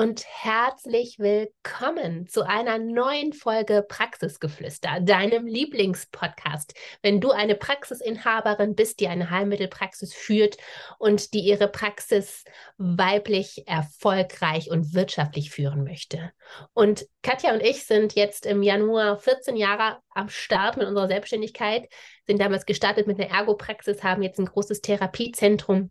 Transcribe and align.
Und 0.00 0.24
herzlich 0.26 1.18
willkommen 1.18 2.26
zu 2.26 2.46
einer 2.46 2.78
neuen 2.78 3.34
Folge 3.34 3.84
Praxisgeflüster, 3.86 5.00
deinem 5.02 5.46
Lieblingspodcast. 5.46 6.72
Wenn 7.02 7.20
du 7.20 7.32
eine 7.32 7.54
Praxisinhaberin 7.54 8.74
bist, 8.74 9.00
die 9.00 9.08
eine 9.08 9.28
Heilmittelpraxis 9.28 10.14
führt 10.14 10.56
und 10.98 11.34
die 11.34 11.40
ihre 11.40 11.68
Praxis 11.68 12.44
weiblich, 12.78 13.64
erfolgreich 13.66 14.70
und 14.70 14.94
wirtschaftlich 14.94 15.50
führen 15.50 15.84
möchte. 15.84 16.32
Und 16.72 17.04
Katja 17.22 17.52
und 17.52 17.60
ich 17.60 17.84
sind 17.84 18.14
jetzt 18.14 18.46
im 18.46 18.62
Januar 18.62 19.18
14 19.18 19.54
Jahre 19.54 19.98
am 20.14 20.30
Start 20.30 20.78
mit 20.78 20.86
unserer 20.86 21.08
Selbstständigkeit, 21.08 21.92
sind 22.26 22.40
damals 22.40 22.64
gestartet 22.64 23.06
mit 23.06 23.20
einer 23.20 23.28
Ergopraxis, 23.28 24.02
haben 24.02 24.22
jetzt 24.22 24.38
ein 24.38 24.46
großes 24.46 24.80
Therapiezentrum 24.80 25.90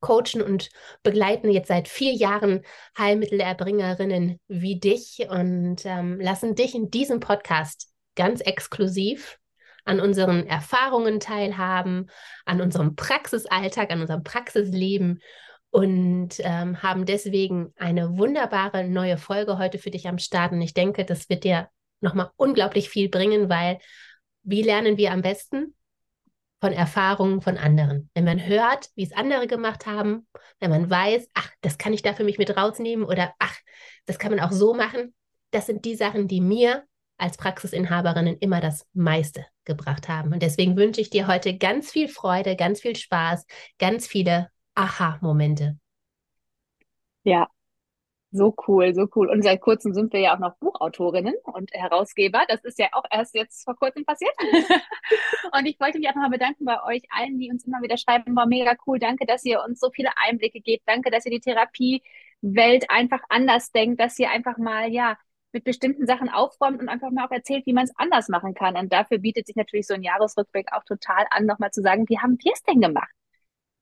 coachen 0.00 0.42
und 0.42 0.70
begleiten 1.02 1.50
jetzt 1.50 1.68
seit 1.68 1.88
vier 1.88 2.12
Jahren 2.12 2.62
Heilmittelerbringerinnen 2.96 4.40
wie 4.48 4.78
dich 4.78 5.26
und 5.28 5.84
ähm, 5.84 6.20
lassen 6.20 6.54
dich 6.54 6.74
in 6.74 6.90
diesem 6.90 7.20
Podcast 7.20 7.88
ganz 8.14 8.40
exklusiv 8.40 9.38
an 9.84 10.00
unseren 10.00 10.46
Erfahrungen 10.46 11.18
teilhaben, 11.18 12.10
an 12.44 12.60
unserem 12.60 12.94
Praxisalltag, 12.94 13.90
an 13.90 14.02
unserem 14.02 14.22
Praxisleben 14.22 15.20
und 15.70 16.34
ähm, 16.40 16.82
haben 16.82 17.06
deswegen 17.06 17.72
eine 17.76 18.18
wunderbare 18.18 18.84
neue 18.84 19.16
Folge 19.16 19.58
heute 19.58 19.78
für 19.78 19.90
dich 19.90 20.06
am 20.06 20.18
Start. 20.18 20.52
Und 20.52 20.60
ich 20.60 20.74
denke, 20.74 21.04
das 21.04 21.28
wird 21.28 21.44
dir 21.44 21.68
nochmal 22.00 22.30
unglaublich 22.36 22.90
viel 22.90 23.08
bringen, 23.08 23.48
weil 23.48 23.78
wie 24.42 24.62
lernen 24.62 24.96
wir 24.96 25.12
am 25.12 25.22
besten? 25.22 25.74
Von 26.60 26.72
Erfahrungen 26.72 27.40
von 27.40 27.56
anderen. 27.56 28.10
Wenn 28.14 28.24
man 28.24 28.44
hört, 28.44 28.90
wie 28.94 29.04
es 29.04 29.12
andere 29.12 29.46
gemacht 29.46 29.86
haben, 29.86 30.26
wenn 30.60 30.70
man 30.70 30.90
weiß, 30.90 31.28
ach, 31.34 31.50
das 31.60 31.78
kann 31.78 31.92
ich 31.92 32.02
da 32.02 32.14
für 32.14 32.24
mich 32.24 32.38
mit 32.38 32.56
rausnehmen 32.56 33.04
oder 33.04 33.32
ach, 33.38 33.56
das 34.06 34.18
kann 34.18 34.30
man 34.30 34.40
auch 34.40 34.52
so 34.52 34.74
machen, 34.74 35.14
das 35.50 35.66
sind 35.66 35.84
die 35.84 35.94
Sachen, 35.94 36.28
die 36.28 36.40
mir 36.40 36.84
als 37.16 37.36
Praxisinhaberinnen 37.36 38.38
immer 38.38 38.60
das 38.60 38.86
meiste 38.92 39.46
gebracht 39.64 40.08
haben. 40.08 40.32
Und 40.32 40.42
deswegen 40.42 40.76
wünsche 40.76 41.00
ich 41.00 41.10
dir 41.10 41.26
heute 41.26 41.56
ganz 41.56 41.90
viel 41.90 42.08
Freude, 42.08 42.56
ganz 42.56 42.80
viel 42.80 42.96
Spaß, 42.96 43.44
ganz 43.78 44.06
viele 44.06 44.50
Aha-Momente. 44.74 45.78
Ja, 47.24 47.48
so 48.30 48.54
cool, 48.66 48.94
so 48.94 49.08
cool. 49.14 49.30
Und 49.30 49.42
seit 49.42 49.60
kurzem 49.60 49.94
sind 49.94 50.12
wir 50.12 50.20
ja 50.20 50.34
auch 50.34 50.38
noch 50.38 50.56
Buchautorinnen 50.56 51.34
und 51.44 51.70
Herausgeber. 51.72 52.44
Das 52.48 52.62
ist 52.64 52.78
ja 52.78 52.88
auch 52.92 53.04
erst 53.10 53.34
jetzt 53.34 53.64
vor 53.64 53.74
kurzem 53.76 54.04
passiert. 54.04 54.34
und 55.52 55.66
ich 55.66 55.80
wollte 55.80 55.98
mich 55.98 56.08
auch 56.08 56.14
nochmal 56.14 56.30
bedanken 56.30 56.64
bei 56.64 56.82
euch 56.84 57.02
allen, 57.10 57.38
die 57.38 57.50
uns 57.50 57.64
immer 57.66 57.80
wieder 57.82 57.96
schreiben, 57.96 58.36
war 58.36 58.46
mega 58.46 58.74
cool. 58.86 58.98
Danke, 58.98 59.26
dass 59.26 59.44
ihr 59.44 59.62
uns 59.62 59.80
so 59.80 59.90
viele 59.90 60.10
Einblicke 60.16 60.60
gebt. 60.60 60.82
Danke, 60.86 61.10
dass 61.10 61.24
ihr 61.24 61.32
die 61.32 61.40
Therapiewelt 61.40 62.90
einfach 62.90 63.22
anders 63.30 63.72
denkt, 63.72 64.00
dass 64.00 64.18
ihr 64.18 64.30
einfach 64.30 64.58
mal, 64.58 64.90
ja, 64.90 65.16
mit 65.52 65.64
bestimmten 65.64 66.06
Sachen 66.06 66.28
aufräumt 66.28 66.80
und 66.80 66.90
einfach 66.90 67.10
mal 67.10 67.26
auch 67.26 67.30
erzählt, 67.30 67.64
wie 67.66 67.72
man 67.72 67.84
es 67.84 67.96
anders 67.96 68.28
machen 68.28 68.52
kann. 68.54 68.76
Und 68.76 68.92
dafür 68.92 69.18
bietet 69.18 69.46
sich 69.46 69.56
natürlich 69.56 69.86
so 69.86 69.94
ein 69.94 70.02
Jahresrückblick 70.02 70.72
auch 70.72 70.84
total 70.84 71.24
an, 71.30 71.46
nochmal 71.46 71.70
zu 71.70 71.80
sagen, 71.80 72.04
wie 72.08 72.18
haben 72.18 72.38
wir 72.42 72.52
es 72.52 72.62
denn 72.62 72.80
gemacht? 72.82 73.10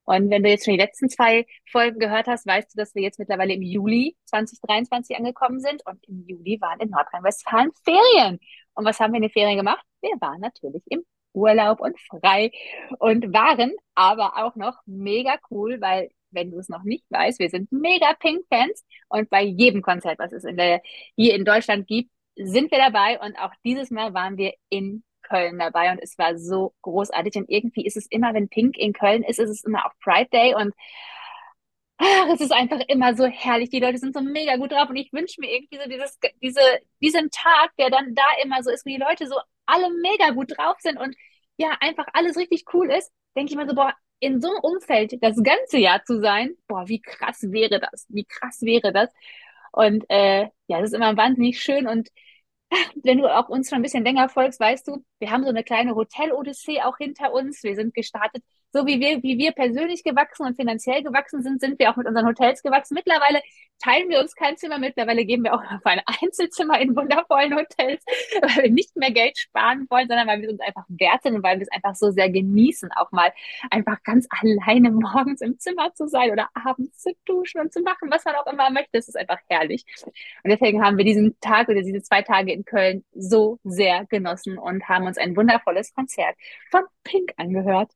Und 0.07 0.31
wenn 0.31 0.43
du 0.43 0.49
jetzt 0.49 0.65
schon 0.65 0.75
die 0.75 0.81
letzten 0.81 1.11
zwei 1.11 1.47
Folgen 1.71 1.99
gehört 1.99 2.27
hast, 2.27 2.47
weißt 2.47 2.75
du, 2.75 2.79
dass 2.79 2.95
wir 2.95 3.03
jetzt 3.03 3.19
mittlerweile 3.19 3.55
im 3.55 3.63
Juli 3.63 4.17
2023 4.27 5.17
angekommen 5.17 5.61
sind. 5.61 5.85
Und 5.85 6.03
im 6.09 6.25
Juli 6.27 6.61
waren 6.61 6.81
in 6.81 6.91
Nordrhein-Westfalen 6.91 7.73
Ferien. 7.85 8.39
Und 8.75 8.85
was 8.85 9.01
haben 9.01 9.13
wir 9.13 9.19
in 9.19 9.23
den 9.23 9.31
Ferien 9.31 9.59
gemacht? 9.59 9.85
Wir 10.01 10.17
waren 10.21 10.41
natürlich 10.41 10.83
im 10.87 11.05
Urlaub 11.35 11.81
und 11.81 11.99
frei 12.01 12.51
und 12.99 13.33
waren 13.33 13.73
aber 13.95 14.37
auch 14.45 14.57
noch 14.57 14.79
mega 14.87 15.39
cool, 15.51 15.81
weil 15.81 16.11
wenn 16.31 16.51
du 16.51 16.59
es 16.59 16.69
noch 16.69 16.83
nicht 16.83 17.05
weißt, 17.11 17.39
wir 17.39 17.51
sind 17.51 17.71
mega 17.73 18.15
Pink-Fans 18.15 18.85
und 19.09 19.31
bei 19.31 19.43
jedem 19.43 19.83
Konzert, 19.83 20.19
was 20.19 20.33
es 20.33 20.45
in 20.45 20.57
der, 20.57 20.83
hier 21.15 21.35
in 21.35 21.45
Deutschland 21.45 21.87
gibt, 21.87 22.11
sind 22.37 22.71
wir 22.71 22.79
dabei 22.79 23.19
und 23.21 23.39
auch 23.39 23.53
dieses 23.65 23.91
Mal 23.91 24.15
waren 24.15 24.37
wir 24.37 24.55
in 24.69 25.03
Köln 25.29 25.59
dabei 25.59 25.91
und 25.91 25.99
es 26.03 26.19
war 26.19 26.39
so 26.39 26.75
großartig. 26.83 27.37
Und 27.37 27.51
irgendwie 27.51 27.87
ist 27.87 27.97
es 27.97 28.07
immer, 28.11 28.35
wenn 28.35 28.49
Pink 28.49 28.77
in 28.79 28.93
Köln 28.93 29.23
ist, 29.23 29.39
ist 29.39 29.51
es 29.51 29.65
immer 29.65 29.87
auch 29.87 29.93
Pride 30.03 30.29
Day 30.33 30.55
und 30.55 30.75
ach, 31.99 32.29
es 32.33 32.41
ist 32.41 32.53
einfach 32.53 32.81
immer 32.89 33.17
so 33.17 33.27
herrlich. 33.27 33.71
Die 33.71 33.81
Leute 33.81 33.99
sind 33.99 34.15
so 34.15 34.21
mega 34.21 34.57
gut 34.57 34.73
drauf 34.73 34.89
und 34.89 34.97
ich 34.97 35.13
wünsche 35.13 35.41
mir 35.41 35.51
irgendwie 35.53 35.79
so 35.79 35.89
dieses, 35.89 36.19
diese, 36.43 36.61
diesen 37.01 37.31
Tag, 37.31 37.71
der 37.79 37.91
dann 37.91 38.15
da 38.15 38.25
immer 38.43 38.63
so 38.63 38.71
ist, 38.71 38.85
wo 38.87 38.91
die 38.91 38.97
Leute 38.97 39.27
so 39.27 39.37
alle 39.67 39.89
mega 40.03 40.31
gut 40.31 40.57
drauf 40.57 40.77
sind 40.81 40.99
und 40.99 41.17
ja, 41.57 41.77
einfach 41.81 42.07
alles 42.13 42.37
richtig 42.37 42.65
cool 42.75 42.91
ist, 42.91 43.11
denke 43.37 43.53
ich 43.53 43.57
mir 43.57 43.67
so, 43.69 43.75
boah, 43.75 43.95
in 44.21 44.41
so 44.41 44.49
einem 44.49 44.61
Umfeld 44.61 45.23
das 45.23 45.37
ganze 45.43 45.79
Jahr 45.79 46.05
zu 46.05 46.21
sein, 46.21 46.55
boah, 46.69 46.89
wie 46.89 47.01
krass 47.01 47.43
wäre 47.51 47.81
das? 47.81 48.07
Wie 48.09 48.25
krass 48.25 48.63
wäre 48.63 48.93
das? 48.93 49.11
Und 49.73 50.05
äh, 50.09 50.49
ja, 50.69 50.81
das 50.81 50.91
ist 50.91 50.95
immer 50.95 51.17
wahnsinnig 51.17 51.61
schön 51.61 51.87
und 51.87 52.09
wenn 53.03 53.19
du 53.19 53.33
auch 53.33 53.49
uns 53.49 53.69
schon 53.69 53.77
ein 53.77 53.83
bisschen 53.83 54.05
länger 54.05 54.29
folgst, 54.29 54.61
weißt 54.61 54.89
du, 54.89 55.05
wir 55.19 55.31
haben 55.31 55.45
so 55.45 55.51
eine 55.51 55.65
kleine 55.65 55.95
Hotel-Odyssee 55.95 56.83
auch 56.83 56.99
hinter 56.99 57.33
uns. 57.33 57.63
Wir 57.63 57.77
sind 57.77 57.95
gestartet 57.95 58.43
so 58.73 58.87
wie 58.87 59.01
wir, 59.01 59.23
wie 59.23 59.39
wir 59.39 59.53
persönlich 59.53 60.05
gewachsen 60.05 60.47
und 60.47 60.57
finanziell 60.57 61.03
gewachsen 61.03 61.43
sind, 61.43 61.61
sind 61.61 61.79
wir 61.79 61.91
auch 61.91 61.97
mit 61.97 62.07
unseren 62.07 62.27
Hotels 62.27 62.63
gewachsen. 62.63 62.95
Mittlerweile 62.95 63.41
teilen 63.79 64.09
wir 64.09 64.21
uns 64.21 64.35
kein 64.35 64.57
Zimmer. 64.57 64.79
Mittlerweile 64.79 65.25
geben 65.25 65.45
wir 65.45 65.55
auch 65.55 65.63
auf 65.73 65.85
ein 65.85 66.01
Einzelzimmer 66.21 66.81
in 66.81 66.97
wundervollen 66.97 67.55
Hotels, 67.55 68.05
weil 68.43 68.65
wir 68.65 68.71
nicht 68.71 68.97
mehr 68.97 69.11
Geld 69.11 69.39
sparen 69.39 69.87
wollen, 69.91 70.09
sondern 70.09 70.27
weil 70.27 70.43
wir 70.43 70.51
uns 70.51 70.61
einfach 70.61 70.85
wert 70.89 71.23
sind 71.23 71.37
und 71.37 71.43
weil 71.43 71.59
wir 71.59 71.63
es 71.63 71.73
einfach 71.73 71.95
so 71.95 72.11
sehr 72.11 72.31
genießen, 72.31 72.91
auch 72.93 73.11
mal 73.13 73.33
einfach 73.71 74.03
ganz 74.03 74.27
alleine 74.31 74.91
morgens 74.91 75.41
im 75.41 75.59
Zimmer 75.59 75.95
zu 75.95 76.07
sein 76.09 76.31
oder 76.31 76.49
abends 76.55 76.99
zu 76.99 77.13
duschen 77.25 77.61
und 77.61 77.73
zu 77.73 77.81
machen, 77.81 78.11
was 78.11 78.25
man 78.25 78.35
auch 78.37 78.47
immer 78.47 78.71
möchte. 78.71 78.91
Das 78.93 79.09
ist 79.09 79.17
einfach 79.17 79.39
herrlich. 79.49 79.85
Und 80.45 80.51
deswegen 80.51 80.85
haben 80.85 80.99
wir 80.99 81.05
diesen 81.05 81.39
Tag 81.41 81.69
oder 81.69 81.83
diese 81.83 82.03
zwei 82.03 82.23
Tage 82.23 82.53
in 82.53 82.65
Köln 82.65 83.05
so 83.15 83.59
sehr 83.65 84.07
genossen 84.07 84.59
und 84.59 84.89
haben 84.89 85.07
uns 85.07 85.19
ein 85.19 85.37
wundervolles 85.37 85.95
Konzert 85.95 86.37
von 86.71 86.83
Pink 87.05 87.33
angehört. 87.37 87.91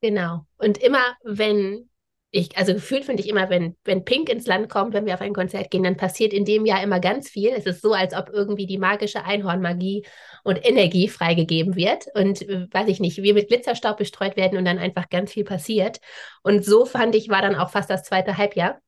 Genau. 0.00 0.46
Und 0.56 0.78
immer, 0.78 1.16
wenn 1.24 1.90
ich, 2.32 2.56
also 2.56 2.74
gefühlt 2.74 3.04
finde 3.04 3.22
ich 3.22 3.28
immer, 3.28 3.50
wenn, 3.50 3.76
wenn 3.84 4.04
Pink 4.04 4.28
ins 4.28 4.46
Land 4.46 4.68
kommt, 4.68 4.94
wenn 4.94 5.04
wir 5.04 5.14
auf 5.14 5.20
ein 5.20 5.34
Konzert 5.34 5.70
gehen, 5.70 5.82
dann 5.82 5.96
passiert 5.96 6.32
in 6.32 6.44
dem 6.44 6.64
Jahr 6.64 6.82
immer 6.82 7.00
ganz 7.00 7.28
viel. 7.28 7.50
Es 7.50 7.66
ist 7.66 7.82
so, 7.82 7.92
als 7.92 8.14
ob 8.14 8.30
irgendwie 8.32 8.66
die 8.66 8.78
magische 8.78 9.24
Einhornmagie 9.24 10.06
und 10.44 10.64
Energie 10.64 11.08
freigegeben 11.08 11.74
wird 11.74 12.06
und, 12.14 12.42
äh, 12.42 12.68
weiß 12.70 12.88
ich 12.88 13.00
nicht, 13.00 13.20
wir 13.20 13.34
mit 13.34 13.48
Glitzerstaub 13.48 13.96
bestreut 13.96 14.36
werden 14.36 14.58
und 14.58 14.64
dann 14.64 14.78
einfach 14.78 15.08
ganz 15.08 15.32
viel 15.32 15.44
passiert. 15.44 15.98
Und 16.42 16.64
so 16.64 16.84
fand 16.84 17.16
ich, 17.16 17.28
war 17.28 17.42
dann 17.42 17.56
auch 17.56 17.70
fast 17.70 17.90
das 17.90 18.04
zweite 18.04 18.36
Halbjahr. 18.36 18.80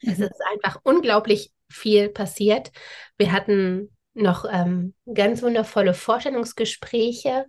Mhm. 0.00 0.12
Es 0.12 0.20
ist 0.20 0.40
einfach 0.52 0.80
unglaublich 0.84 1.52
viel 1.68 2.08
passiert. 2.08 2.72
Wir 3.18 3.32
hatten 3.32 3.94
noch 4.14 4.46
ähm, 4.50 4.94
ganz 5.12 5.42
wundervolle 5.42 5.92
Vorstellungsgespräche, 5.92 7.44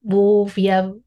wo 0.00 0.48
wir 0.54 1.00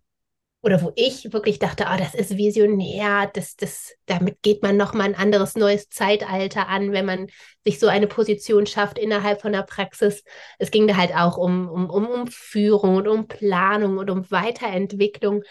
oder 0.64 0.82
wo 0.82 0.94
ich 0.96 1.34
wirklich 1.34 1.60
dachte, 1.60 1.86
oh, 1.94 1.98
das 1.98 2.16
ist 2.16 2.38
visionär, 2.38 3.30
das, 3.34 3.58
das, 3.58 3.94
damit 4.06 4.42
geht 4.42 4.64
man 4.64 4.78
nochmal 4.78 5.08
ein 5.08 5.16
anderes 5.16 5.56
neues 5.56 5.90
Zeitalter 5.90 6.70
an, 6.70 6.94
wenn 6.94 7.06
man 7.06 7.28
sich 7.66 7.80
so 7.80 7.88
eine 7.88 8.08
Position 8.08 8.66
schafft 8.66 8.98
innerhalb 8.98 9.42
von 9.42 9.52
der 9.52 9.64
Praxis. 9.64 10.24
Es 10.60 10.72
ging 10.72 10.88
da 10.88 10.96
halt 10.96 11.14
auch 11.14 11.38
um, 11.38 11.68
um, 11.70 11.90
um 11.90 12.28
Führung 12.28 12.96
und 12.96 13.08
um 13.10 13.28
Planung 13.28 13.98
und 13.98 14.10
um 14.10 14.32
Weiterentwicklung 14.32 15.44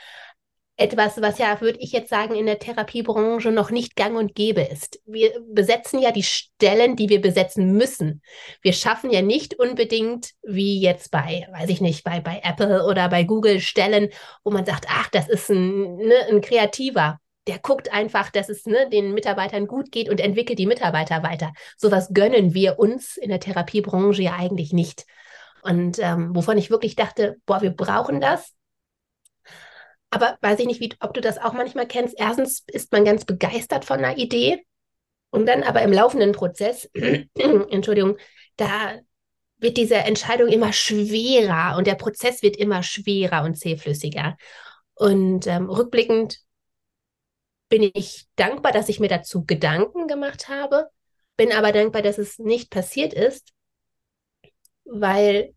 etwas, 0.82 1.20
was 1.22 1.38
ja, 1.38 1.60
würde 1.60 1.78
ich 1.80 1.92
jetzt 1.92 2.10
sagen, 2.10 2.34
in 2.34 2.46
der 2.46 2.58
Therapiebranche 2.58 3.50
noch 3.50 3.70
nicht 3.70 3.96
gang 3.96 4.16
und 4.16 4.34
gäbe 4.34 4.62
ist. 4.62 5.00
Wir 5.06 5.32
besetzen 5.48 6.00
ja 6.00 6.10
die 6.10 6.22
Stellen, 6.22 6.96
die 6.96 7.08
wir 7.08 7.20
besetzen 7.20 7.72
müssen. 7.72 8.22
Wir 8.60 8.72
schaffen 8.72 9.10
ja 9.10 9.22
nicht 9.22 9.58
unbedingt, 9.58 10.30
wie 10.42 10.80
jetzt 10.80 11.10
bei, 11.10 11.46
weiß 11.52 11.70
ich 11.70 11.80
nicht, 11.80 12.04
bei, 12.04 12.20
bei 12.20 12.40
Apple 12.44 12.84
oder 12.86 13.08
bei 13.08 13.24
Google 13.24 13.60
Stellen, 13.60 14.08
wo 14.44 14.50
man 14.50 14.66
sagt, 14.66 14.86
ach, 14.88 15.08
das 15.10 15.28
ist 15.28 15.50
ein, 15.50 15.96
ne, 15.96 16.26
ein 16.30 16.40
Kreativer. 16.40 17.18
Der 17.46 17.58
guckt 17.58 17.92
einfach, 17.92 18.30
dass 18.30 18.48
es 18.48 18.66
ne, 18.66 18.88
den 18.90 19.14
Mitarbeitern 19.14 19.66
gut 19.66 19.92
geht 19.92 20.08
und 20.08 20.20
entwickelt 20.20 20.58
die 20.58 20.66
Mitarbeiter 20.66 21.22
weiter. 21.22 21.52
Sowas 21.76 22.10
gönnen 22.12 22.54
wir 22.54 22.78
uns 22.78 23.16
in 23.16 23.30
der 23.30 23.40
Therapiebranche 23.40 24.22
ja 24.22 24.36
eigentlich 24.36 24.72
nicht. 24.72 25.06
Und 25.62 25.98
ähm, 26.00 26.34
wovon 26.34 26.58
ich 26.58 26.70
wirklich 26.70 26.96
dachte, 26.96 27.36
boah, 27.46 27.62
wir 27.62 27.70
brauchen 27.70 28.20
das, 28.20 28.52
aber 30.12 30.36
weiß 30.42 30.60
ich 30.60 30.66
nicht, 30.66 30.80
wie, 30.80 30.92
ob 31.00 31.14
du 31.14 31.22
das 31.22 31.38
auch 31.38 31.54
manchmal 31.54 31.86
kennst. 31.86 32.14
Erstens 32.18 32.64
ist 32.66 32.92
man 32.92 33.06
ganz 33.06 33.24
begeistert 33.24 33.86
von 33.86 33.98
einer 33.98 34.18
Idee 34.18 34.62
und 35.30 35.46
dann 35.46 35.62
aber 35.62 35.80
im 35.80 35.92
laufenden 35.92 36.32
Prozess, 36.32 36.84
Entschuldigung, 37.34 38.18
da 38.56 39.00
wird 39.56 39.78
diese 39.78 39.94
Entscheidung 39.94 40.48
immer 40.48 40.74
schwerer 40.74 41.78
und 41.78 41.86
der 41.86 41.94
Prozess 41.94 42.42
wird 42.42 42.58
immer 42.58 42.82
schwerer 42.82 43.42
und 43.42 43.54
zähflüssiger. 43.54 44.36
Und 44.94 45.46
ähm, 45.46 45.70
rückblickend 45.70 46.40
bin 47.70 47.90
ich 47.94 48.26
dankbar, 48.36 48.72
dass 48.72 48.90
ich 48.90 49.00
mir 49.00 49.08
dazu 49.08 49.46
Gedanken 49.46 50.08
gemacht 50.08 50.50
habe, 50.50 50.90
bin 51.38 51.52
aber 51.52 51.72
dankbar, 51.72 52.02
dass 52.02 52.18
es 52.18 52.38
nicht 52.38 52.68
passiert 52.68 53.14
ist, 53.14 53.54
weil 54.84 55.54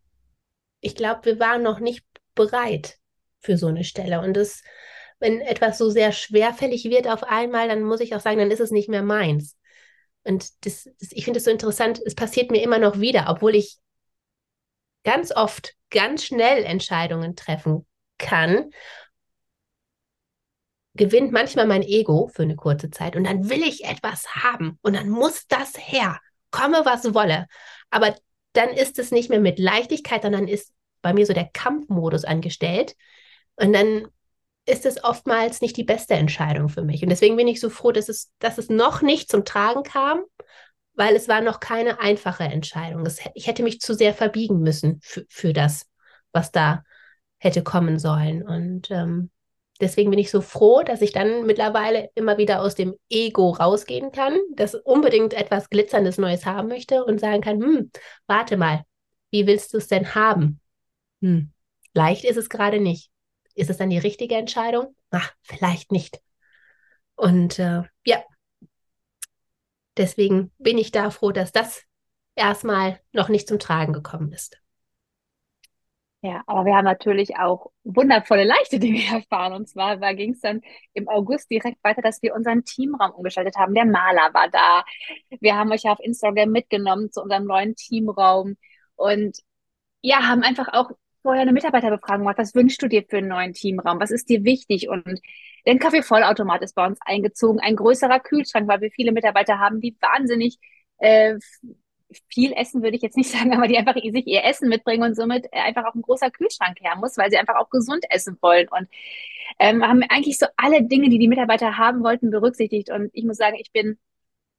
ich 0.80 0.94
glaube, 0.94 1.26
wir 1.26 1.40
waren 1.40 1.62
noch 1.62 1.78
nicht 1.78 2.06
bereit 2.34 2.98
für 3.46 3.56
so 3.56 3.68
eine 3.68 3.84
Stelle. 3.84 4.20
Und 4.20 4.34
das, 4.34 4.62
wenn 5.18 5.40
etwas 5.40 5.78
so 5.78 5.88
sehr 5.88 6.12
schwerfällig 6.12 6.84
wird 6.84 7.08
auf 7.08 7.22
einmal, 7.22 7.68
dann 7.68 7.82
muss 7.82 8.00
ich 8.00 8.14
auch 8.14 8.20
sagen, 8.20 8.38
dann 8.38 8.50
ist 8.50 8.60
es 8.60 8.70
nicht 8.70 8.90
mehr 8.90 9.02
meins. 9.02 9.56
Und 10.24 10.66
das, 10.66 10.90
das 11.00 11.12
ich 11.12 11.24
finde 11.24 11.38
es 11.38 11.44
so 11.44 11.50
interessant, 11.50 12.00
es 12.04 12.14
passiert 12.14 12.50
mir 12.50 12.62
immer 12.62 12.78
noch 12.78 13.00
wieder, 13.00 13.26
obwohl 13.28 13.54
ich 13.54 13.78
ganz 15.04 15.34
oft 15.34 15.74
ganz 15.90 16.24
schnell 16.24 16.64
Entscheidungen 16.64 17.36
treffen 17.36 17.86
kann, 18.18 18.70
gewinnt 20.94 21.30
manchmal 21.30 21.66
mein 21.66 21.82
Ego 21.82 22.28
für 22.28 22.42
eine 22.42 22.56
kurze 22.56 22.90
Zeit 22.90 23.16
und 23.16 23.24
dann 23.24 23.48
will 23.48 23.62
ich 23.62 23.84
etwas 23.84 24.26
haben 24.34 24.78
und 24.82 24.96
dann 24.96 25.08
muss 25.08 25.46
das 25.46 25.74
her, 25.76 26.18
komme 26.50 26.80
was 26.84 27.14
wolle. 27.14 27.46
Aber 27.90 28.16
dann 28.54 28.70
ist 28.70 28.98
es 28.98 29.12
nicht 29.12 29.28
mehr 29.28 29.40
mit 29.40 29.58
Leichtigkeit, 29.58 30.22
sondern 30.22 30.48
ist 30.48 30.72
bei 31.02 31.12
mir 31.12 31.26
so 31.26 31.34
der 31.34 31.50
Kampfmodus 31.52 32.24
angestellt 32.24 32.96
und 33.56 33.72
dann 33.72 34.06
ist 34.66 34.84
es 34.84 35.02
oftmals 35.02 35.60
nicht 35.60 35.76
die 35.76 35.84
beste 35.84 36.14
Entscheidung 36.14 36.68
für 36.68 36.82
mich. 36.82 37.02
Und 37.02 37.08
deswegen 37.08 37.36
bin 37.36 37.48
ich 37.48 37.60
so 37.60 37.70
froh, 37.70 37.92
dass 37.92 38.08
es, 38.08 38.32
dass 38.40 38.58
es 38.58 38.68
noch 38.68 39.00
nicht 39.00 39.30
zum 39.30 39.44
Tragen 39.44 39.84
kam, 39.84 40.24
weil 40.94 41.14
es 41.14 41.28
war 41.28 41.40
noch 41.40 41.60
keine 41.60 42.00
einfache 42.00 42.44
Entscheidung. 42.44 43.06
Es, 43.06 43.20
ich 43.34 43.46
hätte 43.46 43.62
mich 43.62 43.80
zu 43.80 43.94
sehr 43.94 44.12
verbiegen 44.12 44.60
müssen 44.60 45.00
für, 45.02 45.24
für 45.28 45.52
das, 45.52 45.86
was 46.32 46.50
da 46.50 46.82
hätte 47.38 47.62
kommen 47.62 47.98
sollen. 48.00 48.42
Und 48.42 48.90
ähm, 48.90 49.30
deswegen 49.80 50.10
bin 50.10 50.18
ich 50.18 50.30
so 50.32 50.40
froh, 50.40 50.82
dass 50.82 51.00
ich 51.00 51.12
dann 51.12 51.46
mittlerweile 51.46 52.10
immer 52.14 52.36
wieder 52.38 52.60
aus 52.60 52.74
dem 52.74 52.94
Ego 53.08 53.50
rausgehen 53.50 54.10
kann, 54.10 54.36
das 54.54 54.74
unbedingt 54.74 55.32
etwas 55.32 55.70
Glitzerndes 55.70 56.18
Neues 56.18 56.44
haben 56.44 56.66
möchte 56.68 57.04
und 57.04 57.20
sagen 57.20 57.42
kann, 57.42 57.62
hm, 57.62 57.90
warte 58.26 58.56
mal, 58.56 58.82
wie 59.30 59.46
willst 59.46 59.74
du 59.74 59.78
es 59.78 59.86
denn 59.86 60.14
haben? 60.16 60.60
Hm, 61.20 61.52
leicht 61.94 62.24
ist 62.24 62.36
es 62.36 62.48
gerade 62.48 62.80
nicht. 62.80 63.10
Ist 63.56 63.70
es 63.70 63.78
dann 63.78 63.90
die 63.90 63.98
richtige 63.98 64.36
Entscheidung? 64.36 64.94
Ach, 65.10 65.32
vielleicht 65.42 65.90
nicht. 65.90 66.20
Und 67.16 67.58
äh, 67.58 67.82
ja, 68.04 68.22
Deswegen 69.96 70.52
bin 70.58 70.76
ich 70.78 70.90
da 70.90 71.10
froh, 71.10 71.32
dass 71.32 71.52
das 71.52 71.84
erstmal 72.34 73.00
noch 73.12 73.28
nicht 73.28 73.48
zum 73.48 73.58
Tragen 73.58 73.92
gekommen 73.92 74.32
ist. 74.32 74.60
Ja, 76.22 76.42
aber 76.46 76.64
wir 76.64 76.74
haben 76.74 76.84
natürlich 76.84 77.36
auch 77.36 77.70
wundervolle, 77.84 78.44
leichte 78.44 78.78
Dinge 78.78 79.00
erfahren. 79.12 79.54
Und 79.54 79.68
zwar 79.68 79.96
ging 80.14 80.32
es 80.32 80.40
dann 80.40 80.60
im 80.92 81.08
August 81.08 81.50
direkt 81.50 81.82
weiter, 81.82 82.02
dass 82.02 82.22
wir 82.22 82.34
unseren 82.34 82.64
Teamraum 82.64 83.12
umgestaltet 83.12 83.56
haben. 83.56 83.74
Der 83.74 83.86
Maler 83.86 84.34
war 84.34 84.50
da. 84.50 84.84
Wir 85.40 85.56
haben 85.56 85.72
euch 85.72 85.84
ja 85.84 85.92
auf 85.92 86.00
Instagram 86.00 86.50
mitgenommen 86.50 87.10
zu 87.10 87.22
unserem 87.22 87.44
neuen 87.44 87.74
Teamraum 87.74 88.56
und 88.96 89.38
ja, 90.02 90.26
haben 90.26 90.42
einfach 90.42 90.68
auch 90.72 90.90
vorher 91.26 91.42
eine 91.42 91.52
Mitarbeiterbefragung 91.52 92.20
gemacht. 92.20 92.38
Was 92.38 92.54
wünschst 92.54 92.80
du 92.80 92.86
dir 92.86 93.02
für 93.02 93.18
einen 93.18 93.26
neuen 93.26 93.52
Teamraum? 93.52 93.98
Was 93.98 94.12
ist 94.12 94.28
dir 94.28 94.44
wichtig? 94.44 94.88
Und 94.88 95.20
der 95.66 95.76
Kaffeevollautomat 95.76 96.62
ist 96.62 96.76
bei 96.76 96.86
uns 96.86 97.00
eingezogen, 97.04 97.58
ein 97.58 97.74
größerer 97.74 98.20
Kühlschrank, 98.20 98.68
weil 98.68 98.80
wir 98.80 98.92
viele 98.92 99.10
Mitarbeiter 99.10 99.58
haben, 99.58 99.80
die 99.80 99.96
wahnsinnig 100.00 100.58
äh, 100.98 101.34
viel 102.28 102.52
essen 102.52 102.80
würde 102.84 102.96
ich 102.96 103.02
jetzt 103.02 103.16
nicht 103.16 103.30
sagen, 103.32 103.52
aber 103.54 103.66
die 103.66 103.76
einfach 103.76 103.94
sich 103.96 104.26
ihr 104.28 104.44
Essen 104.44 104.68
mitbringen 104.68 105.02
und 105.02 105.16
somit 105.16 105.52
einfach 105.52 105.84
auch 105.84 105.94
ein 105.96 106.02
großer 106.02 106.30
Kühlschrank 106.30 106.80
her 106.80 106.94
muss, 106.94 107.18
weil 107.18 107.28
sie 107.28 107.38
einfach 107.38 107.56
auch 107.56 107.70
gesund 107.70 108.04
essen 108.08 108.38
wollen 108.40 108.68
und 108.68 108.86
ähm, 109.58 109.84
haben 109.84 110.04
eigentlich 110.08 110.38
so 110.38 110.46
alle 110.56 110.84
Dinge, 110.84 111.08
die 111.08 111.18
die 111.18 111.28
Mitarbeiter 111.28 111.76
haben 111.76 112.04
wollten, 112.04 112.30
berücksichtigt. 112.30 112.90
Und 112.90 113.10
ich 113.12 113.24
muss 113.24 113.36
sagen, 113.36 113.56
ich 113.58 113.72
bin 113.72 113.98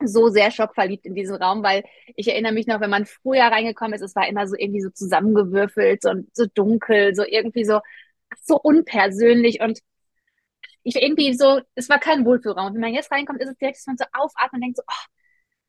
so 0.03 0.29
sehr 0.29 0.51
schockverliebt 0.51 1.05
in 1.05 1.15
diesen 1.15 1.35
Raum, 1.35 1.63
weil 1.63 1.83
ich 2.15 2.27
erinnere 2.27 2.53
mich 2.53 2.67
noch, 2.67 2.79
wenn 2.81 2.89
man 2.89 3.05
früher 3.05 3.45
reingekommen 3.45 3.93
ist, 3.93 4.01
es 4.01 4.15
war 4.15 4.27
immer 4.27 4.47
so 4.47 4.55
irgendwie 4.57 4.81
so 4.81 4.89
zusammengewürfelt, 4.89 6.01
so, 6.03 6.11
so 6.33 6.45
dunkel, 6.53 7.15
so 7.15 7.23
irgendwie 7.23 7.65
so, 7.65 7.79
so 8.43 8.59
unpersönlich 8.61 9.61
und 9.61 9.79
ich 10.83 10.95
irgendwie 11.01 11.33
so, 11.33 11.61
es 11.75 11.89
war 11.89 11.99
kein 11.99 12.25
Wohlfühlraum. 12.25 12.73
wenn 12.73 12.81
man 12.81 12.93
jetzt 12.93 13.11
reinkommt, 13.11 13.41
ist 13.41 13.49
es 13.49 13.57
direkt, 13.57 13.77
dass 13.77 13.87
man 13.87 13.97
so 13.97 14.05
aufatmet 14.13 14.53
und 14.53 14.61
denkt 14.61 14.77
so, 14.77 14.83
oh, 14.87 15.05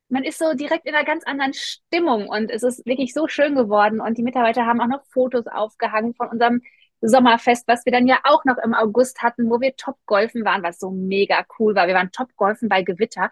man 0.09 0.23
ist 0.23 0.39
so 0.39 0.53
direkt 0.53 0.85
in 0.85 0.95
einer 0.95 1.05
ganz 1.05 1.23
anderen 1.25 1.53
Stimmung 1.53 2.27
und 2.29 2.49
es 2.51 2.63
ist 2.63 2.85
wirklich 2.85 3.13
so 3.13 3.27
schön 3.27 3.55
geworden 3.55 4.01
und 4.01 4.17
die 4.17 4.23
Mitarbeiter 4.23 4.65
haben 4.65 4.81
auch 4.81 4.87
noch 4.87 5.05
Fotos 5.05 5.45
aufgehangen 5.47 6.13
von 6.15 6.29
unserem 6.29 6.61
Sommerfest, 7.01 7.67
was 7.67 7.85
wir 7.85 7.91
dann 7.93 8.07
ja 8.07 8.19
auch 8.23 8.43
noch 8.45 8.57
im 8.57 8.73
August 8.73 9.21
hatten, 9.21 9.49
wo 9.49 9.61
wir 9.61 9.75
Top-Golfen 9.75 10.43
waren, 10.43 10.63
was 10.63 10.79
so 10.79 10.91
mega 10.91 11.45
cool 11.57 11.75
war. 11.75 11.87
Wir 11.87 11.95
waren 11.95 12.11
Top-Golfen 12.11 12.67
bei 12.67 12.81
Gewitter. 12.83 13.31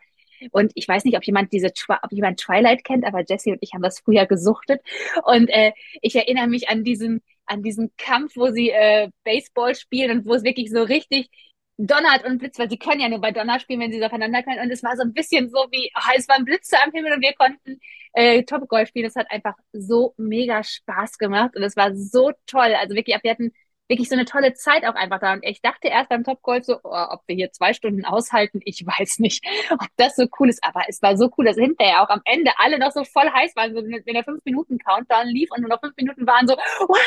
Und 0.51 0.71
ich 0.75 0.87
weiß 0.87 1.05
nicht, 1.05 1.17
ob 1.17 1.23
jemand 1.23 1.51
diese 1.53 1.71
ob 1.89 2.11
jemand 2.11 2.39
Twilight 2.39 2.83
kennt, 2.83 3.05
aber 3.05 3.23
Jesse 3.27 3.51
und 3.51 3.59
ich 3.61 3.73
haben 3.73 3.81
das 3.81 3.99
früher 3.99 4.25
gesuchtet. 4.25 4.81
Und 5.23 5.49
äh, 5.49 5.73
ich 6.01 6.15
erinnere 6.15 6.47
mich 6.47 6.69
an 6.69 6.83
diesen 6.83 7.21
an 7.45 7.63
diesen 7.63 7.91
Kampf, 7.97 8.35
wo 8.35 8.51
sie 8.51 8.71
äh, 8.71 9.09
Baseball 9.23 9.73
spielen 9.75 10.19
und 10.19 10.25
wo 10.25 10.33
es 10.33 10.43
wirklich 10.43 10.69
so 10.69 10.83
richtig 10.83 11.29
donnert 11.77 12.25
und 12.25 12.39
blitzt, 12.39 12.59
weil 12.59 12.69
sie 12.69 12.77
können 12.77 13.01
ja 13.01 13.09
nur 13.09 13.21
bei 13.21 13.31
Donner 13.31 13.59
spielen, 13.59 13.79
wenn 13.79 13.91
sie 13.91 13.99
so 13.99 14.05
aufeinander 14.05 14.41
können. 14.43 14.61
Und 14.61 14.71
es 14.71 14.83
war 14.83 14.95
so 14.97 15.03
ein 15.03 15.13
bisschen 15.13 15.49
so 15.49 15.57
wie, 15.71 15.91
oh, 15.95 16.11
es 16.15 16.27
waren 16.27 16.43
Blitze 16.43 16.75
am 16.83 16.91
Himmel 16.91 17.13
und 17.13 17.21
wir 17.21 17.33
konnten 17.33 17.79
äh, 18.13 18.43
Top 18.43 18.67
Golf 18.67 18.89
spielen. 18.89 19.05
Das 19.05 19.15
hat 19.15 19.29
einfach 19.31 19.55
so 19.73 20.13
mega 20.17 20.63
Spaß 20.63 21.17
gemacht 21.19 21.55
und 21.55 21.63
es 21.63 21.75
war 21.75 21.95
so 21.95 22.31
toll. 22.47 22.73
Also 22.79 22.95
wirklich, 22.95 23.15
wir 23.21 23.31
hatten 23.31 23.51
wirklich 23.87 24.09
so 24.09 24.15
eine 24.15 24.25
tolle 24.25 24.53
Zeit 24.53 24.85
auch 24.85 24.95
einfach 24.95 25.19
da. 25.19 25.33
Und 25.33 25.43
ich 25.45 25.61
dachte 25.61 25.87
erst 25.87 26.09
beim 26.09 26.23
Topgolf 26.23 26.65
so, 26.65 26.79
oh, 26.83 27.05
ob 27.09 27.21
wir 27.27 27.35
hier 27.35 27.51
zwei 27.51 27.73
Stunden 27.73 28.05
aushalten, 28.05 28.59
ich 28.65 28.85
weiß 28.85 29.19
nicht, 29.19 29.45
ob 29.71 29.87
das 29.97 30.15
so 30.15 30.25
cool 30.39 30.49
ist. 30.49 30.63
Aber 30.63 30.83
es 30.87 31.01
war 31.01 31.17
so 31.17 31.29
cool, 31.37 31.45
dass 31.45 31.57
hinterher 31.57 32.03
auch 32.03 32.09
am 32.09 32.21
Ende 32.25 32.51
alle 32.57 32.79
noch 32.79 32.91
so 32.91 33.03
voll 33.03 33.29
heiß 33.29 33.55
waren, 33.55 33.73
so 33.73 33.81
wenn 33.81 34.13
der 34.13 34.23
fünf 34.23 34.43
Minuten 34.45 34.77
Countdown 34.77 35.27
lief 35.27 35.49
und 35.51 35.61
nur 35.61 35.69
noch 35.69 35.79
fünf 35.79 35.95
Minuten 35.97 36.25
waren 36.27 36.47
so, 36.47 36.55
wow, 36.55 36.97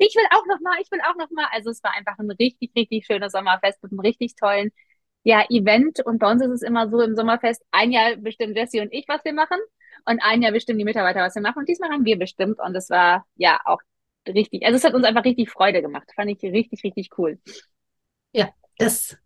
ich 0.00 0.14
will 0.14 0.26
auch 0.30 0.46
noch 0.46 0.60
mal, 0.60 0.78
ich 0.80 0.90
will 0.90 1.00
auch 1.08 1.16
noch 1.16 1.30
mal. 1.30 1.46
Also 1.52 1.70
es 1.70 1.82
war 1.82 1.94
einfach 1.96 2.18
ein 2.18 2.30
richtig, 2.30 2.72
richtig 2.76 3.06
schönes 3.06 3.32
Sommerfest 3.32 3.82
mit 3.82 3.92
einem 3.92 4.00
richtig 4.00 4.34
tollen 4.36 4.70
ja, 5.22 5.44
Event. 5.50 6.00
Und 6.04 6.18
bei 6.18 6.30
uns 6.30 6.42
ist 6.42 6.50
es 6.50 6.62
immer 6.62 6.88
so 6.88 7.00
im 7.00 7.14
Sommerfest, 7.16 7.62
ein 7.70 7.92
Jahr 7.92 8.16
bestimmen 8.16 8.54
Jesse 8.54 8.80
und 8.80 8.92
ich, 8.92 9.06
was 9.08 9.24
wir 9.24 9.32
machen. 9.32 9.58
Und 10.06 10.20
ein 10.22 10.42
Jahr 10.42 10.52
bestimmen 10.52 10.78
die 10.78 10.84
Mitarbeiter, 10.84 11.20
was 11.20 11.34
wir 11.34 11.42
machen. 11.42 11.58
Und 11.58 11.68
diesmal 11.68 11.90
haben 11.90 12.04
wir 12.04 12.18
bestimmt. 12.18 12.58
Und 12.58 12.74
es 12.74 12.88
war 12.90 13.26
ja 13.36 13.60
auch 13.64 13.80
richtig, 14.28 14.64
also 14.64 14.76
es 14.76 14.84
hat 14.84 14.94
uns 14.94 15.04
einfach 15.04 15.24
richtig 15.24 15.50
Freude 15.50 15.82
gemacht. 15.82 16.08
Fand 16.14 16.30
ich 16.30 16.42
richtig, 16.42 16.82
richtig 16.84 17.10
cool. 17.18 17.38
Ja, 18.32 18.50
das 18.78 19.16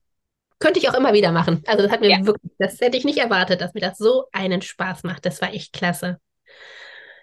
könnte 0.58 0.78
ich 0.78 0.88
auch 0.88 0.94
immer 0.94 1.12
wieder 1.12 1.32
machen. 1.32 1.62
Also 1.66 1.82
das 1.82 1.92
hat 1.92 2.00
mir 2.00 2.10
ja. 2.10 2.24
wirklich, 2.24 2.52
das 2.58 2.80
hätte 2.80 2.96
ich 2.96 3.04
nicht 3.04 3.18
erwartet, 3.18 3.60
dass 3.60 3.74
mir 3.74 3.80
das 3.80 3.98
so 3.98 4.26
einen 4.32 4.62
Spaß 4.62 5.02
macht. 5.02 5.26
Das 5.26 5.42
war 5.42 5.52
echt 5.52 5.72
klasse. 5.72 6.20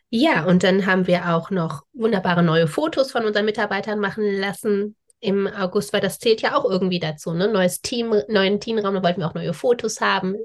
Ja, 0.09 0.43
und 0.43 0.63
dann 0.63 0.85
haben 0.85 1.07
wir 1.07 1.33
auch 1.33 1.51
noch 1.51 1.83
wunderbare 1.93 2.43
neue 2.43 2.67
Fotos 2.67 3.11
von 3.11 3.25
unseren 3.25 3.45
Mitarbeitern 3.45 3.99
machen 3.99 4.25
lassen 4.25 4.97
im 5.21 5.47
August, 5.47 5.93
weil 5.93 6.01
das 6.01 6.19
zählt 6.19 6.41
ja 6.41 6.55
auch 6.55 6.65
irgendwie 6.65 6.99
dazu. 6.99 7.33
Ne? 7.33 7.47
Neues 7.47 7.81
Team, 7.81 8.13
neuen 8.27 8.59
Teamraum, 8.59 8.95
da 8.95 9.03
wollten 9.03 9.21
wir 9.21 9.27
auch 9.27 9.33
neue 9.33 9.53
Fotos 9.53 10.01
haben. 10.01 10.35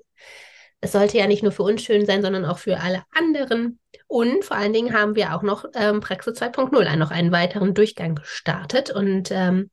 Es 0.80 0.92
sollte 0.92 1.18
ja 1.18 1.26
nicht 1.26 1.42
nur 1.42 1.52
für 1.52 1.62
uns 1.62 1.83
schön 1.83 2.06
sein, 2.06 2.23
sondern 2.23 2.45
auch 2.45 2.59
für 2.59 2.80
alle 2.80 3.02
anderen. 3.11 3.78
Und 4.06 4.45
vor 4.45 4.56
allen 4.56 4.73
Dingen 4.73 4.95
haben 4.95 5.16
wir 5.16 5.35
auch 5.35 5.42
noch 5.42 5.64
ähm, 5.75 6.00
Praxis 6.00 6.40
2.0 6.40 6.97
noch 6.97 7.11
einen 7.11 7.33
weiteren 7.33 7.75
Durchgang 7.75 8.16
gestartet 8.16 8.90
und 8.90 9.30
ähm, 9.30 9.71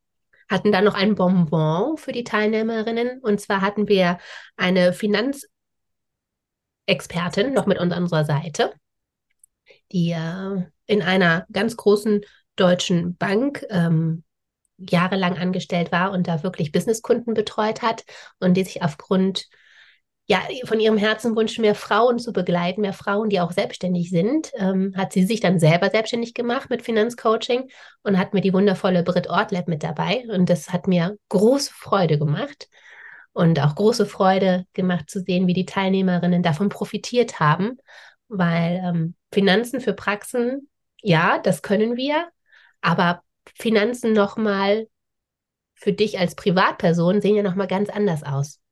hatten 0.50 0.72
dann 0.72 0.86
noch 0.86 0.96
ein 0.96 1.16
Bonbon 1.16 1.98
für 1.98 2.12
die 2.12 2.24
Teilnehmerinnen. 2.24 3.20
Und 3.22 3.42
zwar 3.42 3.62
hatten 3.62 3.88
wir 3.88 4.18
eine 4.56 4.94
Finanzexpertin 4.94 7.54
noch 7.54 7.66
mit 7.66 7.80
uns 7.80 7.94
an 7.94 8.04
unserer 8.04 8.26
Seite, 8.26 8.74
die 9.92 10.12
äh, 10.12 10.64
in 10.86 11.02
einer 11.02 11.46
ganz 11.52 11.78
großen 11.78 12.22
deutschen 12.56 13.18
Bank 13.18 13.66
ähm, 13.70 14.24
jahrelang 14.78 15.38
angestellt 15.38 15.92
war 15.92 16.12
und 16.12 16.28
da 16.28 16.44
wirklich 16.44 16.72
Businesskunden 16.72 17.34
betreut 17.34 17.82
hat 17.82 18.04
und 18.40 18.56
die 18.56 18.64
sich 18.64 18.82
aufgrund 18.82 19.48
ja, 20.26 20.42
von 20.66 20.80
ihrem 20.80 20.98
Herzenwunsch, 20.98 21.60
mehr 21.60 21.76
Frauen 21.76 22.18
zu 22.18 22.32
begleiten, 22.32 22.82
mehr 22.82 22.94
Frauen, 22.94 23.30
die 23.30 23.42
auch 23.42 23.52
selbstständig 23.52 24.10
sind, 24.10 24.52
ähm, 24.56 24.94
hat 24.96 25.12
sie 25.12 25.26
sich 25.26 25.42
dann 25.42 25.60
selber 25.60 25.90
selbstständig 25.90 26.34
gemacht 26.34 26.70
mit 26.70 26.82
Finanzcoaching 26.82 27.70
und 28.04 28.18
hat 28.18 28.34
mir 28.34 28.42
die 28.42 28.54
wundervolle 28.54 29.04
Brit 29.04 29.30
Ortlab 29.30 29.68
mit 29.68 29.84
dabei. 29.84 30.26
Und 30.30 30.50
das 30.50 30.72
hat 30.72 30.88
mir 30.88 31.18
große 31.28 31.72
Freude 31.74 32.18
gemacht 32.18 32.70
und 33.34 33.60
auch 33.60 33.76
große 33.76 34.06
Freude 34.06 34.66
gemacht 34.74 35.10
zu 35.10 35.20
sehen, 35.20 35.48
wie 35.48 35.54
die 35.54 35.66
Teilnehmerinnen 35.66 36.42
davon 36.42 36.70
profitiert 36.70 37.42
haben, 37.42 37.78
weil 38.30 38.82
ähm, 38.84 39.16
Finanzen 39.34 39.82
für 39.82 39.94
Praxen, 39.94 40.70
ja, 41.02 41.40
das 41.40 41.62
können 41.62 41.98
wir, 41.98 42.30
aber 42.80 43.24
Finanzen 43.56 44.14
nochmal 44.14 44.88
für 45.76 45.92
dich 45.92 46.18
als 46.18 46.36
Privatperson 46.36 47.20
sehen 47.22 47.36
ja 47.36 47.44
nochmal 47.44 47.68
ganz 47.68 47.90
anders 47.90 48.24
aus. 48.24 48.63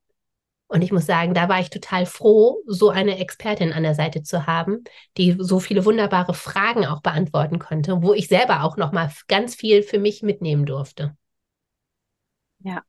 Und 0.72 0.80
ich 0.80 0.90
muss 0.90 1.04
sagen, 1.04 1.34
da 1.34 1.50
war 1.50 1.60
ich 1.60 1.68
total 1.68 2.06
froh, 2.06 2.62
so 2.66 2.88
eine 2.88 3.18
Expertin 3.18 3.74
an 3.74 3.82
der 3.82 3.94
Seite 3.94 4.22
zu 4.22 4.46
haben, 4.46 4.84
die 5.18 5.36
so 5.38 5.60
viele 5.60 5.84
wunderbare 5.84 6.32
Fragen 6.32 6.86
auch 6.86 7.02
beantworten 7.02 7.58
konnte, 7.58 8.02
wo 8.02 8.14
ich 8.14 8.26
selber 8.26 8.64
auch 8.64 8.78
noch 8.78 8.90
mal 8.90 9.10
ganz 9.28 9.54
viel 9.54 9.82
für 9.82 9.98
mich 9.98 10.22
mitnehmen 10.22 10.64
durfte. 10.64 11.14
Ja. 12.60 12.82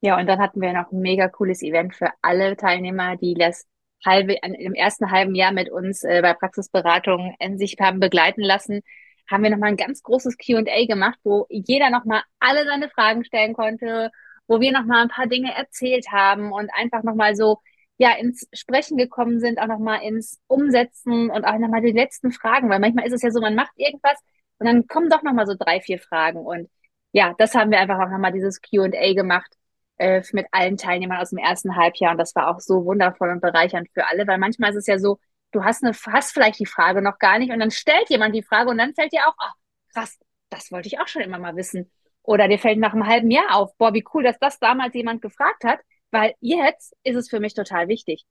Ja, 0.00 0.16
und 0.16 0.28
dann 0.28 0.38
hatten 0.38 0.60
wir 0.60 0.72
noch 0.72 0.92
ein 0.92 1.00
mega 1.00 1.26
cooles 1.26 1.60
Event 1.60 1.96
für 1.96 2.10
alle 2.22 2.56
Teilnehmer, 2.56 3.16
die 3.16 3.34
das 3.34 3.66
halbe, 4.06 4.34
im 4.34 4.74
ersten 4.74 5.10
halben 5.10 5.34
Jahr 5.34 5.50
mit 5.50 5.72
uns 5.72 6.04
äh, 6.04 6.22
bei 6.22 6.34
Praxisberatung 6.34 7.34
in 7.40 7.58
sich 7.58 7.74
haben 7.80 7.98
begleiten 7.98 8.42
lassen, 8.42 8.82
haben 9.28 9.42
wir 9.42 9.50
nochmal 9.50 9.70
ein 9.70 9.76
ganz 9.76 10.04
großes 10.04 10.36
Q&A 10.38 10.86
gemacht, 10.86 11.18
wo 11.24 11.46
jeder 11.50 11.90
nochmal 11.90 12.22
alle 12.38 12.64
seine 12.64 12.88
Fragen 12.90 13.24
stellen 13.24 13.54
konnte, 13.54 14.12
wo 14.48 14.60
wir 14.60 14.72
nochmal 14.72 15.02
ein 15.02 15.08
paar 15.08 15.26
Dinge 15.28 15.54
erzählt 15.54 16.10
haben 16.10 16.52
und 16.52 16.70
einfach 16.74 17.02
nochmal 17.04 17.36
so, 17.36 17.58
ja, 17.98 18.12
ins 18.12 18.48
Sprechen 18.52 18.96
gekommen 18.96 19.40
sind, 19.40 19.60
auch 19.60 19.66
nochmal 19.66 20.02
ins 20.02 20.40
Umsetzen 20.46 21.30
und 21.30 21.44
auch 21.44 21.58
nochmal 21.58 21.82
die 21.82 21.92
letzten 21.92 22.32
Fragen, 22.32 22.70
weil 22.70 22.80
manchmal 22.80 23.06
ist 23.06 23.12
es 23.12 23.22
ja 23.22 23.30
so, 23.30 23.40
man 23.40 23.54
macht 23.54 23.72
irgendwas 23.76 24.18
und 24.58 24.66
dann 24.66 24.86
kommen 24.86 25.10
doch 25.10 25.22
nochmal 25.22 25.46
so 25.46 25.54
drei, 25.58 25.80
vier 25.80 25.98
Fragen 25.98 26.40
und 26.40 26.68
ja, 27.12 27.34
das 27.38 27.54
haben 27.54 27.70
wir 27.70 27.80
einfach 27.80 27.98
auch 27.98 28.10
nochmal 28.10 28.32
dieses 28.32 28.60
Q&A 28.62 29.14
gemacht 29.14 29.52
äh, 29.98 30.22
mit 30.32 30.46
allen 30.52 30.76
Teilnehmern 30.76 31.18
aus 31.18 31.30
dem 31.30 31.38
ersten 31.38 31.76
Halbjahr 31.76 32.12
und 32.12 32.18
das 32.18 32.34
war 32.34 32.48
auch 32.48 32.60
so 32.60 32.84
wundervoll 32.84 33.30
und 33.30 33.40
bereichernd 33.40 33.88
für 33.92 34.06
alle, 34.06 34.26
weil 34.26 34.38
manchmal 34.38 34.70
ist 34.70 34.76
es 34.76 34.86
ja 34.86 34.98
so, 34.98 35.18
du 35.52 35.64
hast 35.64 35.82
eine, 35.84 35.92
hast 35.94 36.32
vielleicht 36.32 36.60
die 36.60 36.66
Frage 36.66 37.02
noch 37.02 37.18
gar 37.18 37.38
nicht 37.38 37.52
und 37.52 37.58
dann 37.60 37.70
stellt 37.70 38.08
jemand 38.10 38.34
die 38.34 38.42
Frage 38.42 38.70
und 38.70 38.78
dann 38.78 38.94
fällt 38.94 39.12
dir 39.12 39.26
auch, 39.26 39.34
ach, 39.38 39.54
krass, 39.92 40.18
das 40.50 40.70
wollte 40.70 40.88
ich 40.88 41.00
auch 41.00 41.08
schon 41.08 41.22
immer 41.22 41.38
mal 41.38 41.56
wissen. 41.56 41.90
Oder 42.28 42.46
dir 42.46 42.58
fällt 42.58 42.78
nach 42.78 42.92
einem 42.92 43.06
halben 43.06 43.30
Jahr 43.30 43.56
auf, 43.56 43.74
boah, 43.78 43.94
wie 43.94 44.04
cool, 44.12 44.22
dass 44.22 44.38
das 44.38 44.58
damals 44.58 44.92
jemand 44.92 45.22
gefragt 45.22 45.64
hat, 45.64 45.80
weil 46.10 46.34
jetzt 46.40 46.94
ist 47.02 47.16
es 47.16 47.30
für 47.30 47.40
mich 47.40 47.54
total 47.54 47.88
wichtig. 47.88 48.26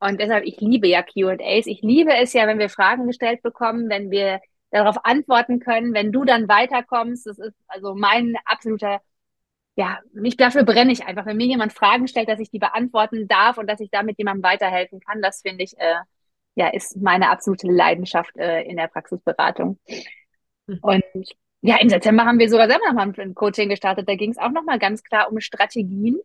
Und 0.00 0.18
deshalb, 0.18 0.46
ich 0.46 0.62
liebe 0.62 0.88
ja 0.88 1.02
Q&As. 1.02 1.66
Ich 1.66 1.82
liebe 1.82 2.16
es 2.16 2.32
ja, 2.32 2.46
wenn 2.46 2.58
wir 2.58 2.70
Fragen 2.70 3.06
gestellt 3.06 3.42
bekommen, 3.42 3.90
wenn 3.90 4.10
wir 4.10 4.40
darauf 4.70 5.04
antworten 5.04 5.60
können, 5.60 5.92
wenn 5.92 6.10
du 6.10 6.24
dann 6.24 6.48
weiterkommst. 6.48 7.26
Das 7.26 7.38
ist 7.38 7.54
also 7.68 7.94
mein 7.94 8.34
absoluter, 8.46 9.02
ja, 9.76 9.98
ich, 10.22 10.38
dafür 10.38 10.64
brenne 10.64 10.92
ich 10.92 11.04
einfach. 11.04 11.26
Wenn 11.26 11.36
mir 11.36 11.46
jemand 11.46 11.74
Fragen 11.74 12.08
stellt, 12.08 12.30
dass 12.30 12.40
ich 12.40 12.50
die 12.50 12.58
beantworten 12.58 13.28
darf 13.28 13.58
und 13.58 13.66
dass 13.66 13.80
ich 13.80 13.90
damit 13.90 14.16
jemandem 14.16 14.42
weiterhelfen 14.42 15.00
kann, 15.00 15.20
das 15.20 15.42
finde 15.42 15.64
ich, 15.64 15.76
äh, 15.76 15.96
ja, 16.54 16.68
ist 16.68 16.96
meine 16.96 17.28
absolute 17.28 17.66
Leidenschaft 17.70 18.34
äh, 18.38 18.62
in 18.62 18.78
der 18.78 18.88
Praxisberatung. 18.88 19.78
Hm. 20.66 20.78
Und 20.80 21.04
ja, 21.66 21.76
im 21.80 21.88
September 21.88 22.26
haben 22.26 22.38
wir 22.38 22.50
sogar 22.50 22.68
selber 22.68 22.86
nochmal 22.86 23.10
ein 23.16 23.34
Coaching 23.34 23.70
gestartet. 23.70 24.06
Da 24.06 24.16
ging 24.16 24.30
es 24.30 24.36
auch 24.36 24.50
nochmal 24.50 24.78
ganz 24.78 25.02
klar 25.02 25.32
um 25.32 25.40
Strategien 25.40 26.20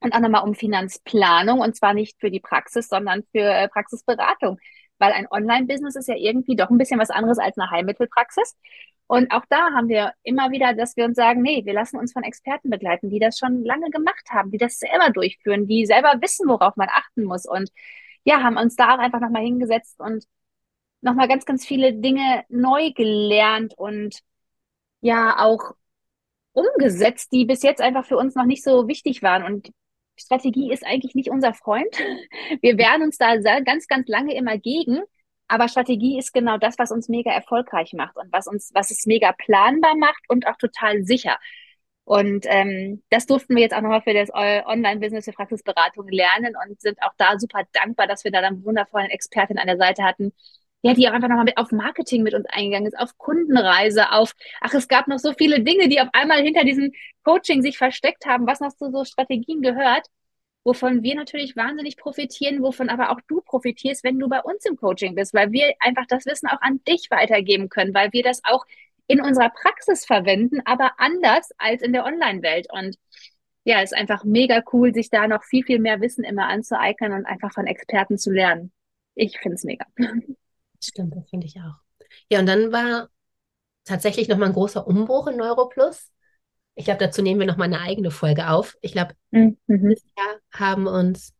und 0.00 0.14
auch 0.14 0.20
nochmal 0.20 0.44
um 0.46 0.54
Finanzplanung 0.54 1.60
und 1.60 1.74
zwar 1.74 1.94
nicht 1.94 2.20
für 2.20 2.30
die 2.30 2.40
Praxis, 2.40 2.88
sondern 2.88 3.22
für 3.32 3.40
äh, 3.40 3.68
Praxisberatung. 3.68 4.58
Weil 4.98 5.12
ein 5.12 5.26
Online-Business 5.30 5.96
ist 5.96 6.08
ja 6.08 6.16
irgendwie 6.16 6.54
doch 6.54 6.68
ein 6.68 6.76
bisschen 6.76 7.00
was 7.00 7.08
anderes 7.08 7.38
als 7.38 7.56
eine 7.56 7.70
Heilmittelpraxis. 7.70 8.58
Und 9.06 9.32
auch 9.32 9.46
da 9.48 9.70
haben 9.72 9.88
wir 9.88 10.12
immer 10.22 10.50
wieder, 10.50 10.74
dass 10.74 10.98
wir 10.98 11.06
uns 11.06 11.16
sagen, 11.16 11.40
nee, 11.40 11.64
wir 11.64 11.72
lassen 11.72 11.96
uns 11.96 12.12
von 12.12 12.22
Experten 12.22 12.68
begleiten, 12.68 13.08
die 13.08 13.20
das 13.20 13.38
schon 13.38 13.64
lange 13.64 13.88
gemacht 13.88 14.28
haben, 14.30 14.50
die 14.50 14.58
das 14.58 14.78
selber 14.78 15.08
durchführen, 15.10 15.66
die 15.66 15.86
selber 15.86 16.12
wissen, 16.20 16.46
worauf 16.46 16.76
man 16.76 16.88
achten 16.90 17.24
muss. 17.24 17.46
Und 17.46 17.70
ja, 18.24 18.42
haben 18.42 18.58
uns 18.58 18.76
da 18.76 18.94
auch 18.94 18.98
einfach 18.98 19.20
nochmal 19.20 19.44
hingesetzt 19.44 19.98
und 19.98 20.26
nochmal 21.00 21.26
ganz, 21.26 21.46
ganz 21.46 21.64
viele 21.64 21.94
Dinge 21.94 22.44
neu 22.50 22.92
gelernt 22.92 23.72
und 23.78 24.20
ja 25.00 25.38
auch 25.38 25.74
umgesetzt, 26.52 27.32
die 27.32 27.44
bis 27.44 27.62
jetzt 27.62 27.80
einfach 27.80 28.04
für 28.04 28.16
uns 28.16 28.34
noch 28.34 28.44
nicht 28.44 28.64
so 28.64 28.88
wichtig 28.88 29.22
waren. 29.22 29.44
Und 29.44 29.70
Strategie 30.16 30.72
ist 30.72 30.84
eigentlich 30.84 31.14
nicht 31.14 31.30
unser 31.30 31.54
Freund. 31.54 31.94
Wir 32.60 32.76
wehren 32.78 33.02
uns 33.02 33.18
da 33.18 33.36
ganz, 33.60 33.86
ganz 33.86 34.08
lange 34.08 34.34
immer 34.34 34.58
gegen. 34.58 35.00
Aber 35.48 35.68
Strategie 35.68 36.18
ist 36.18 36.34
genau 36.34 36.58
das, 36.58 36.78
was 36.78 36.92
uns 36.92 37.08
mega 37.08 37.30
erfolgreich 37.32 37.94
macht 37.94 38.16
und 38.16 38.30
was 38.32 38.46
uns, 38.46 38.70
was 38.74 38.90
es 38.90 39.06
mega 39.06 39.32
planbar 39.32 39.96
macht 39.96 40.22
und 40.28 40.46
auch 40.46 40.56
total 40.56 41.04
sicher. 41.04 41.38
Und 42.04 42.46
ähm, 42.48 43.02
das 43.10 43.26
durften 43.26 43.54
wir 43.54 43.62
jetzt 43.62 43.74
auch 43.74 43.82
nochmal 43.82 44.02
für 44.02 44.14
das 44.14 44.30
Online-Business 44.32 45.26
für 45.26 45.32
Praxisberatung 45.32 46.08
lernen 46.08 46.54
und 46.66 46.80
sind 46.80 47.02
auch 47.02 47.12
da 47.18 47.38
super 47.38 47.62
dankbar, 47.72 48.06
dass 48.06 48.24
wir 48.24 48.30
da 48.30 48.40
dann 48.40 48.64
wundervollen 48.64 49.10
Expertin 49.10 49.58
an 49.58 49.66
der 49.66 49.76
Seite 49.76 50.04
hatten, 50.04 50.32
ja, 50.82 50.94
die 50.94 51.08
auch 51.08 51.12
einfach 51.12 51.28
nochmal 51.28 51.52
auf 51.56 51.72
Marketing 51.72 52.22
mit 52.22 52.34
uns 52.34 52.46
eingegangen 52.48 52.86
ist, 52.86 52.98
auf 52.98 53.16
Kundenreise, 53.18 54.12
auf, 54.12 54.34
ach, 54.60 54.74
es 54.74 54.88
gab 54.88 55.08
noch 55.08 55.18
so 55.18 55.32
viele 55.32 55.62
Dinge, 55.62 55.88
die 55.88 56.00
auf 56.00 56.08
einmal 56.12 56.42
hinter 56.42 56.64
diesem 56.64 56.92
Coaching 57.24 57.62
sich 57.62 57.78
versteckt 57.78 58.26
haben, 58.26 58.46
was 58.46 58.60
noch 58.60 58.72
zu 58.72 58.90
so 58.90 59.04
Strategien 59.04 59.60
gehört, 59.60 60.06
wovon 60.64 61.02
wir 61.02 61.16
natürlich 61.16 61.56
wahnsinnig 61.56 61.96
profitieren, 61.96 62.62
wovon 62.62 62.90
aber 62.90 63.10
auch 63.10 63.20
du 63.26 63.40
profitierst, 63.40 64.04
wenn 64.04 64.18
du 64.18 64.28
bei 64.28 64.40
uns 64.40 64.64
im 64.66 64.76
Coaching 64.76 65.14
bist, 65.14 65.34
weil 65.34 65.50
wir 65.50 65.74
einfach 65.80 66.06
das 66.08 66.26
Wissen 66.26 66.48
auch 66.48 66.60
an 66.60 66.80
dich 66.86 67.08
weitergeben 67.10 67.68
können, 67.68 67.94
weil 67.94 68.12
wir 68.12 68.22
das 68.22 68.40
auch 68.44 68.64
in 69.08 69.20
unserer 69.20 69.50
Praxis 69.50 70.04
verwenden, 70.04 70.60
aber 70.64 70.92
anders 70.98 71.50
als 71.58 71.82
in 71.82 71.92
der 71.92 72.04
Online-Welt. 72.04 72.68
Und 72.70 72.96
ja, 73.64 73.80
ist 73.80 73.94
einfach 73.94 74.24
mega 74.24 74.62
cool, 74.72 74.94
sich 74.94 75.10
da 75.10 75.26
noch 75.26 75.42
viel, 75.44 75.64
viel 75.64 75.78
mehr 75.78 76.00
Wissen 76.00 76.24
immer 76.24 76.46
anzueignen 76.46 77.12
und 77.12 77.26
einfach 77.26 77.52
von 77.52 77.66
Experten 77.66 78.18
zu 78.18 78.30
lernen. 78.30 78.72
Ich 79.14 79.38
finde 79.38 79.56
es 79.56 79.64
mega. 79.64 79.86
Stimmt, 80.82 81.14
das 81.16 81.28
finde 81.28 81.46
ich 81.46 81.56
auch. 81.56 81.80
Ja, 82.30 82.40
und 82.40 82.46
dann 82.46 82.72
war 82.72 83.08
tatsächlich 83.84 84.28
nochmal 84.28 84.48
ein 84.48 84.54
großer 84.54 84.86
Umbruch 84.86 85.26
in 85.26 85.36
Neuroplus. 85.36 86.10
Ich 86.74 86.84
glaube, 86.84 87.00
dazu 87.00 87.22
nehmen 87.22 87.40
wir 87.40 87.46
nochmal 87.46 87.66
eine 87.66 87.80
eigene 87.80 88.10
Folge 88.10 88.48
auf. 88.50 88.76
Ich 88.80 88.92
glaube, 88.92 89.14
mhm. 89.30 89.58
dieses 89.66 90.04
Jahr 90.16 90.36
haben 90.52 90.86
uns 90.86 91.34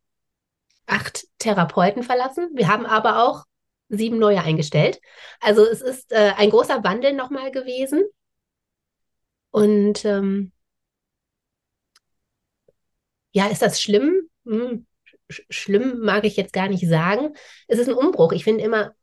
acht 0.87 1.27
Therapeuten 1.39 2.03
verlassen. 2.03 2.51
Wir 2.55 2.69
haben 2.69 2.87
aber 2.87 3.23
auch 3.25 3.45
sieben 3.89 4.19
neue 4.19 4.43
eingestellt. 4.43 5.01
Also 5.41 5.65
es 5.65 5.81
ist 5.81 6.13
äh, 6.13 6.33
ein 6.37 6.51
großer 6.51 6.83
Wandel 6.83 7.13
nochmal 7.13 7.51
gewesen. 7.51 8.05
Und 9.51 10.05
ähm, 10.05 10.53
ja, 13.33 13.47
ist 13.47 13.63
das 13.63 13.81
schlimm? 13.81 14.29
Hm, 14.45 14.87
sch 15.31 15.43
schlimm 15.51 16.01
mag 16.01 16.25
ich 16.25 16.37
jetzt 16.37 16.53
gar 16.53 16.69
nicht 16.69 16.87
sagen. 16.89 17.35
Es 17.67 17.79
ist 17.79 17.89
ein 17.89 17.95
Umbruch. 17.95 18.33
Ich 18.33 18.45
finde 18.45 18.65
immer, 18.65 18.95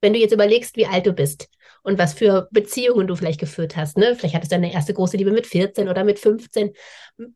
wenn 0.00 0.12
du 0.12 0.18
jetzt 0.18 0.32
überlegst, 0.32 0.76
wie 0.76 0.86
alt 0.86 1.06
du 1.06 1.12
bist 1.12 1.48
und 1.82 1.98
was 1.98 2.14
für 2.14 2.48
Beziehungen 2.50 3.06
du 3.06 3.16
vielleicht 3.16 3.40
geführt 3.40 3.76
hast, 3.76 3.96
ne? 3.96 4.14
Vielleicht 4.14 4.34
hattest 4.34 4.52
du 4.52 4.56
deine 4.56 4.72
erste 4.72 4.94
große 4.94 5.16
Liebe 5.16 5.30
mit 5.30 5.46
14 5.46 5.88
oder 5.88 6.04
mit 6.04 6.18
15. 6.18 6.72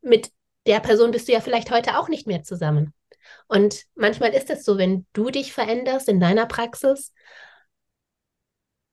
Mit 0.02 0.30
der 0.66 0.80
Person 0.80 1.10
bist 1.10 1.28
du 1.28 1.32
ja 1.32 1.40
vielleicht 1.40 1.70
heute 1.70 1.98
auch 1.98 2.08
nicht 2.08 2.26
mehr 2.26 2.42
zusammen. 2.42 2.92
Und 3.48 3.84
manchmal 3.94 4.32
ist 4.34 4.50
es 4.50 4.64
so, 4.64 4.78
wenn 4.78 5.06
du 5.12 5.30
dich 5.30 5.52
veränderst 5.52 6.08
in 6.08 6.20
deiner 6.20 6.46
Praxis, 6.46 7.12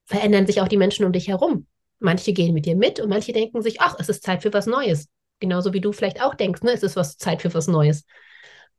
verändern 0.06 0.48
sich 0.48 0.62
auch 0.62 0.68
die 0.68 0.78
Menschen 0.78 1.06
um 1.06 1.12
dich 1.12 1.28
herum. 1.28 1.68
Manche 2.00 2.34
gehen 2.34 2.54
mit 2.54 2.66
dir 2.66 2.76
mit 2.76 3.00
und 3.00 3.10
manche 3.10 3.34
denken 3.34 3.62
sich, 3.62 3.82
ach, 3.82 3.98
es 4.00 4.10
ist 4.10 4.24
Zeit 4.24 4.44
für 4.44 4.54
was 4.54 4.66
Neues. 4.66 5.10
Genauso 5.40 5.74
wie 5.74 5.82
du 5.82 5.92
vielleicht 5.92 6.22
auch 6.22 6.36
denkst, 6.36 6.62
ne, 6.64 6.72
es 6.72 6.84
ist 6.84 6.96
was 6.96 7.18
Zeit 7.18 7.42
für 7.42 7.54
was 7.54 7.68
Neues. 7.68 8.06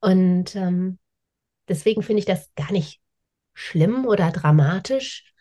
Und 0.00 0.54
ähm, 0.56 0.98
deswegen 1.68 2.02
finde 2.02 2.20
ich 2.20 2.26
das 2.26 2.50
gar 2.54 2.72
nicht 2.72 3.00
schlimm 3.58 4.06
oder 4.06 4.30
dramatisch. 4.30 5.34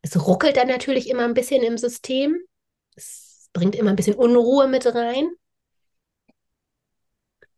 Es 0.00 0.26
ruckelt 0.26 0.56
dann 0.56 0.68
natürlich 0.68 1.08
immer 1.08 1.24
ein 1.24 1.34
bisschen 1.34 1.62
im 1.62 1.76
System. 1.76 2.38
Es 2.96 3.50
bringt 3.52 3.76
immer 3.76 3.90
ein 3.90 3.96
bisschen 3.96 4.16
Unruhe 4.16 4.68
mit 4.68 4.86
rein. 4.86 5.28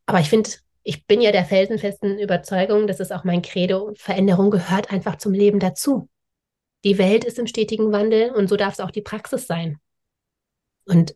Aber 0.07 0.19
ich 0.21 0.29
finde, 0.29 0.51
ich 0.83 1.07
bin 1.07 1.21
ja 1.21 1.31
der 1.31 1.45
felsenfesten 1.45 2.19
Überzeugung, 2.19 2.87
das 2.87 3.01
ist 3.01 3.13
auch 3.13 3.25
mein 3.25 3.41
Credo, 3.41 3.95
Veränderung 3.95 4.51
gehört 4.51 4.91
einfach 4.91 5.17
zum 5.17 5.33
Leben 5.33 5.61
dazu. 5.61 6.11
Die 6.83 6.99
Welt 6.99 7.25
ist 7.25 7.39
im 7.39 7.47
stetigen 7.47 7.93
Wandel 7.93 8.33
und 8.33 8.49
so 8.49 8.57
darf 8.57 8.75
es 8.75 8.81
auch 8.81 8.91
die 8.91 9.01
Praxis 9.01 9.47
sein. 9.47 9.79
Und 10.87 11.15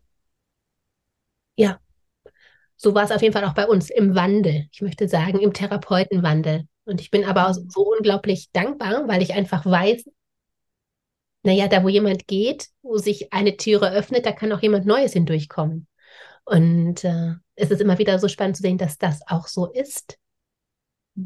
ja, 1.57 1.79
so 2.77 2.95
war 2.95 3.03
es 3.03 3.11
auf 3.11 3.21
jeden 3.21 3.33
Fall 3.33 3.43
auch 3.43 3.53
bei 3.53 3.67
uns 3.67 3.89
im 3.89 4.15
Wandel. 4.15 4.69
Ich 4.71 4.81
möchte 4.81 5.09
sagen, 5.09 5.39
im 5.39 5.53
Therapeutenwandel. 5.53 6.68
Und 6.85 7.01
ich 7.01 7.11
bin 7.11 7.25
aber 7.25 7.49
mhm. 7.49 7.69
so 7.69 7.93
unglaublich 7.95 8.51
dankbar, 8.51 9.07
weil 9.07 9.21
ich 9.21 9.33
einfach 9.33 9.65
weiß, 9.65 10.05
naja, 11.43 11.67
da 11.67 11.83
wo 11.83 11.89
jemand 11.89 12.27
geht, 12.27 12.67
wo 12.81 12.97
sich 12.97 13.31
eine 13.31 13.55
Türe 13.57 13.91
öffnet, 13.91 14.25
da 14.25 14.31
kann 14.31 14.51
auch 14.51 14.61
jemand 14.61 14.85
Neues 14.85 15.13
hindurchkommen. 15.13 15.87
Und 16.45 17.03
äh, 17.03 17.35
es 17.55 17.71
ist 17.71 17.81
immer 17.81 17.97
wieder 17.97 18.19
so 18.19 18.27
spannend 18.27 18.57
zu 18.57 18.63
sehen, 18.63 18.77
dass 18.77 18.97
das 18.97 19.21
auch 19.27 19.47
so 19.47 19.71
ist. 19.71 20.17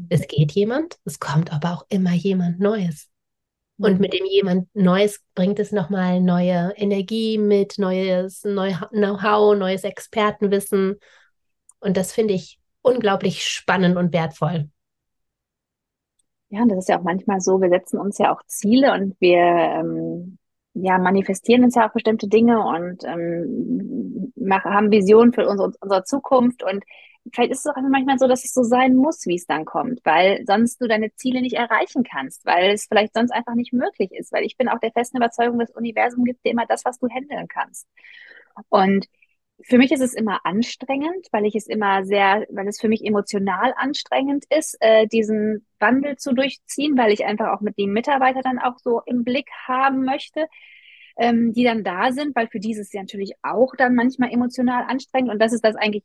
Es 0.08 0.20
mhm. 0.20 0.26
geht 0.28 0.52
jemand, 0.52 0.96
es 1.04 1.18
kommt 1.18 1.52
aber 1.52 1.72
auch 1.72 1.86
immer 1.88 2.12
jemand 2.12 2.60
Neues. 2.60 3.08
Und 3.76 3.94
mhm. 3.94 4.00
mit 4.00 4.12
dem 4.12 4.24
jemand 4.26 4.68
Neues 4.74 5.20
bringt 5.34 5.58
es 5.58 5.72
nochmal 5.72 6.20
neue 6.20 6.72
Energie 6.76 7.38
mit, 7.38 7.78
neues 7.78 8.42
Know-how, 8.42 9.56
neues 9.56 9.82
Expertenwissen. 9.82 10.96
Und 11.80 11.96
das 11.96 12.12
finde 12.12 12.34
ich 12.34 12.60
unglaublich 12.82 13.44
spannend 13.46 13.96
und 13.96 14.12
wertvoll. 14.12 14.68
Ja, 16.54 16.62
und 16.62 16.68
das 16.68 16.78
ist 16.80 16.88
ja 16.88 16.98
auch 16.98 17.02
manchmal 17.02 17.40
so, 17.40 17.60
wir 17.60 17.68
setzen 17.68 17.98
uns 17.98 18.16
ja 18.18 18.32
auch 18.32 18.40
Ziele 18.46 18.92
und 18.92 19.20
wir 19.20 19.38
ähm, 19.38 20.38
ja, 20.74 20.98
manifestieren 20.98 21.64
uns 21.64 21.74
ja 21.74 21.88
auch 21.88 21.92
bestimmte 21.92 22.28
Dinge 22.28 22.60
und 22.64 23.02
ähm, 23.04 24.32
machen, 24.36 24.72
haben 24.72 24.90
Visionen 24.92 25.32
für 25.32 25.48
unsere, 25.48 25.72
unsere 25.80 26.04
Zukunft 26.04 26.62
und 26.62 26.84
vielleicht 27.32 27.50
ist 27.52 27.66
es 27.66 27.72
auch 27.72 27.80
manchmal 27.90 28.18
so, 28.18 28.28
dass 28.28 28.44
es 28.44 28.52
so 28.54 28.62
sein 28.62 28.94
muss, 28.94 29.26
wie 29.26 29.34
es 29.34 29.46
dann 29.46 29.64
kommt, 29.64 30.00
weil 30.04 30.44
sonst 30.46 30.80
du 30.80 30.86
deine 30.86 31.12
Ziele 31.16 31.40
nicht 31.42 31.54
erreichen 31.56 32.04
kannst, 32.04 32.44
weil 32.46 32.72
es 32.72 32.86
vielleicht 32.86 33.14
sonst 33.14 33.32
einfach 33.32 33.54
nicht 33.54 33.72
möglich 33.72 34.12
ist, 34.12 34.32
weil 34.32 34.44
ich 34.44 34.56
bin 34.56 34.68
auch 34.68 34.78
der 34.78 34.92
festen 34.92 35.16
Überzeugung, 35.16 35.58
das 35.58 35.70
Universum 35.72 36.24
gibt 36.24 36.44
dir 36.44 36.52
immer 36.52 36.66
das, 36.66 36.84
was 36.84 36.98
du 37.00 37.08
handeln 37.08 37.48
kannst. 37.48 37.88
Und 38.68 39.06
für 39.62 39.78
mich 39.78 39.92
ist 39.92 40.00
es 40.00 40.14
immer 40.14 40.44
anstrengend, 40.44 41.28
weil 41.32 41.46
ich 41.46 41.54
es 41.54 41.66
immer 41.66 42.04
sehr, 42.04 42.46
weil 42.50 42.68
es 42.68 42.80
für 42.80 42.88
mich 42.88 43.04
emotional 43.04 43.72
anstrengend 43.76 44.44
ist, 44.50 44.76
äh, 44.80 45.06
diesen 45.06 45.66
Wandel 45.78 46.16
zu 46.16 46.34
durchziehen, 46.34 46.98
weil 46.98 47.12
ich 47.12 47.24
einfach 47.24 47.48
auch 47.48 47.60
mit 47.60 47.78
den 47.78 47.92
Mitarbeitern 47.92 48.42
dann 48.42 48.58
auch 48.58 48.78
so 48.78 49.00
im 49.06 49.24
Blick 49.24 49.48
haben 49.66 50.04
möchte, 50.04 50.46
ähm, 51.16 51.52
die 51.52 51.64
dann 51.64 51.84
da 51.84 52.12
sind, 52.12 52.34
weil 52.34 52.48
für 52.48 52.60
dieses 52.60 52.92
ja 52.92 53.02
natürlich 53.02 53.34
auch 53.42 53.74
dann 53.76 53.94
manchmal 53.94 54.32
emotional 54.32 54.84
anstrengend. 54.88 55.30
Und 55.30 55.38
das 55.38 55.52
ist 55.52 55.64
das 55.64 55.76
eigentlich 55.76 56.04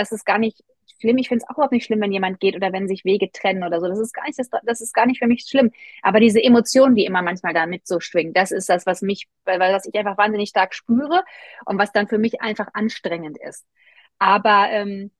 das 0.00 0.12
ist 0.12 0.24
gar 0.24 0.38
nicht 0.38 0.62
schlimm. 1.00 1.18
Ich 1.18 1.28
finde 1.28 1.44
es 1.44 1.50
auch 1.50 1.56
überhaupt 1.56 1.72
nicht 1.72 1.86
schlimm, 1.86 2.00
wenn 2.00 2.12
jemand 2.12 2.40
geht 2.40 2.56
oder 2.56 2.72
wenn 2.72 2.88
sich 2.88 3.04
Wege 3.04 3.30
trennen 3.32 3.64
oder 3.64 3.80
so. 3.80 3.88
Das 3.88 3.98
ist 3.98 4.12
gar 4.12 4.24
nicht, 4.26 4.38
das, 4.38 4.48
das 4.64 4.80
ist 4.80 4.92
gar 4.94 5.06
nicht 5.06 5.18
für 5.18 5.26
mich 5.26 5.44
schlimm. 5.48 5.70
Aber 6.02 6.20
diese 6.20 6.42
Emotionen, 6.42 6.94
die 6.94 7.04
immer 7.04 7.22
manchmal 7.22 7.54
da 7.54 7.66
mit 7.66 7.86
so 7.86 8.00
schwingen, 8.00 8.32
das 8.34 8.50
ist 8.50 8.68
das, 8.68 8.86
was 8.86 9.02
mich, 9.02 9.28
weil, 9.44 9.58
das 9.58 9.86
ich 9.86 9.94
einfach 9.94 10.18
wahnsinnig 10.18 10.50
stark 10.50 10.74
spüre 10.74 11.24
und 11.64 11.78
was 11.78 11.92
dann 11.92 12.08
für 12.08 12.18
mich 12.18 12.40
einfach 12.42 12.68
anstrengend 12.74 13.38
ist. 13.38 13.66
Aber 14.18 14.68
ähm, 14.70 15.10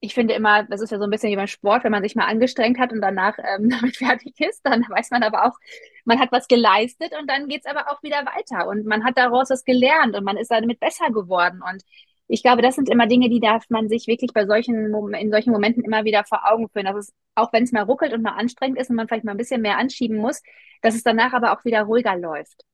ich 0.00 0.14
finde 0.14 0.34
immer, 0.34 0.64
das 0.64 0.80
ist 0.82 0.90
ja 0.90 0.98
so 0.98 1.04
ein 1.04 1.10
bisschen 1.10 1.30
wie 1.30 1.36
beim 1.36 1.46
Sport, 1.46 1.82
wenn 1.84 1.92
man 1.92 2.02
sich 2.02 2.14
mal 2.14 2.26
angestrengt 2.26 2.78
hat 2.78 2.92
und 2.92 3.00
danach 3.00 3.38
ähm, 3.38 3.70
damit 3.80 3.96
fertig 3.96 4.38
ist, 4.40 4.60
dann 4.64 4.84
weiß 4.88 5.10
man 5.10 5.22
aber 5.22 5.46
auch, 5.46 5.58
man 6.04 6.20
hat 6.20 6.30
was 6.30 6.46
geleistet 6.46 7.12
und 7.18 7.28
dann 7.28 7.48
geht's 7.48 7.66
aber 7.66 7.90
auch 7.90 8.02
wieder 8.02 8.18
weiter 8.26 8.68
und 8.68 8.84
man 8.86 9.04
hat 9.04 9.16
daraus 9.16 9.50
was 9.50 9.64
gelernt 9.64 10.14
und 10.16 10.24
man 10.24 10.36
ist 10.36 10.50
damit 10.50 10.78
besser 10.78 11.10
geworden. 11.10 11.62
Und 11.62 11.82
ich 12.26 12.42
glaube, 12.42 12.62
das 12.62 12.74
sind 12.74 12.88
immer 12.88 13.06
Dinge, 13.06 13.28
die 13.28 13.40
darf 13.40 13.68
man 13.68 13.88
sich 13.88 14.06
wirklich 14.06 14.32
bei 14.32 14.46
solchen, 14.46 14.94
in 15.14 15.30
solchen 15.30 15.52
Momenten 15.52 15.84
immer 15.84 16.04
wieder 16.04 16.24
vor 16.24 16.50
Augen 16.50 16.68
führen. 16.68 16.86
Dass 16.86 16.96
es, 16.96 17.14
auch 17.34 17.52
wenn 17.52 17.64
es 17.64 17.72
mal 17.72 17.82
ruckelt 17.82 18.12
und 18.12 18.22
mal 18.22 18.32
anstrengend 18.32 18.78
ist 18.78 18.90
und 18.90 18.96
man 18.96 19.08
vielleicht 19.08 19.24
mal 19.24 19.32
ein 19.32 19.38
bisschen 19.38 19.60
mehr 19.62 19.78
anschieben 19.78 20.16
muss, 20.16 20.42
dass 20.82 20.94
es 20.94 21.02
danach 21.02 21.32
aber 21.32 21.52
auch 21.52 21.64
wieder 21.64 21.82
ruhiger 21.82 22.16
läuft. 22.16 22.64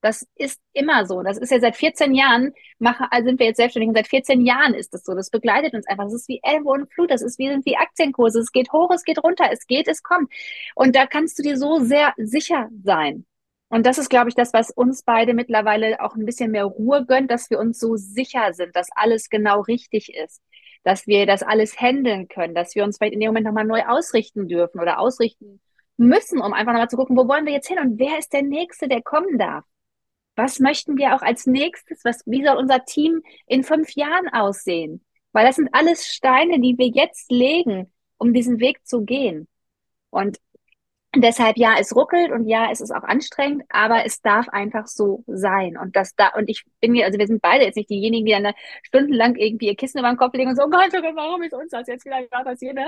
Das 0.00 0.26
ist 0.34 0.60
immer 0.74 1.06
so. 1.06 1.22
Das 1.22 1.38
ist 1.38 1.50
ja 1.50 1.60
seit 1.60 1.76
14 1.76 2.14
Jahren, 2.14 2.52
mache, 2.78 3.06
also 3.10 3.26
sind 3.26 3.40
wir 3.40 3.46
jetzt 3.46 3.56
selbstständig 3.56 3.88
und 3.88 3.96
seit 3.96 4.08
14 4.08 4.44
Jahren 4.44 4.74
ist 4.74 4.92
das 4.92 5.02
so. 5.02 5.14
Das 5.14 5.30
begleitet 5.30 5.72
uns 5.74 5.86
einfach. 5.86 6.04
Das 6.04 6.14
ist 6.14 6.28
wie 6.28 6.40
Elbe 6.42 6.68
und 6.68 6.92
Flut. 6.92 7.10
Das 7.10 7.22
ist 7.22 7.38
wie, 7.38 7.48
sind 7.48 7.64
wie 7.64 7.76
Aktienkurse. 7.78 8.40
Es 8.40 8.52
geht 8.52 8.70
hoch, 8.72 8.90
es 8.94 9.04
geht 9.04 9.22
runter. 9.24 9.46
Es 9.50 9.66
geht, 9.66 9.88
es 9.88 10.02
kommt. 10.02 10.30
Und 10.74 10.94
da 10.94 11.06
kannst 11.06 11.38
du 11.38 11.42
dir 11.42 11.56
so 11.56 11.78
sehr 11.80 12.12
sicher 12.18 12.68
sein. 12.82 13.24
Und 13.74 13.86
das 13.86 13.98
ist, 13.98 14.08
glaube 14.08 14.28
ich, 14.28 14.36
das, 14.36 14.52
was 14.52 14.70
uns 14.70 15.02
beide 15.02 15.34
mittlerweile 15.34 16.00
auch 16.00 16.14
ein 16.14 16.24
bisschen 16.24 16.52
mehr 16.52 16.64
Ruhe 16.64 17.04
gönnt, 17.04 17.28
dass 17.28 17.50
wir 17.50 17.58
uns 17.58 17.80
so 17.80 17.96
sicher 17.96 18.52
sind, 18.52 18.76
dass 18.76 18.86
alles 18.94 19.30
genau 19.30 19.62
richtig 19.62 20.14
ist, 20.14 20.40
dass 20.84 21.08
wir 21.08 21.26
das 21.26 21.42
alles 21.42 21.80
handeln 21.80 22.28
können, 22.28 22.54
dass 22.54 22.76
wir 22.76 22.84
uns 22.84 22.98
vielleicht 22.98 23.14
in 23.14 23.18
dem 23.18 23.30
Moment 23.30 23.46
nochmal 23.46 23.64
neu 23.64 23.82
ausrichten 23.84 24.46
dürfen 24.46 24.78
oder 24.78 25.00
ausrichten 25.00 25.60
müssen, 25.96 26.40
um 26.40 26.52
einfach 26.52 26.72
nochmal 26.72 26.88
zu 26.88 26.96
gucken, 26.96 27.16
wo 27.16 27.26
wollen 27.26 27.46
wir 27.46 27.52
jetzt 27.52 27.66
hin 27.66 27.80
und 27.80 27.98
wer 27.98 28.16
ist 28.16 28.32
der 28.32 28.42
Nächste, 28.42 28.86
der 28.86 29.02
kommen 29.02 29.38
darf? 29.38 29.64
Was 30.36 30.60
möchten 30.60 30.96
wir 30.96 31.16
auch 31.16 31.22
als 31.22 31.44
nächstes? 31.46 32.04
Was, 32.04 32.22
wie 32.26 32.44
soll 32.44 32.58
unser 32.58 32.84
Team 32.84 33.22
in 33.48 33.64
fünf 33.64 33.90
Jahren 33.96 34.28
aussehen? 34.28 35.04
Weil 35.32 35.46
das 35.46 35.56
sind 35.56 35.70
alles 35.72 36.06
Steine, 36.06 36.60
die 36.60 36.78
wir 36.78 36.90
jetzt 36.94 37.28
legen, 37.28 37.92
um 38.18 38.32
diesen 38.32 38.60
Weg 38.60 38.86
zu 38.86 39.04
gehen. 39.04 39.48
Und 40.10 40.38
deshalb 41.22 41.56
ja, 41.56 41.76
es 41.78 41.94
ruckelt 41.94 42.30
und 42.30 42.46
ja, 42.46 42.70
es 42.70 42.80
ist 42.80 42.90
auch 42.90 43.02
anstrengend, 43.02 43.64
aber 43.68 44.04
es 44.06 44.20
darf 44.22 44.48
einfach 44.48 44.86
so 44.86 45.24
sein. 45.26 45.76
Und 45.76 45.96
das 45.96 46.14
da, 46.16 46.28
und 46.36 46.48
ich 46.48 46.64
bin 46.80 46.92
mir, 46.92 47.06
also 47.06 47.18
wir 47.18 47.26
sind 47.26 47.42
beide 47.42 47.64
jetzt 47.64 47.76
nicht 47.76 47.90
diejenigen, 47.90 48.26
die 48.26 48.32
dann 48.32 48.54
stundenlang 48.82 49.36
irgendwie 49.36 49.68
ihr 49.68 49.76
Kissen 49.76 49.98
über 49.98 50.08
den 50.08 50.16
Kopf 50.16 50.34
legen 50.34 50.50
und 50.50 50.56
so, 50.56 50.64
oh 50.64 50.70
Gott, 50.70 50.90
oh 50.92 51.16
warum 51.16 51.42
ist 51.42 51.54
uns 51.54 51.70
das 51.70 51.86
jetzt 51.86 52.04
wieder 52.04 52.22
passiert? 52.44 52.78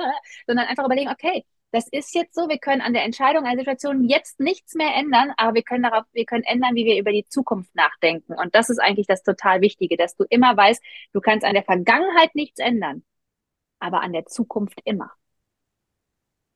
Sondern 0.47 0.67
einfach 0.67 0.85
überlegen, 0.85 1.11
okay, 1.11 1.45
das 1.73 1.89
ist 1.89 2.15
jetzt 2.15 2.35
so, 2.35 2.49
wir 2.49 2.59
können 2.59 2.81
an 2.81 2.95
der 2.95 3.05
Entscheidung 3.05 3.45
einer 3.45 3.59
Situation 3.59 4.09
jetzt 4.09 4.41
nichts 4.41 4.75
mehr 4.75 4.95
ändern, 4.95 5.33
aber 5.37 5.55
wir 5.55 5.63
können 5.63 5.83
darauf, 5.83 6.05
wir 6.13 6.25
können 6.25 6.45
ändern, 6.45 6.75
wie 6.75 6.87
wir 6.87 6.99
über 6.99 7.13
die 7.13 7.27
Zukunft 7.29 7.75
nachdenken. 7.75 8.35
Und 8.35 8.55
das 8.55 8.71
ist 8.71 8.79
eigentlich 8.79 9.07
das 9.07 9.23
total 9.23 9.61
Wichtige, 9.61 9.97
dass 9.97 10.17
du 10.17 10.25
immer 10.31 10.57
weißt, 10.57 10.83
du 11.13 11.21
kannst 11.21 11.45
an 11.45 11.55
der 11.55 11.65
Vergangenheit 11.65 12.35
nichts 12.35 12.61
ändern, 12.61 13.05
aber 13.81 14.01
an 14.03 14.13
der 14.13 14.27
Zukunft 14.27 14.81
immer. 14.85 15.13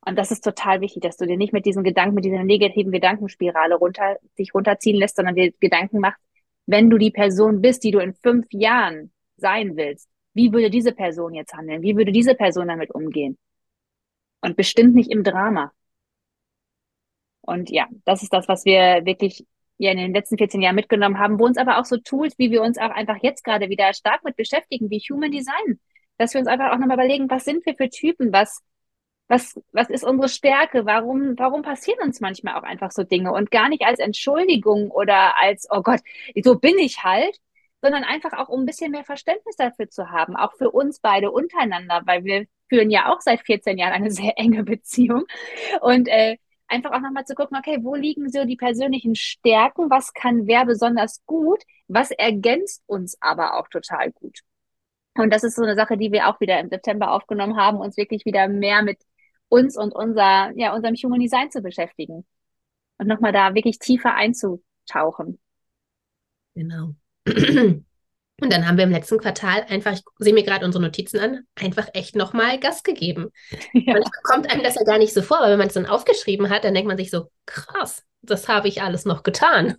Und 0.02 0.16
das 0.18 0.30
ist 0.30 0.42
total 0.42 0.80
wichtig, 0.80 1.02
dass 1.02 1.16
du 1.16 1.26
dir 1.26 1.36
nicht 1.36 1.52
mit 1.52 1.66
diesen 1.66 1.84
Gedanken, 1.84 2.14
mit 2.14 2.24
dieser 2.24 2.42
negativen 2.42 2.90
Gedankenspirale 2.90 3.74
runter, 3.74 4.16
sich 4.36 4.54
runterziehen 4.54 4.96
lässt, 4.96 5.16
sondern 5.16 5.34
dir 5.34 5.52
Gedanken 5.60 6.00
machst, 6.00 6.20
wenn 6.66 6.88
du 6.88 6.98
die 6.98 7.10
Person 7.10 7.60
bist, 7.60 7.84
die 7.84 7.90
du 7.90 7.98
in 7.98 8.14
fünf 8.14 8.46
Jahren 8.50 9.12
sein 9.36 9.76
willst, 9.76 10.08
wie 10.34 10.52
würde 10.52 10.70
diese 10.70 10.92
Person 10.92 11.34
jetzt 11.34 11.52
handeln? 11.54 11.82
Wie 11.82 11.96
würde 11.96 12.12
diese 12.12 12.34
Person 12.34 12.68
damit 12.68 12.94
umgehen? 12.94 13.36
Und 14.40 14.56
bestimmt 14.56 14.94
nicht 14.94 15.10
im 15.10 15.24
Drama. 15.24 15.72
Und 17.42 17.70
ja, 17.70 17.88
das 18.04 18.22
ist 18.22 18.32
das, 18.32 18.48
was 18.48 18.64
wir 18.64 19.04
wirklich 19.04 19.44
ja 19.78 19.90
in 19.90 19.98
den 19.98 20.14
letzten 20.14 20.38
14 20.38 20.62
Jahren 20.62 20.76
mitgenommen 20.76 21.18
haben, 21.18 21.38
wo 21.38 21.46
uns 21.46 21.56
aber 21.58 21.78
auch 21.78 21.84
so 21.84 21.96
Tools, 21.96 22.38
wie 22.38 22.50
wir 22.50 22.62
uns 22.62 22.78
auch 22.78 22.90
einfach 22.90 23.16
jetzt 23.22 23.44
gerade 23.44 23.68
wieder 23.68 23.92
stark 23.94 24.24
mit 24.24 24.36
beschäftigen, 24.36 24.90
wie 24.90 24.98
Human 25.10 25.32
Design, 25.32 25.80
dass 26.18 26.34
wir 26.34 26.40
uns 26.40 26.48
einfach 26.48 26.72
auch 26.72 26.78
nochmal 26.78 26.96
überlegen, 26.96 27.30
was 27.30 27.44
sind 27.44 27.64
wir 27.66 27.74
für 27.74 27.88
Typen, 27.88 28.32
was 28.32 28.62
was, 29.30 29.60
was 29.72 29.88
ist 29.88 30.04
unsere 30.04 30.28
Stärke? 30.28 30.86
Warum, 30.86 31.38
warum 31.38 31.62
passieren 31.62 32.00
uns 32.02 32.20
manchmal 32.20 32.56
auch 32.56 32.64
einfach 32.64 32.90
so 32.90 33.04
Dinge? 33.04 33.32
Und 33.32 33.52
gar 33.52 33.68
nicht 33.68 33.84
als 33.84 34.00
Entschuldigung 34.00 34.90
oder 34.90 35.40
als, 35.40 35.68
oh 35.70 35.82
Gott, 35.82 36.00
so 36.42 36.58
bin 36.58 36.76
ich 36.78 37.04
halt, 37.04 37.38
sondern 37.80 38.02
einfach 38.02 38.32
auch, 38.32 38.48
um 38.48 38.62
ein 38.62 38.66
bisschen 38.66 38.90
mehr 38.90 39.04
Verständnis 39.04 39.54
dafür 39.54 39.88
zu 39.88 40.10
haben, 40.10 40.34
auch 40.36 40.54
für 40.54 40.70
uns 40.72 40.98
beide 40.98 41.30
untereinander, 41.30 42.02
weil 42.06 42.24
wir 42.24 42.46
führen 42.68 42.90
ja 42.90 43.12
auch 43.12 43.20
seit 43.20 43.40
14 43.42 43.78
Jahren 43.78 43.92
eine 43.92 44.10
sehr 44.10 44.36
enge 44.36 44.64
Beziehung. 44.64 45.24
Und 45.80 46.08
äh, 46.08 46.36
einfach 46.66 46.90
auch 46.90 47.00
nochmal 47.00 47.24
zu 47.24 47.36
gucken, 47.36 47.56
okay, 47.56 47.78
wo 47.82 47.94
liegen 47.94 48.30
so 48.30 48.44
die 48.44 48.56
persönlichen 48.56 49.14
Stärken? 49.14 49.90
Was 49.90 50.12
kann 50.12 50.48
wer 50.48 50.64
besonders 50.66 51.22
gut? 51.26 51.62
Was 51.86 52.10
ergänzt 52.10 52.82
uns 52.86 53.16
aber 53.20 53.58
auch 53.58 53.68
total 53.68 54.10
gut? 54.10 54.40
Und 55.14 55.32
das 55.32 55.44
ist 55.44 55.54
so 55.56 55.62
eine 55.62 55.76
Sache, 55.76 55.96
die 55.96 56.10
wir 56.10 56.28
auch 56.28 56.40
wieder 56.40 56.58
im 56.58 56.68
September 56.68 57.12
aufgenommen 57.12 57.56
haben, 57.56 57.78
uns 57.78 57.96
wirklich 57.96 58.24
wieder 58.24 58.48
mehr 58.48 58.82
mit 58.82 58.98
uns 59.50 59.76
und 59.76 59.94
unser, 59.94 60.52
ja, 60.54 60.74
unserem 60.74 60.94
Human 60.94 61.20
Design 61.20 61.50
zu 61.50 61.60
beschäftigen 61.60 62.24
und 62.96 63.06
nochmal 63.06 63.32
da 63.32 63.54
wirklich 63.54 63.78
tiefer 63.78 64.14
einzutauchen. 64.14 65.38
Genau. 66.54 66.94
Und 68.42 68.50
dann 68.50 68.66
haben 68.66 68.78
wir 68.78 68.84
im 68.84 68.90
letzten 68.90 69.18
Quartal 69.18 69.66
einfach, 69.68 69.92
ich 69.92 70.02
sehe 70.18 70.32
mir 70.32 70.42
gerade 70.42 70.64
unsere 70.64 70.82
Notizen 70.82 71.18
an, 71.20 71.40
einfach 71.56 71.88
echt 71.92 72.16
nochmal 72.16 72.58
Gas 72.58 72.82
gegeben. 72.82 73.30
Ja. 73.72 73.92
Manchmal 73.92 74.22
kommt 74.22 74.50
einem 74.50 74.62
das 74.62 74.76
ja 74.76 74.82
gar 74.84 74.98
nicht 74.98 75.12
so 75.12 75.22
vor, 75.22 75.38
aber 75.38 75.50
wenn 75.50 75.58
man 75.58 75.68
es 75.68 75.74
dann 75.74 75.86
aufgeschrieben 75.86 76.48
hat, 76.48 76.64
dann 76.64 76.74
denkt 76.74 76.88
man 76.88 76.96
sich 76.96 77.10
so, 77.10 77.30
krass, 77.46 78.02
das 78.22 78.48
habe 78.48 78.68
ich 78.68 78.82
alles 78.82 79.04
noch 79.04 79.22
getan. 79.22 79.76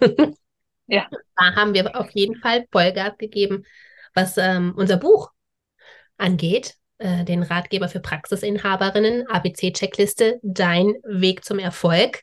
Ja. 0.87 1.07
Da 1.37 1.55
haben 1.55 1.73
wir 1.73 1.95
auf 1.99 2.11
jeden 2.11 2.35
Fall 2.35 2.67
Vollgas 2.71 3.17
gegeben, 3.17 3.63
was 4.13 4.37
ähm, 4.37 4.73
unser 4.75 4.97
Buch 4.97 5.31
angeht. 6.17 6.75
Äh, 7.01 7.25
den 7.25 7.41
Ratgeber 7.41 7.89
für 7.89 7.99
Praxisinhaberinnen, 7.99 9.27
ABC-Checkliste, 9.27 10.39
dein 10.43 10.93
Weg 11.03 11.43
zum 11.43 11.57
Erfolg. 11.57 12.21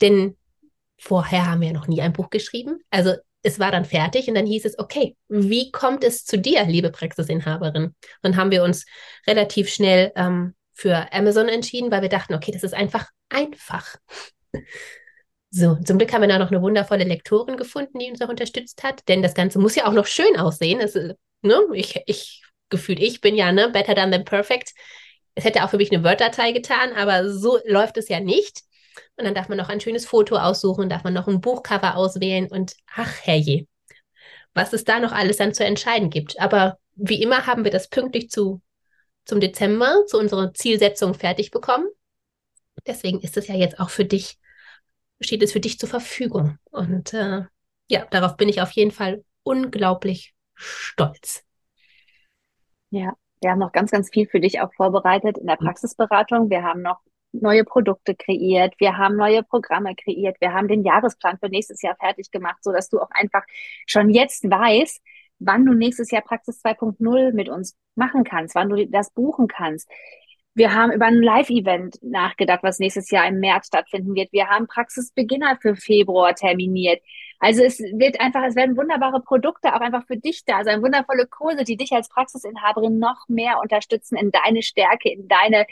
Denn 0.00 0.38
vorher 0.96 1.50
haben 1.50 1.60
wir 1.60 1.74
noch 1.74 1.86
nie 1.86 2.00
ein 2.00 2.14
Buch 2.14 2.30
geschrieben. 2.30 2.78
Also 2.88 3.12
es 3.42 3.58
war 3.58 3.70
dann 3.70 3.84
fertig 3.84 4.26
und 4.26 4.36
dann 4.36 4.46
hieß 4.46 4.64
es, 4.64 4.78
okay, 4.78 5.16
wie 5.28 5.70
kommt 5.70 6.02
es 6.02 6.24
zu 6.24 6.38
dir, 6.38 6.64
liebe 6.64 6.90
Praxisinhaberin? 6.90 7.94
Und 8.22 8.36
haben 8.36 8.50
wir 8.50 8.64
uns 8.64 8.86
relativ 9.26 9.68
schnell 9.68 10.12
ähm, 10.16 10.54
für 10.72 11.12
Amazon 11.12 11.48
entschieden, 11.50 11.90
weil 11.90 12.00
wir 12.00 12.08
dachten, 12.08 12.32
okay, 12.32 12.52
das 12.52 12.62
ist 12.62 12.74
einfach 12.74 13.06
einfach. 13.28 13.96
So, 15.52 15.74
zum 15.84 15.98
Glück 15.98 16.12
haben 16.12 16.20
wir 16.20 16.28
da 16.28 16.38
noch 16.38 16.52
eine 16.52 16.62
wundervolle 16.62 17.02
Lektorin 17.02 17.56
gefunden, 17.56 17.98
die 17.98 18.08
uns 18.08 18.22
auch 18.22 18.28
unterstützt 18.28 18.84
hat, 18.84 19.00
denn 19.08 19.20
das 19.20 19.34
Ganze 19.34 19.58
muss 19.58 19.74
ja 19.74 19.88
auch 19.88 19.92
noch 19.92 20.06
schön 20.06 20.36
aussehen. 20.36 20.78
Es, 20.78 20.94
ne, 20.94 21.60
ich, 21.74 22.00
ich 22.06 22.44
gefühlt, 22.70 23.00
ich 23.00 23.20
bin 23.20 23.34
ja, 23.34 23.52
ne, 23.52 23.68
better 23.68 23.94
than 23.94 24.10
than 24.10 24.24
perfect. 24.24 24.72
Es 25.34 25.44
hätte 25.44 25.64
auch 25.64 25.70
für 25.70 25.76
mich 25.76 25.92
eine 25.92 26.04
Word-Datei 26.04 26.52
getan, 26.52 26.92
aber 26.92 27.30
so 27.30 27.58
läuft 27.64 27.96
es 27.96 28.08
ja 28.08 28.20
nicht. 28.20 28.62
Und 29.16 29.24
dann 29.24 29.34
darf 29.34 29.48
man 29.48 29.58
noch 29.58 29.68
ein 29.68 29.80
schönes 29.80 30.06
Foto 30.06 30.36
aussuchen, 30.36 30.88
darf 30.88 31.04
man 31.04 31.12
noch 31.12 31.28
ein 31.28 31.40
Buchcover 31.40 31.96
auswählen 31.96 32.48
und 32.50 32.74
ach 32.94 33.20
herrje, 33.22 33.66
was 34.54 34.72
es 34.72 34.84
da 34.84 34.98
noch 34.98 35.12
alles 35.12 35.36
dann 35.36 35.54
zu 35.54 35.64
entscheiden 35.64 36.10
gibt. 36.10 36.40
Aber 36.40 36.78
wie 36.94 37.22
immer 37.22 37.46
haben 37.46 37.64
wir 37.64 37.70
das 37.70 37.88
pünktlich 37.88 38.30
zu, 38.30 38.60
zum 39.24 39.40
Dezember, 39.40 40.04
zu 40.06 40.18
unserer 40.18 40.52
Zielsetzung 40.54 41.14
fertig 41.14 41.50
bekommen. 41.50 41.86
Deswegen 42.86 43.20
ist 43.20 43.36
es 43.36 43.46
ja 43.46 43.54
jetzt 43.54 43.78
auch 43.78 43.90
für 43.90 44.04
dich, 44.04 44.38
steht 45.20 45.42
es 45.42 45.52
für 45.52 45.60
dich 45.60 45.78
zur 45.78 45.88
Verfügung. 45.88 46.58
Und 46.70 47.12
äh, 47.12 47.42
ja, 47.88 48.06
darauf 48.10 48.36
bin 48.36 48.48
ich 48.48 48.60
auf 48.60 48.70
jeden 48.72 48.90
Fall 48.90 49.24
unglaublich 49.42 50.34
stolz. 50.54 51.44
Ja, 52.90 53.14
wir 53.40 53.50
haben 53.50 53.58
noch 53.58 53.72
ganz, 53.72 53.90
ganz 53.90 54.10
viel 54.10 54.26
für 54.26 54.40
dich 54.40 54.60
auch 54.60 54.72
vorbereitet 54.74 55.38
in 55.38 55.46
der 55.46 55.56
mhm. 55.60 55.66
Praxisberatung. 55.66 56.50
Wir 56.50 56.62
haben 56.62 56.82
noch 56.82 57.00
neue 57.32 57.64
Produkte 57.64 58.14
kreiert, 58.14 58.74
wir 58.78 58.96
haben 58.98 59.16
neue 59.16 59.42
Programme 59.44 59.94
kreiert, 59.94 60.36
wir 60.40 60.52
haben 60.52 60.66
den 60.66 60.82
Jahresplan 60.82 61.38
für 61.38 61.48
nächstes 61.48 61.80
Jahr 61.80 61.96
fertig 61.96 62.30
gemacht, 62.32 62.58
so 62.62 62.72
dass 62.72 62.88
du 62.88 62.98
auch 62.98 63.10
einfach 63.12 63.44
schon 63.86 64.10
jetzt 64.10 64.42
weißt, 64.42 65.00
wann 65.38 65.64
du 65.64 65.72
nächstes 65.74 66.10
Jahr 66.10 66.22
Praxis 66.22 66.60
2.0 66.64 67.32
mit 67.32 67.48
uns 67.48 67.76
machen 67.94 68.24
kannst, 68.24 68.54
wann 68.54 68.68
du 68.68 68.86
das 68.88 69.12
buchen 69.12 69.46
kannst. 69.46 69.88
Wir 70.54 70.74
haben 70.74 70.92
über 70.92 71.06
ein 71.06 71.22
Live-Event 71.22 71.98
nachgedacht, 72.02 72.62
was 72.62 72.80
nächstes 72.80 73.10
Jahr 73.10 73.26
im 73.26 73.38
März 73.38 73.68
stattfinden 73.68 74.14
wird. 74.14 74.32
Wir 74.32 74.48
haben 74.48 74.66
Praxisbeginner 74.66 75.56
für 75.62 75.76
Februar 75.76 76.34
terminiert. 76.34 77.00
Also 77.40 77.62
es 77.64 77.80
wird 77.80 78.20
einfach, 78.20 78.44
es 78.44 78.54
werden 78.54 78.76
wunderbare 78.76 79.20
Produkte 79.20 79.74
auch 79.74 79.80
einfach 79.80 80.06
für 80.06 80.16
dich 80.16 80.44
da 80.44 80.62
sein, 80.62 80.82
wundervolle 80.82 81.26
Kurse, 81.26 81.64
die 81.64 81.76
dich 81.76 81.92
als 81.92 82.08
Praxisinhaberin 82.08 82.98
noch 82.98 83.28
mehr 83.28 83.58
unterstützen, 83.60 84.16
in 84.16 84.30
deine 84.30 84.62
Stärke, 84.62 85.10
in 85.10 85.26
deine 85.26 85.66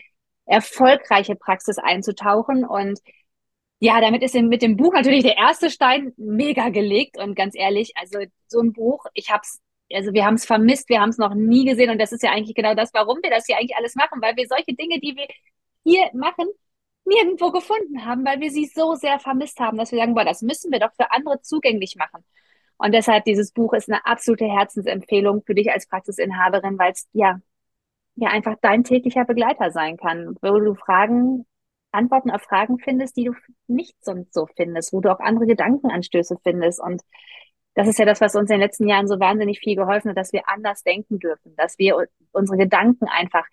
erfolgreiche 0.46 1.36
Praxis 1.36 1.78
einzutauchen. 1.78 2.64
Und 2.64 3.00
ja, 3.80 4.00
damit 4.00 4.22
ist 4.22 4.34
mit 4.34 4.62
dem 4.62 4.76
Buch 4.76 4.94
natürlich 4.94 5.22
der 5.22 5.36
erste 5.36 5.70
Stein 5.70 6.12
mega 6.16 6.70
gelegt. 6.70 7.18
Und 7.18 7.34
ganz 7.36 7.54
ehrlich, 7.54 7.92
also 7.96 8.18
so 8.48 8.60
ein 8.60 8.72
Buch, 8.72 9.04
ich 9.14 9.30
habe 9.30 9.42
es 9.44 9.60
also 9.92 10.12
wir 10.12 10.24
haben 10.26 10.34
es 10.34 10.44
vermisst, 10.44 10.88
wir 10.88 11.00
haben 11.00 11.08
es 11.10 11.18
noch 11.18 11.34
nie 11.34 11.64
gesehen 11.64 11.90
und 11.90 11.98
das 11.98 12.12
ist 12.12 12.22
ja 12.22 12.30
eigentlich 12.30 12.54
genau 12.54 12.74
das, 12.74 12.92
warum 12.92 13.18
wir 13.22 13.30
das 13.30 13.46
hier 13.46 13.56
eigentlich 13.56 13.76
alles 13.76 13.94
machen, 13.94 14.20
weil 14.20 14.36
wir 14.36 14.46
solche 14.46 14.74
Dinge, 14.74 15.00
die 15.00 15.16
wir 15.16 15.26
hier 15.84 16.10
machen, 16.12 16.46
nirgendwo 17.08 17.50
gefunden 17.50 18.04
haben, 18.04 18.24
weil 18.24 18.40
wir 18.40 18.50
sie 18.50 18.66
so 18.66 18.94
sehr 18.94 19.18
vermisst 19.18 19.60
haben, 19.60 19.78
dass 19.78 19.92
wir 19.92 19.98
sagen, 19.98 20.14
boah, 20.14 20.24
das 20.24 20.42
müssen 20.42 20.70
wir 20.72 20.80
doch 20.80 20.92
für 20.94 21.10
andere 21.10 21.40
zugänglich 21.42 21.96
machen. 21.96 22.24
Und 22.78 22.92
deshalb 22.94 23.24
dieses 23.24 23.52
Buch 23.52 23.72
ist 23.72 23.88
eine 23.90 24.06
absolute 24.06 24.46
Herzensempfehlung 24.46 25.42
für 25.44 25.54
dich 25.54 25.70
als 25.72 25.88
Praxisinhaberin, 25.88 26.78
weil 26.78 26.92
es 26.92 27.08
ja 27.12 27.40
ja 28.18 28.30
einfach 28.30 28.56
dein 28.60 28.84
täglicher 28.84 29.24
Begleiter 29.24 29.70
sein 29.70 29.96
kann, 29.96 30.36
wo 30.42 30.58
du 30.58 30.74
Fragen 30.74 31.46
Antworten 31.92 32.30
auf 32.30 32.42
Fragen 32.42 32.78
findest, 32.78 33.16
die 33.16 33.24
du 33.24 33.32
nicht 33.66 33.94
sonst 34.04 34.34
so 34.34 34.46
findest, 34.56 34.92
wo 34.92 35.00
du 35.00 35.10
auch 35.10 35.20
andere 35.20 35.46
Gedankenanstöße 35.46 36.36
findest 36.42 36.80
und 36.82 37.02
das 37.74 37.86
ist 37.86 37.98
ja 37.98 38.04
das, 38.04 38.20
was 38.20 38.34
uns 38.34 38.50
in 38.50 38.54
den 38.54 38.60
letzten 38.60 38.88
Jahren 38.88 39.06
so 39.06 39.20
wahnsinnig 39.20 39.60
viel 39.60 39.76
geholfen 39.76 40.10
hat, 40.10 40.16
dass 40.16 40.32
wir 40.32 40.48
anders 40.48 40.82
denken 40.82 41.20
dürfen, 41.20 41.54
dass 41.56 41.78
wir 41.78 42.08
unsere 42.32 42.58
Gedanken 42.58 43.06
einfach 43.06 43.46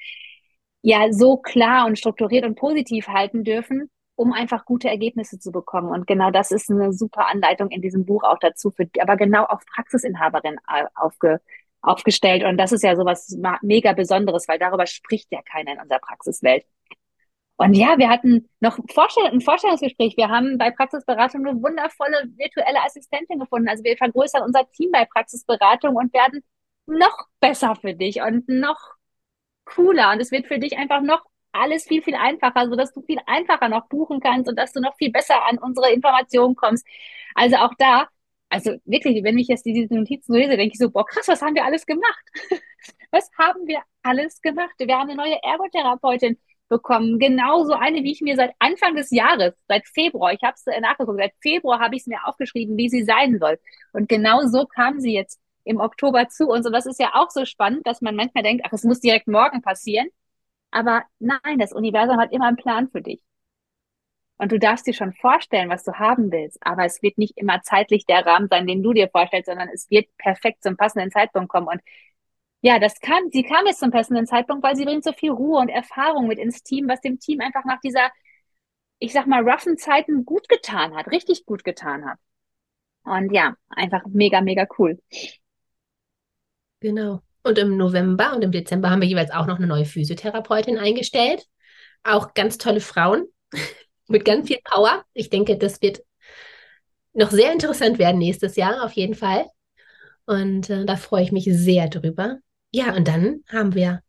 ja 0.85 1.11
so 1.11 1.37
klar 1.37 1.87
und 1.87 1.97
strukturiert 1.97 2.45
und 2.45 2.55
positiv 2.55 3.07
halten 3.07 3.43
dürfen, 3.43 3.89
um 4.15 4.33
einfach 4.33 4.65
gute 4.65 4.87
Ergebnisse 4.87 5.39
zu 5.39 5.51
bekommen. 5.51 5.89
Und 5.89 6.05
genau 6.05 6.29
das 6.29 6.51
ist 6.51 6.69
eine 6.69 6.93
super 6.93 7.27
Anleitung 7.27 7.69
in 7.71 7.81
diesem 7.81 8.05
Buch 8.05 8.23
auch 8.23 8.37
dazu, 8.39 8.69
für, 8.69 8.87
aber 8.99 9.17
genau 9.17 9.45
auf 9.45 9.65
Praxisinhaberin 9.65 10.57
aufge, 10.93 11.41
aufgestellt. 11.81 12.43
Und 12.43 12.57
das 12.57 12.71
ist 12.71 12.83
ja 12.83 12.95
sowas 12.95 13.35
mega 13.63 13.93
Besonderes, 13.93 14.47
weil 14.47 14.59
darüber 14.59 14.85
spricht 14.85 15.31
ja 15.31 15.41
keiner 15.41 15.73
in 15.73 15.81
unserer 15.81 15.99
Praxiswelt. 15.99 16.65
Und 17.57 17.73
ja, 17.73 17.97
wir 17.97 18.09
hatten 18.09 18.47
noch 18.59 18.77
ein 18.77 19.39
Vorstellungsgespräch. 19.41 20.17
Wir 20.17 20.29
haben 20.29 20.59
bei 20.59 20.69
Praxisberatung 20.69 21.47
eine 21.47 21.59
wundervolle 21.63 22.29
virtuelle 22.35 22.83
Assistentin 22.85 23.39
gefunden. 23.39 23.69
Also 23.69 23.83
wir 23.83 23.97
vergrößern 23.97 24.43
unser 24.43 24.69
Team 24.71 24.91
bei 24.91 25.05
Praxisberatung 25.05 25.95
und 25.95 26.13
werden 26.13 26.43
noch 26.85 27.25
besser 27.39 27.75
für 27.75 27.95
dich 27.95 28.21
und 28.21 28.47
noch 28.47 28.94
cooler. 29.65 30.11
Und 30.11 30.21
es 30.21 30.31
wird 30.31 30.47
für 30.47 30.59
dich 30.59 30.77
einfach 30.77 31.01
noch 31.01 31.25
alles 31.51 31.85
viel, 31.85 32.01
viel 32.01 32.15
einfacher, 32.15 32.69
sodass 32.69 32.93
du 32.93 33.01
viel 33.01 33.19
einfacher 33.25 33.69
noch 33.69 33.87
buchen 33.87 34.19
kannst 34.19 34.49
und 34.49 34.57
dass 34.57 34.73
du 34.73 34.81
noch 34.81 34.95
viel 34.97 35.11
besser 35.11 35.45
an 35.45 35.57
unsere 35.57 35.91
Informationen 35.91 36.55
kommst. 36.55 36.85
Also 37.33 37.57
auch 37.57 37.73
da, 37.77 38.07
also 38.49 38.75
wirklich, 38.85 39.23
wenn 39.23 39.37
ich 39.37 39.47
jetzt 39.47 39.65
diese 39.65 39.93
Notizen 39.93 40.33
lese, 40.33 40.57
denke 40.57 40.73
ich 40.73 40.79
so, 40.79 40.89
boah, 40.89 41.05
krass, 41.05 41.27
was 41.27 41.41
haben 41.41 41.55
wir 41.55 41.65
alles 41.65 41.85
gemacht? 41.85 42.23
was 43.11 43.29
haben 43.37 43.67
wir 43.67 43.81
alles 44.03 44.41
gemacht? 44.41 44.73
Wir 44.77 44.97
haben 44.97 45.09
eine 45.09 45.17
neue 45.17 45.41
Ergotherapeutin 45.43 46.37
bekommen. 46.67 47.19
Genauso 47.19 47.73
eine, 47.73 48.03
wie 48.03 48.11
ich 48.11 48.21
mir 48.21 48.35
seit 48.35 48.53
Anfang 48.59 48.95
des 48.95 49.11
Jahres, 49.11 49.53
seit 49.67 49.87
Februar, 49.87 50.33
ich 50.33 50.41
habe 50.43 50.55
es 50.55 50.65
nachgeguckt, 50.81 51.19
seit 51.19 51.33
Februar 51.41 51.79
habe 51.79 51.95
ich 51.95 52.01
es 52.01 52.07
mir 52.07 52.25
aufgeschrieben, 52.25 52.77
wie 52.77 52.89
sie 52.89 53.03
sein 53.03 53.37
soll. 53.39 53.59
Und 53.93 54.09
genau 54.09 54.41
so 54.47 54.65
kam 54.65 54.99
sie 54.99 55.13
jetzt 55.13 55.39
im 55.65 55.79
Oktober 55.79 56.29
zu. 56.29 56.47
Und 56.49 56.63
das 56.71 56.85
ist 56.85 56.99
ja 56.99 57.11
auch 57.15 57.29
so 57.31 57.45
spannend, 57.45 57.85
dass 57.87 58.01
man 58.01 58.15
manchmal 58.15 58.43
denkt, 58.43 58.63
ach, 58.65 58.73
es 58.73 58.83
muss 58.83 59.01
direkt 59.01 59.27
morgen 59.27 59.61
passieren. 59.61 60.07
Aber 60.71 61.03
nein, 61.19 61.59
das 61.59 61.73
Universum 61.73 62.17
hat 62.17 62.31
immer 62.33 62.47
einen 62.47 62.57
Plan 62.57 62.89
für 62.89 63.01
dich. 63.01 63.21
Und 64.37 64.51
du 64.51 64.59
darfst 64.59 64.85
dir 64.85 64.93
schon 64.93 65.13
vorstellen, 65.13 65.69
was 65.69 65.83
du 65.83 65.93
haben 65.93 66.31
willst. 66.31 66.57
Aber 66.61 66.83
es 66.85 67.01
wird 67.01 67.17
nicht 67.17 67.37
immer 67.37 67.61
zeitlich 67.63 68.05
der 68.05 68.25
Rahmen 68.25 68.47
sein, 68.49 68.67
den 68.67 68.83
du 68.83 68.93
dir 68.93 69.09
vorstellst, 69.09 69.47
sondern 69.47 69.69
es 69.69 69.89
wird 69.89 70.07
perfekt 70.17 70.61
zum 70.63 70.75
passenden 70.77 71.11
Zeitpunkt 71.11 71.49
kommen. 71.49 71.67
Und 71.67 71.81
ja, 72.61 72.79
das 72.79 72.99
kann, 72.99 73.31
sie 73.31 73.43
kam 73.43 73.65
jetzt 73.67 73.79
zum 73.79 73.91
passenden 73.91 74.27
Zeitpunkt, 74.27 74.63
weil 74.63 74.75
sie 74.75 74.85
bringt 74.85 75.03
so 75.03 75.13
viel 75.13 75.31
Ruhe 75.31 75.59
und 75.59 75.69
Erfahrung 75.69 76.27
mit 76.27 76.39
ins 76.39 76.63
Team, 76.63 76.87
was 76.89 76.99
dem 77.01 77.19
Team 77.19 77.39
einfach 77.41 77.63
nach 77.65 77.79
dieser, 77.81 78.09
ich 78.99 79.13
sag 79.13 79.27
mal, 79.27 79.47
roughen 79.47 79.77
Zeiten 79.77 80.25
gut 80.25 80.49
getan 80.49 80.95
hat, 80.95 81.07
richtig 81.11 81.45
gut 81.45 81.63
getan 81.63 82.05
hat. 82.05 82.19
Und 83.03 83.31
ja, 83.33 83.55
einfach 83.69 84.03
mega, 84.07 84.41
mega 84.41 84.67
cool. 84.79 84.99
Genau. 86.85 87.23
Und 87.41 87.57
im 87.57 87.77
November 87.77 88.35
und 88.35 88.43
im 88.43 88.51
Dezember 88.51 88.91
haben 88.91 89.01
wir 89.01 89.07
jeweils 89.07 89.31
auch 89.31 89.47
noch 89.47 89.57
eine 89.57 89.65
neue 89.65 89.85
Physiotherapeutin 89.85 90.77
eingestellt. 90.77 91.43
Auch 92.03 92.35
ganz 92.35 92.59
tolle 92.59 92.79
Frauen 92.79 93.25
mit 94.07 94.23
ganz 94.23 94.47
viel 94.47 94.59
Power. 94.63 95.03
Ich 95.13 95.31
denke, 95.31 95.57
das 95.57 95.81
wird 95.81 96.03
noch 97.13 97.31
sehr 97.31 97.51
interessant 97.51 97.97
werden 97.97 98.19
nächstes 98.19 98.55
Jahr, 98.55 98.85
auf 98.85 98.91
jeden 98.91 99.15
Fall. 99.15 99.47
Und 100.27 100.69
äh, 100.69 100.85
da 100.85 100.95
freue 100.95 101.23
ich 101.23 101.31
mich 101.31 101.45
sehr 101.45 101.89
drüber. 101.89 102.37
Ja, 102.71 102.93
und 102.93 103.07
dann 103.07 103.43
haben 103.47 103.73
wir 103.73 104.03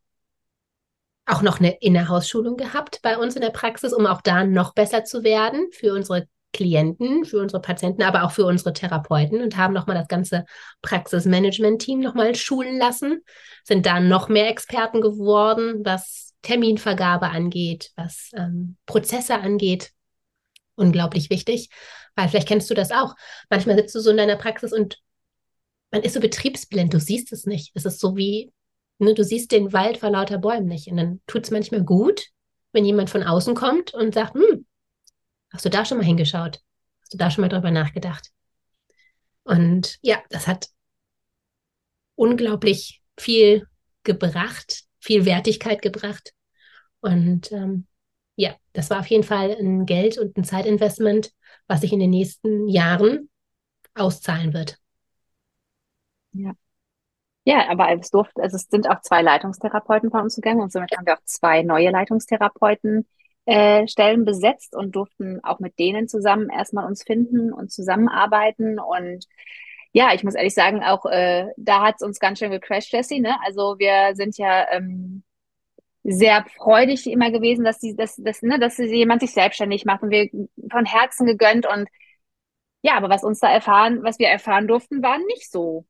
auch 1.24 1.40
noch 1.40 1.60
eine 1.60 1.78
Innerhausschulung 1.80 2.58
gehabt 2.58 3.00
bei 3.00 3.16
uns 3.16 3.36
in 3.36 3.40
der 3.40 3.50
Praxis, 3.50 3.94
um 3.94 4.04
auch 4.04 4.20
da 4.20 4.44
noch 4.44 4.74
besser 4.74 5.04
zu 5.04 5.24
werden 5.24 5.68
für 5.72 5.94
unsere 5.94 6.28
Klienten, 6.52 7.24
für 7.24 7.40
unsere 7.40 7.60
Patienten, 7.60 8.02
aber 8.02 8.24
auch 8.24 8.30
für 8.30 8.46
unsere 8.46 8.72
Therapeuten 8.72 9.42
und 9.42 9.56
haben 9.56 9.74
nochmal 9.74 9.96
das 9.96 10.08
ganze 10.08 10.46
Praxismanagement-Team 10.82 12.00
nochmal 12.00 12.34
schulen 12.34 12.78
lassen, 12.78 13.22
sind 13.64 13.84
da 13.84 14.00
noch 14.00 14.28
mehr 14.28 14.48
Experten 14.48 15.00
geworden, 15.00 15.84
was 15.84 16.34
Terminvergabe 16.42 17.28
angeht, 17.28 17.90
was 17.96 18.30
ähm, 18.34 18.76
Prozesse 18.86 19.34
angeht. 19.34 19.92
Unglaublich 20.76 21.30
wichtig, 21.30 21.70
weil 22.14 22.28
vielleicht 22.28 22.48
kennst 22.48 22.70
du 22.70 22.74
das 22.74 22.90
auch. 22.90 23.14
Manchmal 23.50 23.76
sitzt 23.76 23.94
du 23.94 24.00
so 24.00 24.10
in 24.10 24.16
deiner 24.16 24.36
Praxis 24.36 24.72
und 24.72 24.98
man 25.90 26.02
ist 26.02 26.14
so 26.14 26.20
betriebsblind, 26.20 26.92
du 26.92 27.00
siehst 27.00 27.32
es 27.32 27.46
nicht. 27.46 27.72
Es 27.74 27.84
ist 27.84 28.00
so 28.00 28.16
wie, 28.16 28.52
ne, 28.98 29.14
du 29.14 29.24
siehst 29.24 29.52
den 29.52 29.72
Wald 29.72 29.98
vor 29.98 30.10
lauter 30.10 30.38
Bäumen 30.38 30.66
nicht. 30.66 30.88
Und 30.88 30.96
dann 30.96 31.20
tut 31.26 31.44
es 31.44 31.50
manchmal 31.50 31.82
gut, 31.82 32.26
wenn 32.72 32.84
jemand 32.84 33.10
von 33.10 33.22
außen 33.22 33.54
kommt 33.54 33.94
und 33.94 34.14
sagt, 34.14 34.34
hm, 34.34 34.66
hast 35.56 35.64
du 35.64 35.70
da 35.70 35.86
schon 35.86 35.96
mal 35.96 36.04
hingeschaut? 36.04 36.60
Hast 37.00 37.14
du 37.14 37.16
da 37.16 37.30
schon 37.30 37.40
mal 37.40 37.48
drüber 37.48 37.70
nachgedacht? 37.70 38.30
Und 39.42 39.96
ja, 40.02 40.22
das 40.28 40.46
hat 40.46 40.68
unglaublich 42.14 43.02
viel 43.18 43.66
gebracht, 44.02 44.84
viel 45.00 45.24
Wertigkeit 45.24 45.80
gebracht. 45.80 46.34
Und 47.00 47.50
ähm, 47.52 47.86
ja, 48.34 48.54
das 48.74 48.90
war 48.90 49.00
auf 49.00 49.06
jeden 49.06 49.24
Fall 49.24 49.56
ein 49.58 49.86
Geld- 49.86 50.18
und 50.18 50.36
ein 50.36 50.44
Zeitinvestment, 50.44 51.32
was 51.68 51.80
sich 51.80 51.92
in 51.92 52.00
den 52.00 52.10
nächsten 52.10 52.68
Jahren 52.68 53.30
auszahlen 53.94 54.52
wird. 54.52 54.76
Ja. 56.32 56.52
Ja, 57.44 57.70
aber 57.70 57.90
es 57.98 58.10
durfte, 58.10 58.42
also 58.42 58.56
es 58.56 58.64
sind 58.68 58.90
auch 58.90 59.00
zwei 59.00 59.22
Leitungstherapeuten 59.22 60.10
bei 60.10 60.20
uns 60.20 60.34
gegangen 60.34 60.60
und 60.60 60.70
somit 60.70 60.94
haben 60.94 61.06
wir 61.06 61.14
auch 61.14 61.24
zwei 61.24 61.62
neue 61.62 61.90
Leitungstherapeuten 61.90 63.06
äh, 63.46 63.86
Stellen 63.88 64.24
besetzt 64.24 64.74
und 64.76 64.96
durften 64.96 65.42
auch 65.44 65.60
mit 65.60 65.78
denen 65.78 66.08
zusammen 66.08 66.50
erstmal 66.50 66.86
uns 66.86 67.02
finden 67.04 67.52
und 67.52 67.72
zusammenarbeiten. 67.72 68.78
Und 68.78 69.26
ja, 69.92 70.12
ich 70.14 70.24
muss 70.24 70.34
ehrlich 70.34 70.54
sagen, 70.54 70.82
auch 70.82 71.06
äh, 71.06 71.46
da 71.56 71.86
hat 71.86 71.96
es 71.98 72.06
uns 72.06 72.18
ganz 72.18 72.38
schön 72.38 72.50
gecrashed, 72.50 72.92
Jessie. 72.92 73.20
Ne? 73.20 73.36
Also 73.44 73.78
wir 73.78 74.14
sind 74.14 74.36
ja 74.36 74.66
ähm, 74.72 75.22
sehr 76.04 76.44
freudig 76.56 77.06
immer 77.10 77.30
gewesen, 77.30 77.64
dass 77.64 77.80
sie, 77.80 77.96
dass, 77.96 78.16
dass, 78.16 78.42
ne, 78.42 78.58
dass 78.58 78.78
jemand 78.78 79.20
sich 79.22 79.32
selbstständig 79.32 79.84
macht 79.84 80.02
und 80.02 80.10
wir 80.10 80.28
von 80.70 80.84
Herzen 80.84 81.26
gegönnt 81.26 81.66
und 81.66 81.88
ja, 82.82 82.94
aber 82.96 83.08
was 83.08 83.24
uns 83.24 83.40
da 83.40 83.50
erfahren, 83.50 84.02
was 84.04 84.18
wir 84.18 84.28
erfahren 84.28 84.68
durften, 84.68 85.02
war 85.02 85.18
nicht 85.18 85.50
so 85.50 85.86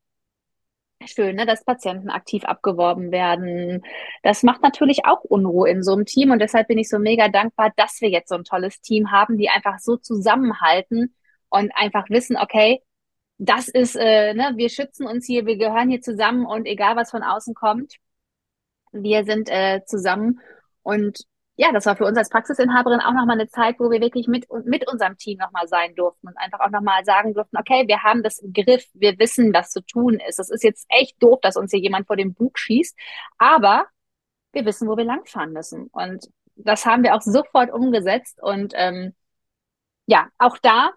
schön, 1.05 1.37
ne, 1.37 1.47
dass 1.47 1.65
Patienten 1.65 2.11
aktiv 2.11 2.45
abgeworben 2.45 3.13
werden. 3.13 3.83
Das 4.23 4.43
macht 4.43 4.63
natürlich 4.63 5.05
auch 5.05 5.23
Unruhe 5.23 5.69
in 5.69 5.83
so 5.83 5.93
einem 5.93 6.07
Team 6.07 6.31
und 6.31 6.41
deshalb 6.41 6.69
bin 6.69 6.79
ich 6.79 6.89
so 6.89 6.99
mega 6.99 7.29
dankbar, 7.29 7.73
dass 7.77 8.01
wir 8.01 8.09
jetzt 8.11 8.29
so 8.29 8.35
ein 8.37 8.45
tolles 8.45 8.81
Team 8.81 9.11
haben, 9.13 9.39
die 9.39 9.49
einfach 9.49 9.79
so 9.79 9.97
zusammenhalten 9.97 11.15
und 11.49 11.73
einfach 11.77 12.09
wissen, 12.11 12.37
okay, 12.37 12.83
das 13.39 13.69
ist, 13.69 13.97
äh, 13.97 14.35
ne, 14.35 14.53
wir 14.57 14.71
schützen 14.71 15.07
uns 15.07 15.27
hier, 15.27 15.47
wir 15.47 15.57
gehören 15.59 15.91
hier 15.91 16.01
zusammen 16.01 16.47
und 16.47 16.67
egal 16.67 16.97
was 16.97 17.11
von 17.11 17.23
außen 17.23 17.55
kommt, 17.55 17.97
wir 18.93 19.25
sind 19.25 19.51
äh, 19.51 19.83
zusammen 19.85 20.41
und 20.83 21.21
ja, 21.57 21.73
das 21.73 21.87
war 21.87 21.97
für 21.97 22.05
uns 22.05 22.19
als 22.19 22.29
Praxisinhaberin 22.29 23.01
auch 23.01 23.15
nochmal 23.15 23.41
eine 23.41 23.49
Zeit, 23.49 23.77
wo 23.79 23.91
wir 23.91 24.01
wirklich 24.01 24.29
mit, 24.29 24.47
mit 24.65 24.87
unserem 24.91 25.17
Team 25.17 25.39
nochmal 25.39 25.67
sein 25.69 25.95
durften 25.95 26.29
und 26.29 26.37
einfach 26.37 26.61
auch 26.61 26.71
nochmal 26.71 27.05
sagen 27.05 27.33
durften, 27.33 27.57
okay, 27.57 27.85
wir 27.87 28.03
haben 28.03 28.23
das 28.23 28.39
im 28.39 28.53
Griff, 28.53 28.85
wir 28.93 29.19
wissen, 29.19 29.55
was 29.55 29.71
zu 29.71 29.81
tun 29.81 30.21
ist. 30.29 30.39
Es 30.39 30.51
ist 30.51 30.63
jetzt 30.63 30.87
echt 30.91 31.23
doof, 31.23 31.39
dass 31.41 31.57
uns 31.57 31.71
hier 31.71 31.81
jemand 31.81 32.07
vor 32.07 32.17
dem 32.17 32.35
Bug 32.35 32.59
schießt, 32.59 32.97
aber 33.39 33.87
wir 34.53 34.67
wissen, 34.67 34.87
wo 34.89 34.97
wir 34.99 35.05
langfahren 35.05 35.53
müssen. 35.53 35.87
Und 35.93 36.29
das 36.57 36.85
haben 36.85 37.03
wir 37.03 37.15
auch 37.15 37.23
sofort 37.23 37.73
umgesetzt. 37.73 38.39
Und 38.43 38.73
ähm, 38.77 39.15
ja, 40.07 40.29
auch 40.39 40.59
da, 40.59 40.91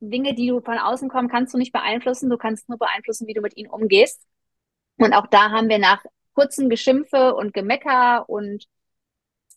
Dinge, 0.00 0.34
die 0.34 0.48
du 0.48 0.60
von 0.60 0.78
außen 0.78 1.08
kommen, 1.08 1.28
kannst 1.28 1.54
du 1.54 1.58
nicht 1.58 1.72
beeinflussen. 1.72 2.30
Du 2.30 2.36
kannst 2.36 2.68
nur 2.68 2.78
beeinflussen, 2.78 3.26
wie 3.26 3.34
du 3.34 3.40
mit 3.40 3.56
ihnen 3.56 3.70
umgehst. 3.70 4.22
Und 4.96 5.12
auch 5.12 5.26
da 5.26 5.50
haben 5.50 5.68
wir 5.68 5.78
nach 5.78 6.04
kurzen 6.34 6.68
Geschimpfe 6.68 7.34
und 7.34 7.54
Gemecker 7.54 8.28
und 8.28 8.66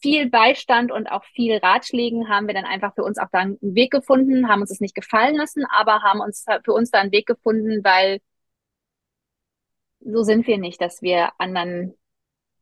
viel 0.02 0.30
Beistand 0.30 0.92
und 0.92 1.08
auch 1.08 1.24
viel 1.26 1.58
Ratschlägen 1.58 2.30
haben 2.30 2.48
wir 2.48 2.54
dann 2.54 2.66
einfach 2.66 2.94
für 2.96 3.04
uns 3.04 3.18
auch 3.18 3.30
dann 3.32 3.58
einen 3.62 3.76
Weg 3.76 3.92
gefunden, 3.92 4.48
haben 4.48 4.62
uns 4.62 4.72
es 4.72 4.80
nicht 4.80 4.96
gefallen 4.96 5.36
lassen, 5.36 5.66
aber 5.66 6.02
haben 6.02 6.22
uns 6.22 6.46
für 6.64 6.74
uns 6.74 6.92
da 6.92 7.00
einen 7.00 7.12
Weg 7.12 7.26
gefunden, 7.26 7.84
weil 7.84 8.20
so 10.00 10.24
sind 10.24 10.48
wir 10.48 10.58
nicht, 10.58 10.82
dass 10.82 11.02
wir 11.02 11.32
anderen 11.40 11.96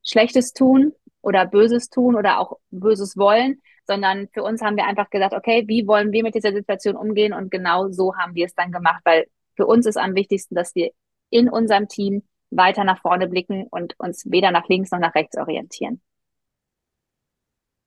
Schlechtes 0.04 0.54
tun 0.54 0.94
oder 1.22 1.46
Böses 1.46 1.90
tun 1.90 2.16
oder 2.16 2.40
auch 2.40 2.58
Böses 2.72 3.18
wollen, 3.18 3.62
sondern 3.88 4.30
für 4.34 4.44
uns 4.44 4.62
haben 4.62 4.78
wir 4.78 4.86
einfach 4.86 5.10
gesagt, 5.10 5.34
okay, 5.34 5.66
wie 5.68 5.88
wollen 5.88 6.12
wir 6.12 6.24
mit 6.24 6.36
dieser 6.36 6.54
Situation 6.54 6.96
umgehen? 6.96 7.34
Und 7.34 7.52
genau 7.52 7.90
so 7.90 8.16
haben 8.16 8.36
wir 8.36 8.46
es 8.46 8.56
dann 8.56 8.72
gemacht, 8.72 9.02
weil 9.06 9.26
für 9.56 9.66
uns 9.66 9.86
ist 9.86 9.98
am 9.98 10.16
wichtigsten, 10.16 10.56
dass 10.56 10.76
wir 10.76 10.92
in 11.30 11.50
unserem 11.50 11.88
Team 11.88 12.24
weiter 12.52 12.84
nach 12.84 13.02
vorne 13.02 13.28
blicken 13.28 13.68
und 13.70 13.96
uns 14.00 14.26
weder 14.30 14.52
nach 14.52 14.68
links 14.68 14.92
noch 14.92 15.00
nach 15.00 15.16
rechts 15.16 15.38
orientieren. 15.38 16.02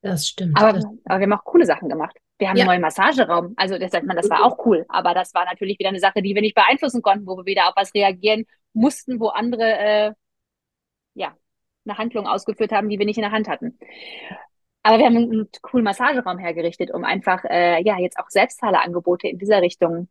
Das 0.00 0.26
stimmt. 0.28 0.56
Aber, 0.56 0.72
das 0.74 0.84
aber 0.84 1.18
wir 1.20 1.24
haben 1.24 1.32
auch 1.32 1.44
coole 1.44 1.66
Sachen 1.66 1.88
gemacht. 1.88 2.16
Wir 2.38 2.48
haben 2.48 2.56
Ja. 2.56 2.62
einen 2.62 2.68
neuen 2.68 2.82
Massageraum. 2.82 3.54
Also 3.56 3.78
das 3.78 3.90
sagt 3.90 4.06
man, 4.06 4.16
das 4.16 4.30
war 4.30 4.44
auch 4.44 4.64
cool. 4.64 4.86
Aber 4.88 5.12
das 5.12 5.34
war 5.34 5.44
natürlich 5.44 5.78
wieder 5.78 5.88
eine 5.88 5.98
Sache, 5.98 6.22
die 6.22 6.34
wir 6.34 6.42
nicht 6.42 6.54
beeinflussen 6.54 7.02
konnten, 7.02 7.26
wo 7.26 7.36
wir 7.36 7.46
wieder 7.46 7.68
auf 7.68 7.74
was 7.76 7.92
reagieren 7.94 8.44
mussten, 8.72 9.18
wo 9.18 9.28
andere 9.28 9.64
äh, 9.64 10.12
ja 11.14 11.36
eine 11.84 11.98
Handlung 11.98 12.26
ausgeführt 12.26 12.70
haben, 12.70 12.88
die 12.88 12.98
wir 12.98 13.06
nicht 13.06 13.16
in 13.16 13.22
der 13.22 13.32
Hand 13.32 13.48
hatten. 13.48 13.78
Aber 14.82 14.98
wir 14.98 15.06
haben 15.06 15.16
einen, 15.16 15.32
einen 15.32 15.48
coolen 15.62 15.84
Massageraum 15.84 16.38
hergerichtet, 16.38 16.92
um 16.92 17.04
einfach 17.04 17.44
äh, 17.44 17.82
ja 17.82 17.98
jetzt 17.98 18.18
auch 18.18 18.28
Selbstzahlerangebote 18.30 19.26
in 19.28 19.38
dieser 19.38 19.62
Richtung 19.62 20.08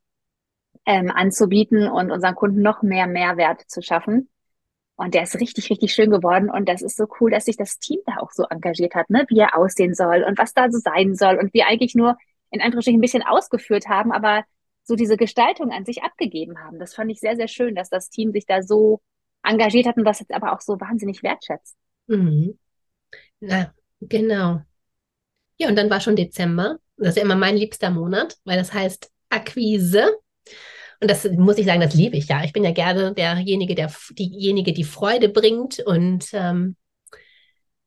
ähm, 0.85 1.11
anzubieten 1.11 1.87
und 1.87 2.11
unseren 2.11 2.35
Kunden 2.35 2.61
noch 2.61 2.81
mehr 2.81 3.07
Mehrwert 3.07 3.61
zu 3.69 3.81
schaffen. 3.81 4.29
Und 4.97 5.13
der 5.13 5.23
ist 5.23 5.39
richtig, 5.39 5.69
richtig 5.69 5.93
schön 5.93 6.09
geworden. 6.09 6.49
Und 6.49 6.67
das 6.67 6.81
ist 6.81 6.97
so 6.97 7.05
cool, 7.19 7.31
dass 7.31 7.45
sich 7.45 7.55
das 7.55 7.79
Team 7.79 7.99
da 8.05 8.17
auch 8.17 8.31
so 8.31 8.43
engagiert 8.49 8.95
hat, 8.95 9.09
ne? 9.09 9.25
Wie 9.29 9.39
er 9.39 9.55
aussehen 9.55 9.93
soll 9.93 10.23
und 10.23 10.37
was 10.37 10.53
da 10.53 10.69
so 10.69 10.79
sein 10.79 11.15
soll. 11.15 11.37
Und 11.37 11.53
wir 11.53 11.67
eigentlich 11.67 11.95
nur 11.95 12.17
in 12.49 12.61
Anführungsstrichen 12.61 12.97
ein 12.99 13.01
bisschen 13.01 13.23
ausgeführt 13.23 13.87
haben, 13.87 14.11
aber 14.11 14.43
so 14.83 14.95
diese 14.95 15.17
Gestaltung 15.17 15.71
an 15.71 15.85
sich 15.85 16.01
abgegeben 16.03 16.59
haben. 16.59 16.79
Das 16.79 16.95
fand 16.95 17.11
ich 17.11 17.19
sehr, 17.19 17.35
sehr 17.35 17.47
schön, 17.47 17.75
dass 17.75 17.89
das 17.89 18.09
Team 18.09 18.31
sich 18.31 18.45
da 18.45 18.63
so 18.63 19.01
engagiert 19.43 19.85
hat 19.85 19.97
und 19.97 20.05
das 20.05 20.19
jetzt 20.19 20.33
aber 20.33 20.53
auch 20.53 20.61
so 20.61 20.79
wahnsinnig 20.79 21.23
wertschätzt. 21.23 21.77
Mhm. 22.07 22.57
Na, 23.39 23.73
genau. 24.01 24.61
Ja, 25.57 25.69
und 25.69 25.75
dann 25.75 25.89
war 25.89 25.99
schon 25.99 26.15
Dezember. 26.15 26.79
Das 26.97 27.09
ist 27.09 27.17
ja 27.17 27.23
immer 27.23 27.35
mein 27.35 27.57
liebster 27.57 27.91
Monat, 27.91 28.37
weil 28.45 28.57
das 28.57 28.73
heißt 28.73 29.11
Akquise. 29.29 30.07
Und 30.99 31.11
das 31.11 31.25
muss 31.25 31.57
ich 31.57 31.65
sagen, 31.65 31.81
das 31.81 31.93
liebe 31.93 32.17
ich 32.17 32.27
ja. 32.27 32.43
Ich 32.43 32.53
bin 32.53 32.63
ja 32.63 32.71
gerne 32.71 33.13
derjenige, 33.13 33.75
der 33.75 33.91
diejenige, 34.11 34.73
die 34.73 34.83
Freude 34.83 35.29
bringt. 35.29 35.79
Und 35.79 36.29
ähm, 36.33 36.75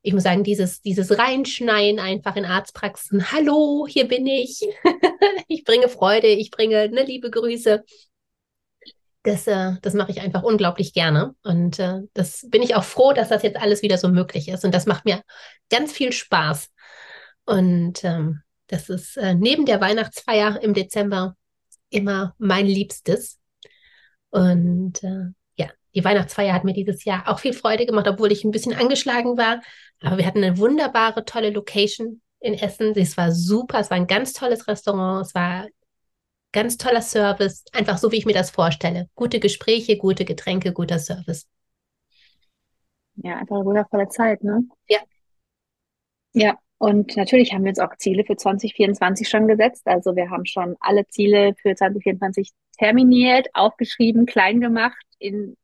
ich 0.01 0.13
muss 0.13 0.23
sagen, 0.23 0.43
dieses, 0.43 0.81
dieses 0.81 1.17
Reinschneien 1.17 1.99
einfach 1.99 2.35
in 2.35 2.45
Arztpraxen. 2.45 3.31
Hallo, 3.31 3.85
hier 3.87 4.07
bin 4.07 4.25
ich. 4.25 4.61
ich 5.47 5.63
bringe 5.63 5.89
Freude, 5.89 6.27
ich 6.27 6.51
bringe 6.51 6.89
ne, 6.89 7.03
liebe 7.03 7.29
Grüße. 7.29 7.83
Das, 9.23 9.45
äh, 9.45 9.73
das 9.81 9.93
mache 9.93 10.11
ich 10.11 10.21
einfach 10.21 10.43
unglaublich 10.43 10.93
gerne. 10.93 11.35
Und 11.43 11.79
äh, 11.79 11.99
das 12.13 12.47
bin 12.49 12.63
ich 12.63 12.75
auch 12.75 12.83
froh, 12.83 13.13
dass 13.13 13.29
das 13.29 13.43
jetzt 13.43 13.57
alles 13.57 13.81
wieder 13.81 13.97
so 13.97 14.07
möglich 14.07 14.47
ist. 14.47 14.63
Und 14.63 14.73
das 14.73 14.85
macht 14.85 15.05
mir 15.05 15.21
ganz 15.69 15.91
viel 15.91 16.13
Spaß. 16.13 16.69
Und 17.45 18.03
ähm, 18.03 18.41
das 18.67 18.89
ist 18.89 19.17
äh, 19.17 19.35
neben 19.35 19.65
der 19.65 19.81
Weihnachtsfeier 19.81 20.61
im 20.63 20.73
Dezember 20.73 21.35
immer 21.91 22.35
mein 22.39 22.65
Liebstes. 22.65 23.39
Und 24.31 25.03
äh, 25.03 25.31
ja, 25.57 25.69
die 25.93 26.03
Weihnachtsfeier 26.03 26.53
hat 26.53 26.63
mir 26.63 26.73
dieses 26.73 27.03
Jahr 27.05 27.27
auch 27.27 27.39
viel 27.39 27.53
Freude 27.53 27.85
gemacht, 27.85 28.07
obwohl 28.07 28.31
ich 28.31 28.43
ein 28.43 28.51
bisschen 28.51 28.73
angeschlagen 28.73 29.37
war. 29.37 29.61
Aber 30.01 30.17
wir 30.17 30.25
hatten 30.25 30.43
eine 30.43 30.57
wunderbare, 30.57 31.25
tolle 31.25 31.51
Location 31.51 32.21
in 32.39 32.55
Essen. 32.55 32.93
Es 32.95 33.17
war 33.17 33.31
super, 33.31 33.79
es 33.79 33.89
war 33.89 33.97
ein 33.97 34.07
ganz 34.07 34.33
tolles 34.33 34.67
Restaurant, 34.67 35.25
es 35.25 35.35
war 35.35 35.67
ganz 36.51 36.77
toller 36.77 37.01
Service, 37.01 37.63
einfach 37.71 37.97
so, 37.97 38.11
wie 38.11 38.17
ich 38.17 38.25
mir 38.25 38.33
das 38.33 38.51
vorstelle. 38.51 39.09
Gute 39.15 39.39
Gespräche, 39.39 39.97
gute 39.97 40.25
Getränke, 40.25 40.73
guter 40.73 40.99
Service. 40.99 41.47
Ja, 43.15 43.37
einfach 43.37 43.57
eine 43.57 43.65
wundervolle 43.65 44.07
Zeit, 44.09 44.43
ne? 44.43 44.63
Ja. 44.87 44.99
Ja, 46.33 46.57
und 46.81 47.15
natürlich 47.15 47.53
haben 47.53 47.63
wir 47.63 47.69
uns 47.69 47.79
auch 47.79 47.95
Ziele 47.97 48.23
für 48.25 48.35
2024 48.35 49.29
schon 49.29 49.47
gesetzt. 49.47 49.83
Also 49.85 50.15
wir 50.15 50.31
haben 50.31 50.45
schon 50.45 50.75
alle 50.79 51.07
Ziele 51.07 51.53
für 51.61 51.75
2024 51.75 52.49
terminiert, 52.79 53.49
aufgeschrieben, 53.53 54.25
klein 54.25 54.59
gemacht, 54.61 54.97
in 55.19 55.55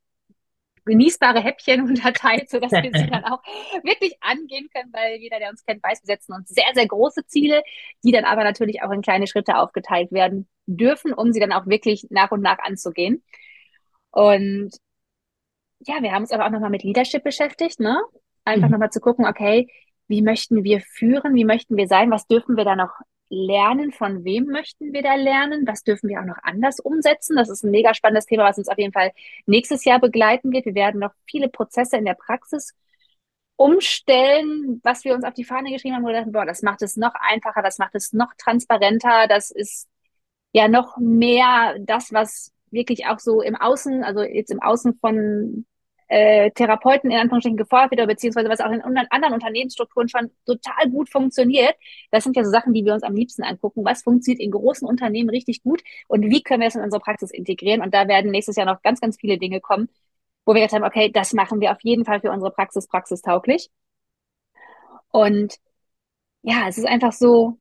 genießbare 0.85 1.41
Häppchen 1.41 1.81
unterteilt, 1.89 2.49
sodass 2.49 2.81
wir 2.81 2.93
sie 2.93 3.07
dann 3.07 3.25
auch 3.25 3.41
wirklich 3.83 4.17
angehen 4.21 4.69
können, 4.73 4.93
weil 4.93 5.17
jeder, 5.17 5.39
der 5.39 5.49
uns 5.49 5.65
kennt, 5.65 5.83
weiß, 5.83 6.01
wir 6.03 6.15
setzen 6.15 6.33
uns 6.33 6.49
sehr, 6.49 6.71
sehr 6.75 6.87
große 6.87 7.25
Ziele, 7.27 7.63
die 8.03 8.11
dann 8.11 8.25
aber 8.25 8.43
natürlich 8.43 8.83
auch 8.83 8.91
in 8.91 9.01
kleine 9.01 9.27
Schritte 9.27 9.57
aufgeteilt 9.57 10.11
werden 10.11 10.47
dürfen, 10.67 11.13
um 11.13 11.33
sie 11.33 11.39
dann 11.39 11.53
auch 11.53 11.67
wirklich 11.67 12.07
nach 12.11 12.31
und 12.31 12.41
nach 12.41 12.59
anzugehen. 12.59 13.23
Und 14.11 14.71
ja, 15.79 16.01
wir 16.01 16.11
haben 16.11 16.23
uns 16.23 16.31
aber 16.31 16.45
auch 16.45 16.51
nochmal 16.51 16.69
mit 16.69 16.83
Leadership 16.83 17.23
beschäftigt, 17.23 17.79
ne? 17.79 18.01
Einfach 18.45 18.67
Mhm. 18.67 18.73
nochmal 18.73 18.91
zu 18.91 18.99
gucken, 18.99 19.25
okay, 19.25 19.67
wie 20.07 20.21
möchten 20.21 20.63
wir 20.63 20.81
führen, 20.81 21.35
wie 21.35 21.45
möchten 21.45 21.77
wir 21.77 21.87
sein, 21.87 22.11
was 22.11 22.27
dürfen 22.27 22.57
wir 22.57 22.65
da 22.65 22.75
noch 22.75 22.91
lernen, 23.29 23.91
von 23.91 24.23
wem 24.23 24.45
möchten 24.45 24.93
wir 24.93 25.01
da 25.03 25.15
lernen, 25.15 25.67
was 25.67 25.83
dürfen 25.83 26.09
wir 26.09 26.21
auch 26.21 26.25
noch 26.25 26.37
anders 26.43 26.79
umsetzen. 26.79 27.35
Das 27.35 27.49
ist 27.49 27.63
ein 27.63 27.71
mega 27.71 27.93
spannendes 27.93 28.25
Thema, 28.25 28.45
was 28.45 28.57
uns 28.57 28.69
auf 28.69 28.77
jeden 28.77 28.93
Fall 28.93 29.11
nächstes 29.45 29.83
Jahr 29.83 29.99
begleiten 29.99 30.51
wird. 30.51 30.65
Wir 30.65 30.75
werden 30.75 31.01
noch 31.01 31.11
viele 31.29 31.49
Prozesse 31.49 31.97
in 31.97 32.05
der 32.05 32.13
Praxis 32.13 32.73
umstellen, 33.57 34.79
was 34.83 35.03
wir 35.03 35.15
uns 35.15 35.25
auf 35.25 35.33
die 35.33 35.43
Fahne 35.43 35.71
geschrieben 35.71 35.95
haben, 35.95 36.03
wo 36.03 36.07
wir 36.07 36.19
dachten, 36.19 36.31
boah, 36.31 36.45
das 36.45 36.61
macht 36.61 36.81
es 36.83 36.95
noch 36.95 37.13
einfacher, 37.15 37.61
das 37.61 37.79
macht 37.79 37.95
es 37.95 38.13
noch 38.13 38.33
transparenter, 38.37 39.27
das 39.27 39.51
ist 39.51 39.87
ja 40.53 40.67
noch 40.67 40.97
mehr 40.97 41.75
das, 41.79 42.13
was 42.13 42.53
wirklich 42.69 43.07
auch 43.07 43.19
so 43.19 43.41
im 43.41 43.55
Außen, 43.55 44.03
also 44.03 44.21
jetzt 44.21 44.51
im 44.51 44.61
Außen 44.61 44.97
von 44.99 45.65
äh, 46.07 46.51
Therapeuten 46.51 47.11
in 47.11 47.17
Anführungsstrichen 47.17 47.57
gefordert 47.57 47.97
wird, 47.97 48.07
beziehungsweise 48.07 48.49
was 48.49 48.61
auch 48.61 48.71
in 48.71 48.81
anderen 48.81 49.33
Unternehmensstrukturen 49.33 50.09
schon 50.09 50.31
total 50.45 50.89
gut 50.89 51.09
funktioniert. 51.09 51.75
Das 52.11 52.23
sind 52.23 52.35
ja 52.35 52.43
so 52.43 52.51
Sachen, 52.51 52.73
die 52.73 52.85
wir 52.85 52.93
uns 52.93 53.03
am 53.03 53.15
liebsten 53.15 53.43
angucken. 53.43 53.83
Was 53.85 54.03
funktioniert 54.03 54.41
in 54.41 54.51
großen 54.51 54.87
Unternehmen 54.87 55.29
richtig 55.29 55.63
gut 55.63 55.81
und 56.07 56.29
wie 56.29 56.41
können 56.41 56.61
wir 56.61 56.67
das 56.67 56.75
in 56.75 56.83
unsere 56.83 57.01
Praxis 57.01 57.31
integrieren? 57.31 57.81
Und 57.81 57.93
da 57.93 58.07
werden 58.07 58.31
nächstes 58.31 58.55
Jahr 58.55 58.65
noch 58.65 58.81
ganz, 58.81 59.01
ganz 59.01 59.17
viele 59.19 59.37
Dinge 59.37 59.59
kommen, 59.61 59.89
wo 60.45 60.53
wir 60.53 60.61
gesagt 60.61 60.81
haben, 60.81 60.87
okay, 60.87 61.11
das 61.11 61.33
machen 61.33 61.59
wir 61.61 61.71
auf 61.71 61.81
jeden 61.81 62.05
Fall 62.05 62.21
für 62.21 62.31
unsere 62.31 62.51
Praxis 62.51 62.87
praxistauglich. 62.87 63.69
Und 65.11 65.57
ja, 66.43 66.67
es 66.67 66.77
ist 66.77 66.87
einfach 66.87 67.13
so, 67.13 67.59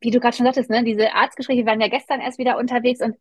wie 0.00 0.10
du 0.10 0.20
gerade 0.20 0.36
schon 0.36 0.46
sagtest, 0.46 0.70
ne, 0.70 0.84
diese 0.84 1.14
Arztgespräche 1.14 1.66
waren 1.66 1.80
ja 1.80 1.88
gestern 1.88 2.20
erst 2.20 2.38
wieder 2.38 2.58
unterwegs 2.58 3.00
und 3.00 3.16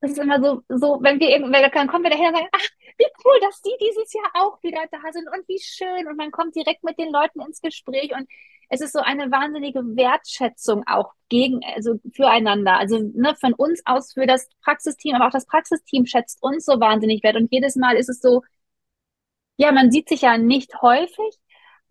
das 0.00 0.12
ist 0.12 0.18
immer 0.18 0.40
so, 0.40 0.62
so, 0.68 0.98
wenn 1.02 1.18
wir 1.20 1.30
irgendwann, 1.30 1.70
dann 1.72 1.88
kommen 1.88 2.04
wir 2.04 2.10
dahin 2.10 2.28
und 2.28 2.34
sagen, 2.34 2.48
ach, 2.52 2.68
wie 2.98 3.06
cool, 3.24 3.40
dass 3.40 3.60
die 3.62 3.74
dieses 3.80 4.12
Jahr 4.12 4.30
auch 4.34 4.62
wieder 4.62 4.82
da 4.90 5.12
sind 5.12 5.28
und 5.28 5.46
wie 5.48 5.60
schön. 5.60 6.06
Und 6.08 6.16
man 6.16 6.30
kommt 6.30 6.54
direkt 6.54 6.84
mit 6.84 6.98
den 6.98 7.10
Leuten 7.12 7.40
ins 7.40 7.60
Gespräch 7.60 8.12
und 8.14 8.28
es 8.68 8.80
ist 8.80 8.92
so 8.92 9.00
eine 9.00 9.30
wahnsinnige 9.30 9.80
Wertschätzung 9.96 10.84
auch 10.86 11.12
gegen, 11.28 11.60
also 11.74 11.96
füreinander, 12.14 12.78
also 12.78 12.98
ne, 13.14 13.34
von 13.38 13.52
uns 13.54 13.82
aus 13.84 14.12
für 14.14 14.26
das 14.26 14.48
Praxisteam, 14.62 15.14
aber 15.14 15.26
auch 15.26 15.30
das 15.30 15.46
Praxisteam 15.46 16.06
schätzt 16.06 16.42
uns 16.42 16.64
so 16.64 16.80
wahnsinnig 16.80 17.22
wert. 17.22 17.36
Und 17.36 17.52
jedes 17.52 17.76
Mal 17.76 17.96
ist 17.96 18.08
es 18.08 18.20
so, 18.20 18.42
ja, 19.56 19.72
man 19.72 19.90
sieht 19.90 20.08
sich 20.08 20.22
ja 20.22 20.38
nicht 20.38 20.82
häufig, 20.82 21.38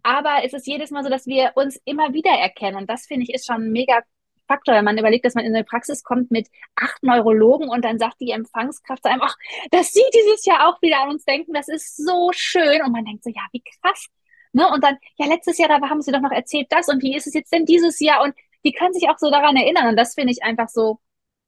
aber 0.04 0.44
es 0.44 0.54
ist 0.54 0.68
jedes 0.68 0.92
Mal 0.92 1.04
so, 1.04 1.10
dass 1.10 1.26
wir 1.28 1.54
uns 1.56 1.80
immer 1.86 2.14
wieder 2.14 2.32
erkennen 2.32 2.78
und 2.78 2.90
das 2.90 3.06
finde 3.06 3.24
ich 3.24 3.34
ist 3.34 3.46
schon 3.46 3.72
mega 3.72 4.02
Faktor, 4.48 4.76
wenn 4.76 4.86
man 4.86 4.98
überlegt, 4.98 5.26
dass 5.26 5.36
man 5.36 5.46
in 5.46 5.56
eine 5.56 5.64
Praxis 5.64 6.04
kommt 6.04 6.32
mit 6.32 6.50
acht 6.76 7.02
Neurologen 7.04 7.70
und 7.70 7.84
dann 7.86 8.00
sagt 8.00 8.20
die 8.20 8.32
Empfangskraft 8.32 9.04
zu 9.04 9.10
einem, 9.10 9.22
ach, 9.24 9.36
dass 9.72 9.92
sie 9.92 10.04
dieses 10.14 10.46
Jahr 10.46 10.68
auch 10.68 10.82
wieder 10.82 11.02
an 11.02 11.10
uns 11.10 11.26
denken, 11.26 11.54
das 11.54 11.68
ist 11.68 11.98
so 11.98 12.32
schön. 12.34 12.82
Und 12.84 12.92
man 12.92 13.06
denkt 13.06 13.24
so, 13.24 13.30
ja, 13.30 13.42
wie 13.52 13.64
krass. 13.82 14.08
Ne? 14.54 14.70
Und 14.72 14.84
dann, 14.84 14.98
ja, 15.18 15.26
letztes 15.28 15.58
Jahr, 15.58 15.70
da 15.70 15.90
haben 15.90 16.02
sie 16.02 16.12
doch 16.12 16.22
noch 16.22 16.32
erzählt 16.32 16.68
das 16.70 16.88
und 16.88 17.02
wie 17.04 17.16
ist 17.16 17.28
es 17.28 17.34
jetzt 17.34 17.52
denn 17.52 17.66
dieses 17.66 18.00
Jahr? 18.00 18.24
Und 18.24 18.36
die 18.66 18.72
können 18.72 18.94
sich 18.94 19.10
auch 19.10 19.18
so 19.18 19.30
daran 19.32 19.56
erinnern. 19.56 19.88
Und 19.88 19.98
das 19.98 20.16
finde 20.16 20.32
ich 20.32 20.44
einfach 20.44 20.70
so, 20.70 21.00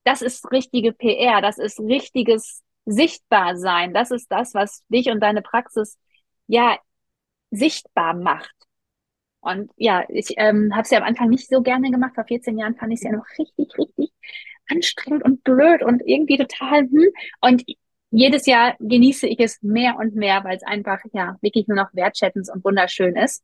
das 0.03 0.21
ist 0.21 0.51
richtige 0.51 0.93
PR, 0.93 1.41
das 1.41 1.57
ist 1.57 1.79
richtiges 1.79 2.63
Sichtbarsein. 2.85 3.93
Das 3.93 4.11
ist 4.11 4.31
das, 4.31 4.53
was 4.53 4.83
dich 4.89 5.09
und 5.09 5.19
deine 5.21 5.41
Praxis 5.41 5.97
ja 6.47 6.77
sichtbar 7.51 8.13
macht. 8.13 8.53
Und 9.45 9.71
ja, 9.77 10.03
ich 10.09 10.33
ähm, 10.37 10.71
habe 10.73 10.81
es 10.81 10.89
ja 10.89 10.97
am 10.97 11.03
Anfang 11.03 11.29
nicht 11.29 11.47
so 11.47 11.61
gerne 11.61 11.91
gemacht. 11.91 12.15
Vor 12.15 12.23
14 12.25 12.57
Jahren 12.57 12.75
fand 12.75 12.91
ich 12.91 12.97
es 12.97 13.03
ja 13.03 13.11
noch 13.11 13.25
richtig, 13.37 13.77
richtig 13.77 14.11
anstrengend 14.67 15.23
und 15.23 15.43
blöd 15.43 15.83
und 15.83 16.01
irgendwie 16.03 16.37
total 16.37 16.81
hm. 16.81 17.09
Und 17.41 17.63
jedes 18.09 18.47
Jahr 18.47 18.75
genieße 18.79 19.27
ich 19.27 19.39
es 19.39 19.61
mehr 19.61 19.97
und 19.99 20.15
mehr, 20.15 20.43
weil 20.43 20.57
es 20.57 20.63
einfach 20.63 20.99
ja 21.13 21.37
wirklich 21.41 21.67
nur 21.67 21.77
noch 21.77 21.93
wertschätzend 21.93 22.49
und 22.51 22.65
wunderschön 22.65 23.15
ist. 23.15 23.43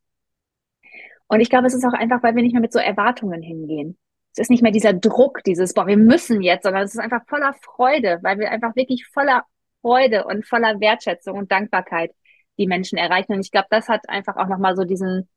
Und 1.27 1.39
ich 1.39 1.51
glaube, 1.51 1.67
es 1.67 1.75
ist 1.75 1.85
auch 1.85 1.93
einfach, 1.93 2.23
weil 2.23 2.35
wir 2.35 2.41
nicht 2.41 2.53
mehr 2.53 2.61
mit 2.61 2.73
so 2.73 2.79
Erwartungen 2.79 3.43
hingehen. 3.43 3.95
Es 4.33 4.39
ist 4.39 4.49
nicht 4.49 4.63
mehr 4.63 4.71
dieser 4.71 4.93
Druck, 4.93 5.43
dieses, 5.43 5.73
boah, 5.75 5.85
wir 5.85 5.97
müssen 5.97 6.41
jetzt, 6.41 6.63
sondern 6.63 6.83
es 6.83 6.95
ist 6.95 6.99
einfach 6.99 7.21
voller 7.27 7.53
Freude, 7.61 8.19
weil 8.23 8.39
wir 8.39 8.49
einfach 8.49 8.75
wirklich 8.75 9.05
voller 9.05 9.45
Freude 9.81 10.25
und 10.25 10.47
voller 10.47 10.79
Wertschätzung 10.79 11.37
und 11.37 11.51
Dankbarkeit 11.51 12.11
die 12.57 12.65
Menschen 12.65 12.97
erreichen. 12.97 13.33
Und 13.33 13.41
ich 13.41 13.51
glaube, 13.51 13.67
das 13.69 13.87
hat 13.87 14.09
einfach 14.09 14.37
auch 14.37 14.47
nochmal 14.47 14.75
so 14.75 14.83
diesen, 14.83 15.29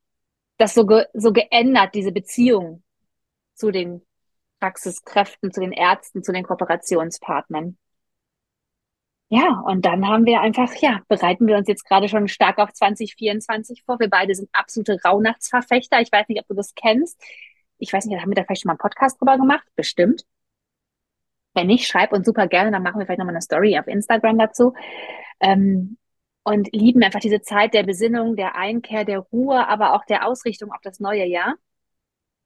das 0.58 0.74
so, 0.74 0.86
ge, 0.86 1.06
so 1.14 1.32
geändert, 1.32 1.94
diese 1.94 2.12
Beziehung 2.12 2.82
zu 3.54 3.70
den 3.70 4.02
Praxiskräften, 4.60 5.52
zu 5.52 5.60
den 5.60 5.72
Ärzten, 5.72 6.22
zu 6.22 6.32
den 6.32 6.44
Kooperationspartnern. 6.44 7.76
Ja, 9.28 9.62
und 9.66 9.84
dann 9.84 10.06
haben 10.06 10.26
wir 10.26 10.40
einfach, 10.40 10.72
ja, 10.76 11.00
bereiten 11.08 11.46
wir 11.46 11.56
uns 11.56 11.66
jetzt 11.66 11.84
gerade 11.84 12.08
schon 12.08 12.28
stark 12.28 12.58
auf 12.58 12.72
2024 12.72 13.82
vor. 13.84 13.98
Wir 13.98 14.08
beide 14.08 14.34
sind 14.34 14.48
absolute 14.52 14.98
Rauhnachtsverfechter. 15.04 16.00
Ich 16.00 16.12
weiß 16.12 16.28
nicht, 16.28 16.40
ob 16.40 16.46
du 16.46 16.54
das 16.54 16.74
kennst. 16.74 17.20
Ich 17.78 17.92
weiß 17.92 18.04
nicht, 18.06 18.20
haben 18.20 18.30
wir 18.30 18.36
da 18.36 18.44
vielleicht 18.44 18.62
schon 18.62 18.68
mal 18.68 18.74
einen 18.74 18.78
Podcast 18.78 19.20
drüber 19.20 19.36
gemacht? 19.36 19.66
Bestimmt. 19.76 20.24
Wenn 21.54 21.66
nicht, 21.68 21.86
schreib 21.86 22.12
uns 22.12 22.26
super 22.26 22.46
gerne, 22.48 22.70
dann 22.70 22.82
machen 22.82 22.98
wir 22.98 23.06
vielleicht 23.06 23.18
nochmal 23.18 23.34
eine 23.34 23.42
Story 23.42 23.78
auf 23.78 23.86
Instagram 23.86 24.38
dazu. 24.38 24.74
Ähm, 25.40 25.96
und 26.44 26.68
lieben 26.72 27.02
einfach 27.02 27.20
diese 27.20 27.40
Zeit 27.40 27.74
der 27.74 27.82
Besinnung, 27.82 28.36
der 28.36 28.54
Einkehr, 28.54 29.04
der 29.04 29.20
Ruhe, 29.20 29.66
aber 29.66 29.94
auch 29.94 30.04
der 30.04 30.26
Ausrichtung 30.26 30.72
auf 30.72 30.80
das 30.82 31.00
neue 31.00 31.24
Jahr. 31.24 31.54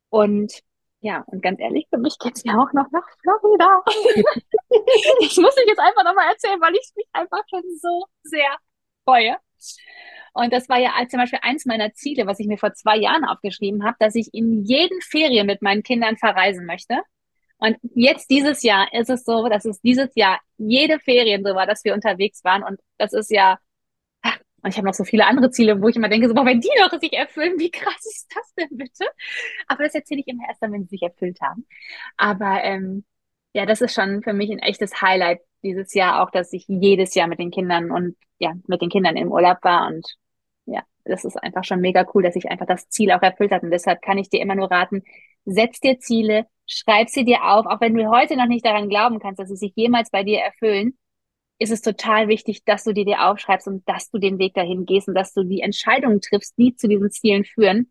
Und 0.09 0.63
ja, 1.01 1.23
und 1.27 1.43
ganz 1.43 1.61
ehrlich, 1.61 1.87
für 1.91 1.99
mich 1.99 2.19
geht's 2.19 2.43
ja 2.45 2.55
auch 2.55 2.73
noch 2.73 2.91
nach 2.91 3.07
Florida. 3.23 3.83
ich 5.21 5.37
muss 5.37 5.55
dich 5.55 5.67
jetzt 5.67 5.81
einfach 5.81 6.05
nochmal 6.05 6.31
erzählen, 6.31 6.61
weil 6.61 6.75
ich 6.75 6.91
mich 6.97 7.07
einfach 7.13 7.43
schon 7.51 7.63
so 7.81 8.05
sehr 8.23 8.57
freue. 9.05 9.37
Und 10.33 10.53
das 10.53 10.69
war 10.69 10.79
ja 10.79 10.93
zum 11.09 11.21
Beispiel 11.21 11.41
eins 11.43 11.67
meiner 11.67 11.93
Ziele, 11.95 12.27
was 12.27 12.41
ich 12.41 12.47
mir 12.47 12.59
vor 12.59 12.73
zwei 12.75 12.97
Jahren 12.97 13.25
aufgeschrieben 13.25 13.85
habe, 13.85 13.97
dass 13.99 14.15
ich 14.15 14.29
in 14.33 14.65
jeden 14.65 15.01
Ferien 15.03 15.47
mit 15.47 15.63
meinen 15.63 15.83
Kindern 15.83 16.17
verreisen 16.17 16.67
möchte. 16.67 17.01
Und 17.59 17.77
jetzt 17.95 18.31
dieses 18.31 18.63
Jahr 18.63 18.93
ist 18.93 19.11
es 19.11 19.25
so, 19.25 19.49
dass 19.49 19.65
es 19.65 19.81
dieses 19.81 20.11
Jahr 20.15 20.41
jede 20.59 21.01
Ferien 21.01 21.45
so 21.45 21.55
war, 21.55 21.67
dass 21.67 21.85
wir 21.85 21.95
unterwegs 21.95 22.45
waren. 22.45 22.63
Und 22.63 22.81
das 22.99 23.13
ist 23.13 23.31
ja 23.31 23.59
und 24.63 24.71
ich 24.71 24.77
habe 24.77 24.87
noch 24.87 24.95
so 24.95 25.05
viele 25.05 25.27
andere 25.27 25.51
Ziele, 25.51 25.81
wo 25.81 25.89
ich 25.89 25.97
immer 25.97 26.09
denke, 26.09 26.29
so, 26.29 26.35
boah, 26.35 26.45
wenn 26.45 26.61
die 26.61 26.71
noch 26.81 26.99
sich 26.99 27.13
erfüllen, 27.13 27.59
wie 27.59 27.71
krass 27.71 28.05
ist 28.05 28.29
das 28.35 28.55
denn 28.55 28.77
bitte? 28.77 29.07
Aber 29.69 29.85
das 29.85 29.95
erzähle 29.95 30.21
ich 30.21 30.29
immer 30.29 30.45
erst 30.49 30.63
dann, 30.63 30.73
wenn 30.73 30.83
sie 30.83 30.91
sich 30.91 31.03
erfüllt 31.03 31.41
haben. 31.41 31.67
Aber 32.17 32.63
ähm, 32.65 33.05
ja, 33.53 33.67
das 33.67 33.81
ist 33.81 33.95
schon 33.95 34.23
für 34.23 34.33
mich 34.33 34.51
ein 34.51 34.59
echtes 34.59 35.01
Highlight 35.01 35.41
dieses 35.63 35.95
Jahr 35.95 36.23
auch, 36.23 36.31
dass 36.31 36.53
ich 36.53 36.65
jedes 36.69 37.15
Jahr 37.15 37.29
mit 37.29 37.39
den 37.39 37.51
Kindern 37.51 37.91
und 37.91 38.17
ja, 38.39 38.55
mit 38.67 38.83
den 38.83 38.89
Kindern 38.91 39.17
im 39.17 39.31
Urlaub 39.31 39.59
war. 39.63 39.87
Und 39.89 40.17
ja, 40.67 40.83
das 41.05 41.25
ist 41.25 41.37
einfach 41.37 41.65
schon 41.65 41.81
mega 41.81 42.05
cool, 42.15 42.23
dass 42.23 42.37
ich 42.37 42.51
einfach 42.51 42.67
das 42.67 42.89
Ziel 42.89 43.13
auch 43.13 43.23
erfüllt 43.23 43.53
habe. 43.53 43.67
Und 43.67 43.73
deshalb 43.73 44.03
kann 44.03 44.19
ich 44.19 44.29
dir 44.29 44.41
immer 44.41 44.55
nur 44.55 44.71
raten, 44.71 45.03
setz 45.45 45.81
dir 45.81 45.99
Ziele, 45.99 46.47
schreib 46.67 47.09
sie 47.09 47.25
dir 47.25 47.45
auf, 47.45 47.67
auch 47.67 47.81
wenn 47.81 47.95
du 47.95 48.09
heute 48.11 48.37
noch 48.37 48.47
nicht 48.47 48.65
daran 48.65 48.89
glauben 48.89 49.19
kannst, 49.21 49.41
dass 49.41 49.49
sie 49.49 49.57
sich 49.57 49.73
jemals 49.77 50.11
bei 50.11 50.25
dir 50.25 50.41
erfüllen 50.41 50.99
ist 51.59 51.71
es 51.73 51.83
total 51.83 52.29
wichtig, 52.29 52.65
dass 52.65 52.85
du 52.85 52.93
dir 52.93 53.05
die 53.05 53.17
aufschreibst 53.17 53.67
und 53.67 53.89
dass 53.89 54.11
du 54.11 54.19
den 54.19 54.39
Weg 54.39 54.55
dahin 54.55 54.87
gehst 54.87 55.09
und 55.09 55.15
dass 55.15 55.35
du 55.35 55.43
die 55.45 55.61
Entscheidungen 55.61 56.21
triffst, 56.21 56.57
die 56.59 56.77
zu 56.77 56.89
diesen 56.89 57.11
Zielen 57.11 57.45
führen. 57.45 57.91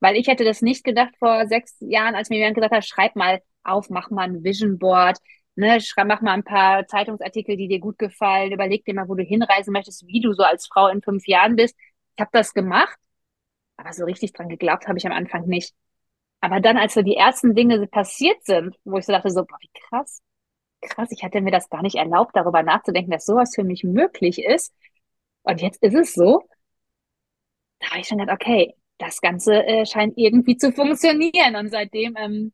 Weil 0.00 0.16
ich 0.16 0.26
hätte 0.26 0.44
das 0.44 0.62
nicht 0.62 0.84
gedacht 0.84 1.14
vor 1.18 1.46
sechs 1.46 1.76
Jahren, 1.80 2.14
als 2.14 2.30
mir 2.30 2.38
jemand 2.38 2.56
gesagt 2.56 2.74
hat, 2.74 2.86
schreib 2.86 3.16
mal 3.16 3.40
auf, 3.62 3.90
mach 3.90 4.10
mal 4.10 4.24
ein 4.24 4.44
Vision 4.44 4.78
Board, 4.78 5.18
ne, 5.56 5.80
schreib, 5.80 6.06
mach 6.06 6.20
mal 6.22 6.32
ein 6.32 6.44
paar 6.44 6.86
Zeitungsartikel, 6.86 7.56
die 7.56 7.68
dir 7.68 7.80
gut 7.80 7.98
gefallen, 7.98 8.52
überleg 8.52 8.84
dir 8.84 8.94
mal, 8.94 9.08
wo 9.08 9.14
du 9.14 9.22
hinreisen 9.22 9.72
möchtest, 9.72 10.06
wie 10.06 10.20
du 10.20 10.32
so 10.32 10.42
als 10.42 10.66
Frau 10.66 10.88
in 10.88 11.02
fünf 11.02 11.26
Jahren 11.26 11.56
bist. 11.56 11.76
Ich 12.16 12.20
habe 12.20 12.30
das 12.32 12.54
gemacht, 12.54 12.98
aber 13.76 13.92
so 13.92 14.04
richtig 14.04 14.32
dran 14.32 14.48
geglaubt 14.48 14.86
habe 14.88 14.98
ich 14.98 15.06
am 15.06 15.12
Anfang 15.12 15.46
nicht. 15.46 15.74
Aber 16.40 16.60
dann, 16.60 16.76
als 16.76 16.94
so 16.94 17.02
die 17.02 17.16
ersten 17.16 17.54
Dinge 17.54 17.86
passiert 17.86 18.44
sind, 18.44 18.76
wo 18.84 18.98
ich 18.98 19.06
so 19.06 19.12
dachte, 19.12 19.30
so, 19.30 19.44
boah, 19.44 19.58
wie 19.60 19.70
krass, 19.88 20.20
krass, 20.88 21.10
ich 21.12 21.24
hatte 21.24 21.40
mir 21.40 21.50
das 21.50 21.68
gar 21.70 21.82
nicht 21.82 21.96
erlaubt, 21.96 22.36
darüber 22.36 22.62
nachzudenken, 22.62 23.10
dass 23.10 23.26
sowas 23.26 23.54
für 23.54 23.64
mich 23.64 23.84
möglich 23.84 24.42
ist. 24.44 24.72
Und 25.42 25.60
jetzt 25.60 25.82
ist 25.82 25.94
es 25.94 26.14
so. 26.14 26.42
Da 27.80 27.90
habe 27.90 28.00
ich 28.00 28.08
schon 28.08 28.18
gedacht, 28.18 28.40
okay, 28.40 28.74
das 28.98 29.20
Ganze 29.20 29.64
äh, 29.66 29.86
scheint 29.86 30.14
irgendwie 30.16 30.56
zu 30.56 30.72
funktionieren. 30.72 31.56
Und 31.56 31.70
seitdem, 31.70 32.14
ähm, 32.16 32.52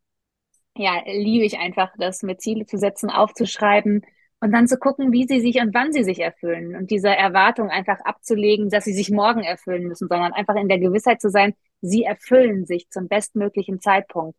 ja, 0.76 1.02
liebe 1.06 1.44
ich 1.44 1.58
einfach, 1.58 1.92
das 1.98 2.22
mit 2.22 2.40
Ziele 2.42 2.66
zu 2.66 2.78
setzen, 2.78 3.10
aufzuschreiben 3.10 4.02
und 4.40 4.52
dann 4.52 4.66
zu 4.66 4.78
gucken, 4.78 5.12
wie 5.12 5.26
sie 5.26 5.40
sich 5.40 5.60
und 5.60 5.74
wann 5.74 5.92
sie 5.92 6.02
sich 6.04 6.20
erfüllen. 6.20 6.74
Und 6.76 6.90
diese 6.90 7.10
Erwartung 7.10 7.68
einfach 7.70 8.00
abzulegen, 8.00 8.70
dass 8.70 8.84
sie 8.84 8.94
sich 8.94 9.10
morgen 9.10 9.42
erfüllen 9.42 9.84
müssen, 9.86 10.08
sondern 10.08 10.32
einfach 10.32 10.56
in 10.56 10.68
der 10.68 10.78
Gewissheit 10.78 11.20
zu 11.20 11.30
sein, 11.30 11.54
sie 11.82 12.04
erfüllen 12.04 12.66
sich 12.66 12.88
zum 12.90 13.08
bestmöglichen 13.08 13.80
Zeitpunkt. 13.80 14.36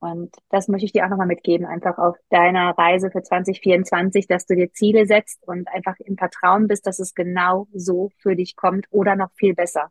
Und 0.00 0.34
das 0.50 0.68
möchte 0.68 0.86
ich 0.86 0.92
dir 0.92 1.04
auch 1.04 1.10
nochmal 1.10 1.26
mitgeben, 1.26 1.66
einfach 1.66 1.98
auf 1.98 2.16
deiner 2.30 2.70
Reise 2.78 3.10
für 3.10 3.22
2024, 3.22 4.28
dass 4.28 4.46
du 4.46 4.54
dir 4.54 4.72
Ziele 4.72 5.06
setzt 5.06 5.42
und 5.46 5.66
einfach 5.68 5.96
im 5.98 6.16
Vertrauen 6.16 6.68
bist, 6.68 6.86
dass 6.86 7.00
es 7.00 7.14
genau 7.14 7.66
so 7.74 8.10
für 8.18 8.36
dich 8.36 8.54
kommt 8.54 8.86
oder 8.90 9.16
noch 9.16 9.30
viel 9.34 9.54
besser. 9.54 9.90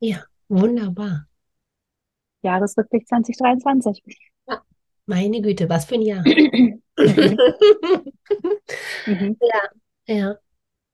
Ja, 0.00 0.24
wunderbar. 0.48 1.26
Jahresrückblick 2.42 3.08
2023. 3.08 4.02
Ja, 4.48 4.62
meine 5.06 5.40
Güte, 5.40 5.68
was 5.68 5.86
für 5.86 5.94
ein 5.94 6.02
Jahr. 6.02 6.24
mhm. 9.06 9.36
Ja, 9.40 9.70
ja. 10.06 10.36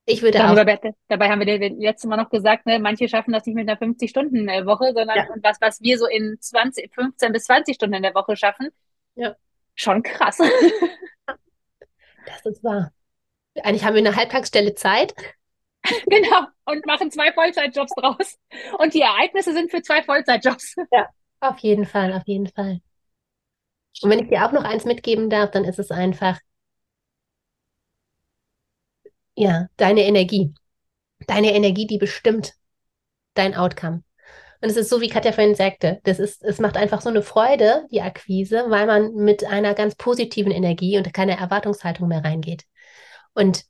Ich 0.09 0.21
würde 0.21 0.39
Darüber, 0.39 0.73
auch. 0.73 0.93
Dabei 1.07 1.29
haben 1.29 1.39
wir 1.39 1.69
letztes 1.69 2.09
Mal 2.09 2.17
noch 2.17 2.29
gesagt, 2.29 2.65
ne, 2.65 2.79
manche 2.79 3.07
schaffen 3.07 3.31
das 3.31 3.45
nicht 3.45 3.55
mit 3.55 3.69
einer 3.69 3.79
50-Stunden-Woche, 3.79 4.93
sondern 4.93 5.17
ja. 5.17 5.27
was, 5.43 5.61
was 5.61 5.81
wir 5.81 5.97
so 5.99 6.07
in 6.07 6.37
20, 6.39 6.93
15 6.93 7.31
bis 7.31 7.43
20 7.43 7.75
Stunden 7.75 7.95
in 7.95 8.03
der 8.03 8.15
Woche 8.15 8.35
schaffen. 8.35 8.69
Ja. 9.15 9.35
Schon 9.75 10.03
krass. 10.03 10.39
Das 12.25 12.45
ist 12.45 12.63
wahr. 12.63 12.91
Eigentlich 13.63 13.83
haben 13.83 13.95
wir 13.95 14.05
eine 14.05 14.15
Halbtagsstelle 14.15 14.75
Zeit. 14.75 15.13
Genau. 16.07 16.45
Und 16.65 16.85
machen 16.85 17.09
zwei 17.09 17.31
Vollzeitjobs 17.31 17.93
draus. 17.95 18.37
Und 18.77 18.93
die 18.93 19.01
Ereignisse 19.01 19.53
sind 19.53 19.71
für 19.71 19.81
zwei 19.81 20.03
Vollzeitjobs. 20.03 20.75
Ja, 20.91 21.07
auf 21.39 21.57
jeden 21.59 21.85
Fall, 21.85 22.13
auf 22.13 22.27
jeden 22.27 22.47
Fall. 22.47 22.81
Und 24.01 24.09
wenn 24.09 24.19
ich 24.19 24.27
dir 24.27 24.45
auch 24.45 24.51
noch 24.51 24.65
eins 24.65 24.83
mitgeben 24.83 25.29
darf, 25.29 25.51
dann 25.51 25.63
ist 25.63 25.79
es 25.79 25.89
einfach, 25.89 26.37
ja, 29.39 29.67
deine 29.77 30.03
Energie. 30.03 30.53
Deine 31.25 31.53
Energie, 31.53 31.87
die 31.87 31.97
bestimmt 31.97 32.53
dein 33.35 33.55
Outcome. 33.55 34.03
Und 34.61 34.69
es 34.69 34.75
ist 34.75 34.89
so, 34.89 34.99
wie 34.99 35.07
Katja 35.07 35.31
vorhin 35.31 35.55
sagte, 35.55 36.01
das 36.03 36.19
ist, 36.19 36.43
es 36.43 36.59
macht 36.59 36.75
einfach 36.75 36.99
so 36.99 37.07
eine 37.07 37.21
Freude, 37.21 37.87
die 37.89 38.01
Akquise, 38.01 38.65
weil 38.67 38.85
man 38.85 39.13
mit 39.15 39.45
einer 39.45 39.73
ganz 39.73 39.95
positiven 39.95 40.51
Energie 40.51 40.97
und 40.97 41.13
keine 41.13 41.37
Erwartungshaltung 41.37 42.09
mehr 42.09 42.25
reingeht. 42.25 42.65
Und 43.33 43.63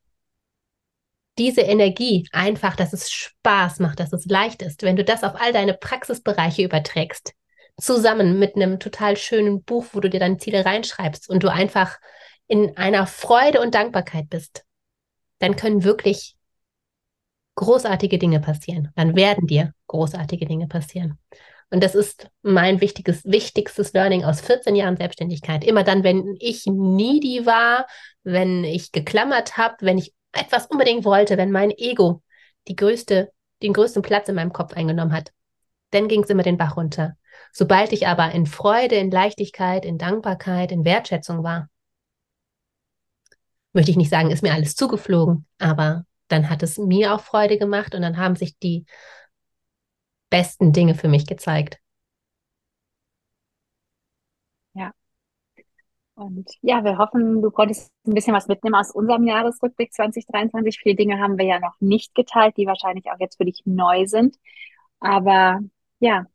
diese 1.38 1.62
Energie 1.62 2.28
einfach, 2.32 2.76
dass 2.76 2.92
es 2.92 3.12
Spaß 3.12 3.80
macht, 3.80 4.00
dass 4.00 4.12
es 4.12 4.26
leicht 4.26 4.64
ist, 4.64 4.82
wenn 4.82 4.96
du 4.96 5.04
das 5.04 5.24
auf 5.24 5.40
all 5.40 5.54
deine 5.54 5.76
Praxisbereiche 5.76 6.64
überträgst, 6.64 7.34
zusammen 7.80 8.40
mit 8.40 8.56
einem 8.56 8.80
total 8.80 9.18
schönen 9.18 9.64
Buch, 9.64 9.86
wo 9.94 10.00
du 10.00 10.10
dir 10.10 10.20
deine 10.20 10.38
Ziele 10.38 10.66
reinschreibst 10.66 11.30
und 11.30 11.44
du 11.44 11.52
einfach 11.52 12.00
in 12.48 12.76
einer 12.76 13.06
Freude 13.06 13.62
und 13.62 13.76
Dankbarkeit 13.76 14.32
bist, 14.32 14.66
dann 15.40 15.56
können 15.56 15.84
wirklich 15.84 16.36
großartige 17.56 18.18
Dinge 18.18 18.40
passieren. 18.40 18.92
Dann 18.96 19.16
werden 19.16 19.48
dir 19.48 19.74
großartige 19.88 20.46
Dinge 20.46 20.68
passieren. 20.68 21.18
Und 21.72 21.84
das 21.84 21.94
ist 21.94 22.30
mein 22.42 22.82
wichtiges, 22.82 23.24
wichtigstes 23.26 23.94
Learning 23.94 24.24
aus 24.24 24.42
14 24.42 24.76
Jahren 24.76 24.98
Selbstständigkeit. 24.98 25.64
Immer 25.64 25.84
dann, 25.84 26.04
wenn 26.04 26.36
ich 26.40 26.66
needy 26.66 27.46
war, 27.46 27.86
wenn 28.24 28.64
ich 28.64 28.92
geklammert 28.92 29.58
habe, 29.58 29.76
wenn 29.82 29.98
ich 29.98 30.14
etwas 30.32 30.68
unbedingt 30.68 31.06
wollte, 31.06 31.38
wenn 31.38 31.52
mein 31.52 31.72
Ego 31.72 32.24
die 32.68 32.76
größte, 32.76 33.32
den 33.62 33.74
größten 33.74 34.02
Platz 34.02 34.30
in 34.30 34.36
meinem 34.36 34.54
Kopf 34.54 34.74
eingenommen 34.74 35.14
hat, 35.14 35.32
dann 35.92 36.08
ging 36.08 36.24
es 36.24 36.30
immer 36.30 36.44
den 36.44 36.58
Bach 36.58 36.78
runter. 36.78 37.16
Sobald 37.52 37.94
ich 37.94 38.08
aber 38.08 38.32
in 38.32 38.46
Freude, 38.46 38.96
in 38.96 39.12
Leichtigkeit, 39.12 39.86
in 39.86 39.98
Dankbarkeit, 39.98 40.72
in 40.72 40.86
Wertschätzung 40.86 41.44
war, 41.44 41.70
möchte 43.74 43.92
ich 43.92 43.98
nicht 43.98 44.10
sagen, 44.10 44.32
ist 44.32 44.44
mir 44.44 44.54
alles 44.54 44.76
zugeflogen, 44.76 45.46
aber 45.60 46.06
dann 46.28 46.50
hat 46.50 46.64
es 46.64 46.78
mir 46.78 47.14
auch 47.14 47.22
Freude 47.22 47.58
gemacht 47.58 47.96
und 47.96 48.02
dann 48.02 48.18
haben 48.18 48.36
sich 48.36 48.58
die 48.60 48.86
besten 50.30 50.74
Dinge 50.74 50.96
für 50.96 51.08
mich 51.08 51.26
gezeigt. 51.28 51.80
Ja. 54.74 54.94
Und 56.16 56.52
ja, 56.62 56.84
wir 56.84 56.98
hoffen, 56.98 57.42
du 57.42 57.50
konntest 57.50 57.92
ein 58.06 58.14
bisschen 58.14 58.34
was 58.36 58.48
mitnehmen 58.48 58.76
aus 58.76 58.92
unserem 58.92 59.26
Jahresrückblick 59.26 59.94
2023. 59.94 60.80
Viele 60.80 60.96
Dinge 60.96 61.20
haben 61.20 61.38
wir 61.38 61.46
ja 61.46 61.60
noch 61.60 61.76
nicht 61.80 62.14
geteilt, 62.14 62.58
die 62.58 62.66
wahrscheinlich 62.66 63.06
auch 63.10 63.20
jetzt 63.20 63.38
für 63.38 63.46
dich 63.46 63.62
neu 63.66 64.06
sind. 64.06 64.36
Aber 65.00 65.60
ja, 66.00 66.26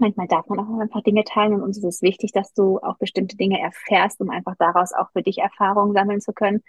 manchmal 0.00 0.28
darf 0.28 0.48
man 0.48 0.60
auch 0.60 0.80
einfach 0.80 1.02
Dinge 1.02 1.24
teilen 1.24 1.54
und 1.54 1.62
uns 1.62 1.78
ist 1.78 1.84
es 1.84 2.02
wichtig, 2.02 2.32
dass 2.32 2.52
du 2.52 2.78
auch 2.80 2.96
bestimmte 2.98 3.36
Dinge 3.36 3.60
erfährst, 3.60 4.20
um 4.20 4.30
einfach 4.30 4.54
daraus 4.58 4.92
auch 4.92 5.10
für 5.12 5.22
dich 5.22 5.38
Erfahrungen 5.38 5.94
sammeln 5.94 6.20
zu 6.20 6.32
können. 6.32 6.62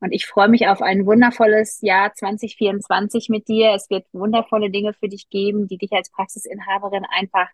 Und 0.00 0.12
ich 0.12 0.26
freue 0.26 0.48
mich 0.48 0.66
auf 0.66 0.82
ein 0.82 1.06
wundervolles 1.06 1.80
Jahr 1.80 2.12
2024 2.12 3.28
mit 3.28 3.46
dir. 3.46 3.72
Es 3.74 3.88
wird 3.88 4.04
wundervolle 4.12 4.70
Dinge 4.70 4.94
für 4.94 5.08
dich 5.08 5.28
geben, 5.30 5.68
die 5.68 5.78
dich 5.78 5.92
als 5.92 6.10
Praxisinhaberin 6.10 7.04
einfach 7.08 7.48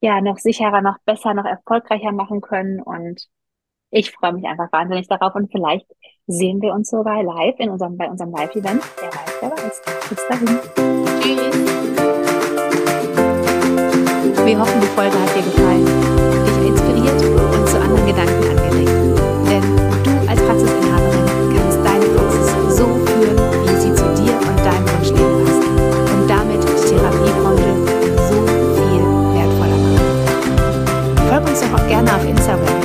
ja 0.00 0.20
noch 0.22 0.38
sicherer, 0.38 0.80
noch 0.80 0.98
besser, 1.04 1.34
noch 1.34 1.44
erfolgreicher 1.44 2.12
machen 2.12 2.40
können. 2.40 2.80
Und 2.80 3.28
ich 3.90 4.10
freue 4.10 4.32
mich 4.32 4.44
einfach 4.44 4.72
wahnsinnig 4.72 5.06
darauf 5.08 5.34
und 5.34 5.50
vielleicht 5.52 5.86
sehen 6.26 6.62
wir 6.62 6.72
uns 6.72 6.88
sogar 6.88 7.22
live 7.22 7.58
in 7.58 7.70
unserem, 7.70 7.96
bei 7.96 8.08
unserem 8.08 8.30
Live-Event. 8.30 8.82
Wer 9.00 9.08
weiß, 9.08 9.36
wer 9.40 9.50
weiß. 9.50 9.82
Bis 10.08 10.28
dahin. 10.28 11.05
Wir 14.46 14.60
hoffen, 14.60 14.80
die 14.80 14.86
Folge 14.86 15.18
hat 15.18 15.34
dir 15.34 15.42
gefallen, 15.42 15.84
dich 16.46 16.68
inspiriert 16.68 17.20
und 17.52 17.68
zu 17.68 17.80
anderen 17.80 18.06
Gedanken 18.06 18.48
angeregt. 18.48 18.94
Denn 19.50 19.60
du 20.04 20.30
als 20.30 20.40
Praxisinhaberin 20.40 21.26
kannst 21.52 21.78
deine 21.82 22.04
Praxis 22.14 22.76
so 22.76 22.84
führen, 22.84 23.36
wie 23.64 23.74
sie 23.74 23.92
zu 23.92 24.04
dir 24.14 24.38
und 24.38 24.58
deinem 24.62 24.86
Wunsch 24.86 25.10
passt. 25.10 25.66
Und 26.14 26.30
damit 26.30 26.62
die 26.62 26.94
Therapiebranche 26.94 27.74
so 28.30 28.46
viel 28.46 29.02
wertvoller 29.34 29.78
machen. 29.82 31.28
Folg 31.28 31.48
uns 31.48 31.60
doch 31.62 31.80
auch 31.80 31.88
gerne 31.88 32.14
auf 32.14 32.24
Instagram 32.24 32.75